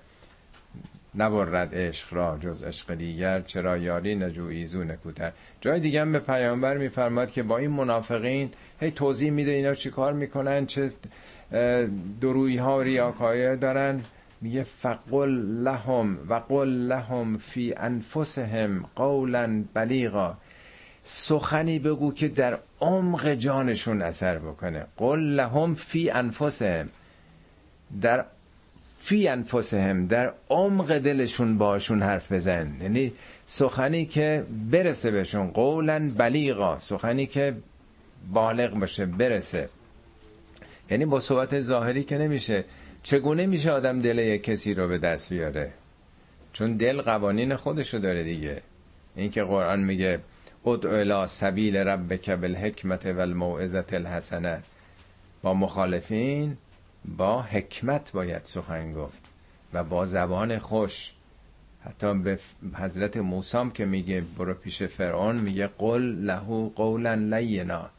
نبرد 1.15 1.75
عشق 1.75 2.13
را 2.13 2.37
جز 2.41 2.63
عشق 2.63 2.95
دیگر 2.95 3.41
چرا 3.41 3.77
یاری 3.77 4.15
نجویی 4.15 4.67
زو 4.67 4.83
نکوتر. 4.83 5.31
جای 5.61 5.79
دیگه 5.79 6.01
هم 6.01 6.11
به 6.11 6.19
پیامبر 6.19 6.77
میفرماد 6.77 7.31
که 7.31 7.43
با 7.43 7.57
این 7.57 7.69
منافقین 7.69 8.51
هی 8.83 8.91
توضیح 8.91 9.31
میده 9.31 9.51
اینا 9.51 9.73
چی 9.73 9.89
کار 9.89 10.13
می‌کنن 10.13 10.65
چه 10.65 10.91
دروی 12.21 12.57
ها 12.57 12.77
و 12.77 13.55
دارن. 13.55 14.01
میگه 14.41 14.63
فقل 14.63 15.29
لهم 15.63 16.17
و 16.29 16.33
قل 16.33 16.67
لهم 16.67 17.37
فی 17.37 17.73
انفسهم 17.77 18.85
قولا 18.95 19.63
بلیغا. 19.73 20.37
سخنی 21.03 21.79
بگو 21.79 22.13
که 22.13 22.27
در 22.27 22.57
عمق 22.81 23.33
جانشون 23.33 24.01
اثر 24.01 24.39
بکنه. 24.39 24.85
قل 24.97 25.19
لهم 25.19 25.75
فی 25.75 26.09
انفسهم. 26.09 26.89
در 28.01 28.25
فی 28.97 29.27
انفسهم 29.27 30.07
در 30.07 30.33
عمق 30.49 30.97
دلشون 30.97 31.57
باشون 31.57 32.03
حرف 32.03 32.31
بزن. 32.31 32.71
یعنی 32.81 33.11
سخنی 33.45 34.05
که 34.05 34.45
برسه 34.71 35.11
بهشون 35.11 35.47
قولا 35.47 36.11
بلیغا. 36.17 36.79
سخنی 36.79 37.25
که 37.25 37.55
بالغ 38.33 38.79
باشه 38.79 39.05
برسه. 39.05 39.69
یعنی 40.89 41.05
با 41.05 41.19
صحبت 41.19 41.61
ظاهری 41.61 42.03
که 42.03 42.17
نمیشه. 42.17 42.65
چگونه 43.03 43.45
میشه 43.45 43.71
آدم 43.71 44.01
دل 44.01 44.19
یک 44.19 44.43
کسی 44.43 44.73
رو 44.73 44.87
به 44.87 44.97
دست 44.97 45.33
بیاره؟ 45.33 45.71
چون 46.53 46.77
دل 46.77 47.01
قوانین 47.01 47.55
خودشو 47.55 47.97
داره 47.97 48.23
دیگه. 48.23 48.61
این 49.15 49.31
که 49.31 49.43
قرآن 49.43 49.83
میگه 49.83 50.19
ادعو 50.65 50.93
الى 50.93 51.27
سبیل 51.27 51.77
ربک 51.77 52.29
بالحکمت 52.29 53.05
والموعظه 53.05 53.85
الحسنه 53.91 54.63
با 55.41 55.53
مخالفین 55.53 56.57
با 57.17 57.41
حکمت 57.41 58.11
باید 58.11 58.43
سخن 58.43 58.91
گفت 58.91 59.23
و 59.73 59.83
با 59.83 60.05
زبان 60.05 60.59
خوش. 60.59 61.11
حتی 61.85 62.13
به 62.13 62.39
حضرت 62.73 63.17
موسام 63.17 63.71
که 63.71 63.85
میگه 63.85 64.23
برو 64.37 64.53
پیش 64.53 64.83
فرعون. 64.83 65.35
میگه 65.35 65.67
قل 65.67 66.01
لهو 66.01 66.69
قولا 66.69 67.13
لینا. 67.13 67.89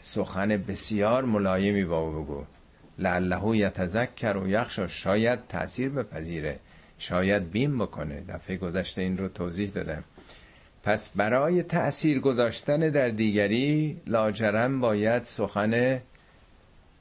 سخن 0.00 0.48
بسیار 0.48 1.24
ملایمی 1.24 1.84
با 1.84 1.98
او 1.98 2.22
بگو. 2.22 2.44
لعله 2.98 3.56
یتذکر 3.56 4.36
و 4.36 4.48
یخشا 4.48 4.86
شاید 4.86 5.38
تاثیر 5.48 5.88
بپذیره. 5.88 6.58
شاید 6.98 7.50
بیم 7.50 7.78
بکنه. 7.78 8.22
دفعه 8.28 8.56
گذشته 8.56 9.02
این 9.02 9.18
رو 9.18 9.28
توضیح 9.28 9.70
دادم. 9.70 10.04
پس 10.82 11.08
برای 11.08 11.62
تأثیر 11.62 12.20
گذاشتن 12.20 12.80
در 12.80 13.08
دیگری 13.08 13.96
لاجرم 14.06 14.80
باید 14.80 15.24
سخن 15.24 16.00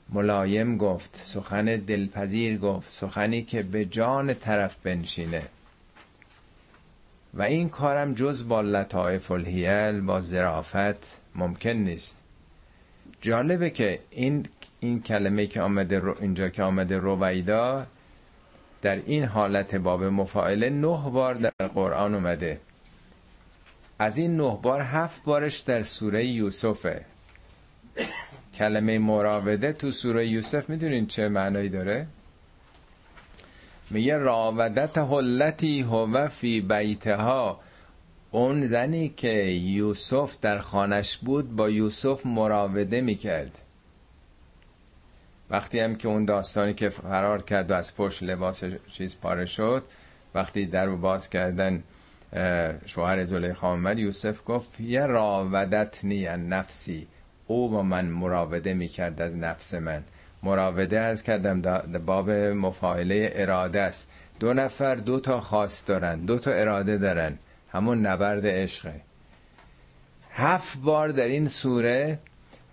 ملایم 0.09 0.77
گفت 0.77 1.15
سخن 1.15 1.65
دلپذیر 1.65 2.57
گفت 2.57 2.89
سخنی 2.89 3.41
که 3.41 3.63
به 3.63 3.85
جان 3.85 4.33
طرف 4.33 4.75
بنشینه. 4.83 5.43
و 7.33 7.41
این 7.41 7.69
کارم 7.69 8.13
جز 8.13 8.47
با 8.47 8.61
لطائف 8.61 9.31
الهیل 9.31 10.01
با 10.01 10.21
زرافت 10.21 11.21
ممکن 11.35 11.69
نیست. 11.69 12.16
جالبه 13.21 13.69
که 13.69 13.99
این 14.11 14.45
این 14.79 15.01
کلمه 15.01 15.47
که 15.47 15.61
آمده 15.61 15.99
رو 15.99 16.15
اینجا 16.19 16.49
که 16.49 16.63
آمده 16.63 16.97
رویدا 16.97 17.87
در 18.81 18.95
این 18.95 19.23
حالت 19.23 19.75
باب 19.75 20.03
مفاعله 20.03 20.69
نه 20.69 21.09
بار 21.09 21.33
در 21.33 21.67
قرآن 21.67 22.15
اومده. 22.15 22.59
از 23.99 24.17
این 24.17 24.37
نه 24.37 24.59
بار 24.61 24.81
هفت 24.81 25.23
بارش 25.23 25.59
در 25.59 25.81
سوره 25.81 26.25
یوسفه. 26.25 27.05
کلمه 28.55 28.99
مراوده 28.99 29.73
تو 29.73 29.91
سوره 29.91 30.27
یوسف 30.27 30.69
می‌دونین 30.69 31.07
چه 31.07 31.29
معنایی 31.29 31.69
داره؟ 31.69 32.07
میگه 33.89 34.17
راودت 34.17 34.97
حلتی 34.97 35.81
هو 35.81 36.27
فی 36.27 36.61
بیتها. 36.61 37.59
اون 38.31 38.65
زنی 38.65 39.09
که 39.09 39.33
یوسف 39.51 40.37
در 40.41 40.59
خانش 40.59 41.17
بود 41.17 41.55
با 41.55 41.69
یوسف 41.69 42.25
مراوده 42.25 43.01
می‌کرد. 43.01 43.57
وقتی 45.49 45.79
هم 45.79 45.95
که 45.95 46.07
اون 46.07 46.25
داستانی 46.25 46.73
که 46.73 46.89
فرار 46.89 47.41
کرد 47.41 47.71
و 47.71 47.73
از 47.73 47.95
پشت 47.95 48.23
لباس 48.23 48.63
چیز 48.91 49.17
پاره 49.21 49.45
شد 49.45 49.83
وقتی 50.35 50.65
در 50.65 50.89
باز 50.89 51.29
کردن 51.29 51.83
شوهر 52.85 53.25
زلیخا 53.25 53.67
آمد 53.67 53.99
یوسف 53.99 54.41
گفت 54.45 54.79
یه 54.79 55.05
راودت 55.05 55.99
نی 56.03 56.25
نفسی. 56.27 57.07
او 57.47 57.69
با 57.69 57.83
من 57.83 58.05
مراوده 58.05 58.73
می‌کرد 58.73 59.21
از 59.21 59.35
نفس 59.35 59.73
من. 59.73 60.03
مراوده 60.43 60.99
از 60.99 61.23
کردم 61.23 61.61
باب 62.05 62.29
مفاعله 62.31 63.31
اراده 63.35 63.81
است. 63.81 64.09
دو 64.39 64.53
نفر 64.53 64.95
دو 64.95 65.19
تا 65.19 65.41
خواست 65.41 65.87
دارن 65.87 66.19
دو 66.19 66.39
تا 66.39 66.51
اراده 66.51 66.97
دارن. 66.97 67.37
همون 67.77 68.05
نبرد 68.05 68.47
عشقه. 68.47 69.01
هفت 70.31 70.77
بار 70.77 71.09
در 71.09 71.27
این 71.27 71.47
سوره 71.47 72.19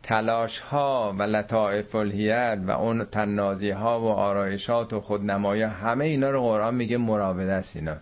تلاش 0.02 0.58
ها 0.58 1.14
و 1.18 1.22
لطائف 1.22 1.94
الهیل 1.94 2.64
و 2.66 2.70
اون 2.70 3.04
تنازی 3.04 3.70
ها 3.70 4.00
و 4.00 4.08
آرایشات 4.08 4.92
و 4.92 5.00
خودنمایی 5.00 5.62
همه 5.62 6.04
اینا 6.04 6.30
رو 6.30 6.42
قرآن 6.42 6.74
میگه 6.74 6.96
مراوده 6.96 7.52
است 7.52 7.76
اینا. 7.76 7.96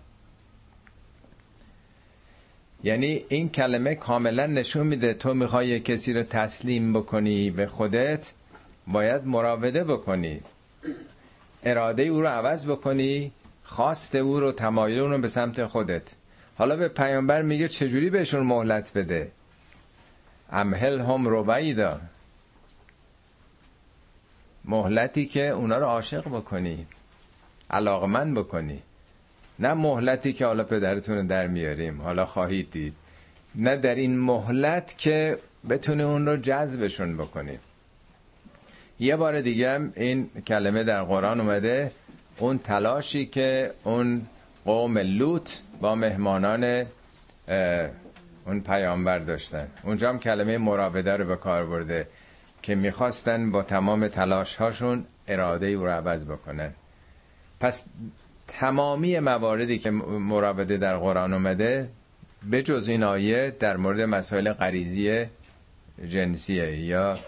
یعنی 2.85 3.25
این 3.29 3.49
کلمه 3.49 3.95
کاملا 3.95 4.47
نشون 4.47 4.87
میده 4.87 5.15
تو 5.15 5.35
می‌خوای 5.35 5.81
کسی 5.81 6.13
رو 6.13 6.23
تسلیم 6.23 6.93
بکنی 6.93 7.51
به 7.51 7.67
خودت 7.67 8.33
باید 8.87 9.27
مراوده 9.27 9.85
بکنی. 9.85 10.41
اراده 11.65 12.03
او 12.03 12.21
رو 12.21 12.27
عوض 12.27 12.67
بکنی 12.67 13.33
خواست 13.65 14.15
او 14.15 14.41
رو 14.41 14.53
تمایل 14.53 14.99
اون 14.99 15.11
رو 15.11 15.19
به 15.19 15.29
سمت 15.29 15.67
خودت. 15.67 16.15
حالا 16.63 16.77
به 16.77 16.89
پیامبر 16.89 17.43
میگه 17.43 17.69
چجوری 17.69 18.11
بهشون 18.11 18.41
مهلت 18.41 18.93
بده؟ 18.95 19.31
امهل 20.53 21.01
هم 21.01 21.29
رویدا 21.29 22.01
مهلتی 24.65 25.27
که 25.27 25.49
اونا 25.49 25.79
رو 25.79 25.87
عاشق 25.87 26.29
بکنی 26.29 26.87
علاقمند 27.71 28.35
بکنی. 28.35 28.83
نه 29.59 29.75
مهلتی 29.75 30.33
که 30.33 30.47
حالا 30.47 30.65
پدرتون 30.65 31.17
رو 31.17 31.27
در 31.27 31.47
میاریم 31.47 32.03
حالا 32.03 32.27
خواهید 32.27 32.71
دید. 32.71 32.95
نه 33.55 33.77
در 33.77 33.95
این 33.95 34.19
مهلت 34.19 34.99
که 34.99 35.39
بتونه 35.71 36.03
اون 36.03 36.27
رو 36.27 36.37
جذبشون 36.37 37.17
بکنیم 37.17 37.61
یه 39.01 39.17
بار 39.17 39.41
دیگه 39.41 39.91
این 39.97 40.31
کلمه 40.47 40.83
در 40.83 41.03
قرآن 41.03 41.41
اومده 41.41 41.93
اون 42.39 42.59
تلاشی 42.59 43.27
که 43.27 43.71
اون 43.85 44.27
قوم 44.65 44.99
لوط 44.99 45.51
با 45.81 45.95
مهمانان 45.95 46.87
اون 48.47 48.61
پیامبر 48.61 49.19
داشتن. 49.19 49.69
اونجا 49.83 50.09
هم 50.09 50.19
کلمه 50.19 50.59
مراوده 50.59 51.17
رو 51.17 51.25
به 51.25 51.37
کار 51.37 51.67
برده 51.67 52.09
که 52.63 52.75
می‌خواستن 52.75 53.51
با 53.51 53.63
تمام 53.63 54.09
تلاش 54.09 54.57
هاشون 54.57 55.05
اراده 55.29 55.67
او 55.67 55.85
رو 55.85 55.91
عوض 55.91 56.25
بکنن. 56.25 56.71
پس 57.61 57.85
تمامی 58.49 59.19
مواردی 59.19 59.79
که 59.79 59.91
مراوده 59.91 60.77
در 60.77 60.97
قرآن 60.97 61.33
اومده 61.33 61.89
به 62.51 62.63
جز 62.63 62.89
این 62.89 63.03
آیه 63.03 63.57
در 63.61 63.77
مورد 63.77 64.01
مسائل 64.01 64.53
غریزی 64.53 65.27
جنسیه 66.09 66.77
یا 66.77 67.19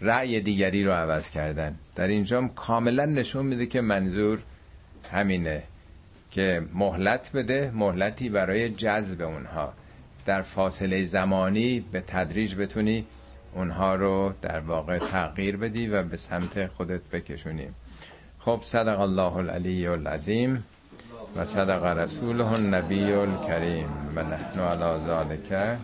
رأی 0.00 0.40
دیگری 0.40 0.84
رو 0.84 0.92
عوض 0.92 1.30
کردن. 1.30 1.74
در 1.94 2.08
اینجا 2.08 2.50
کاملا 2.56 3.04
نشون 3.04 3.46
میده 3.46 3.66
که 3.66 3.80
منظور 3.80 4.42
همینه. 5.12 5.62
که 6.36 6.62
مهلت 6.74 7.30
بده 7.34 7.72
مهلتی 7.74 8.28
برای 8.28 8.68
جذب 8.68 9.22
اونها. 9.22 9.72
در 10.26 10.42
فاصله 10.42 11.04
زمانی 11.04 11.80
به 11.92 12.00
تدریج 12.00 12.54
بتونی 12.54 13.06
اونها 13.54 13.94
رو 13.94 14.32
در 14.42 14.60
واقع 14.60 14.98
تغییر 14.98 15.56
بدی 15.56 15.86
و 15.86 16.02
به 16.02 16.16
سمت 16.16 16.66
خودت 16.66 17.00
بکشونی. 17.12 17.68
خب 18.38 18.58
صدق 18.62 19.00
الله 19.00 19.36
العلی 19.36 19.86
العظیم 19.86 20.64
و 21.36 21.44
صدق 21.44 21.84
رسوله 21.84 22.52
النبی 22.52 23.12
الکریم. 23.12 23.88
و 24.16 24.22
نحن 24.22 24.60
علی 24.60 25.04
ذالک 25.06 25.78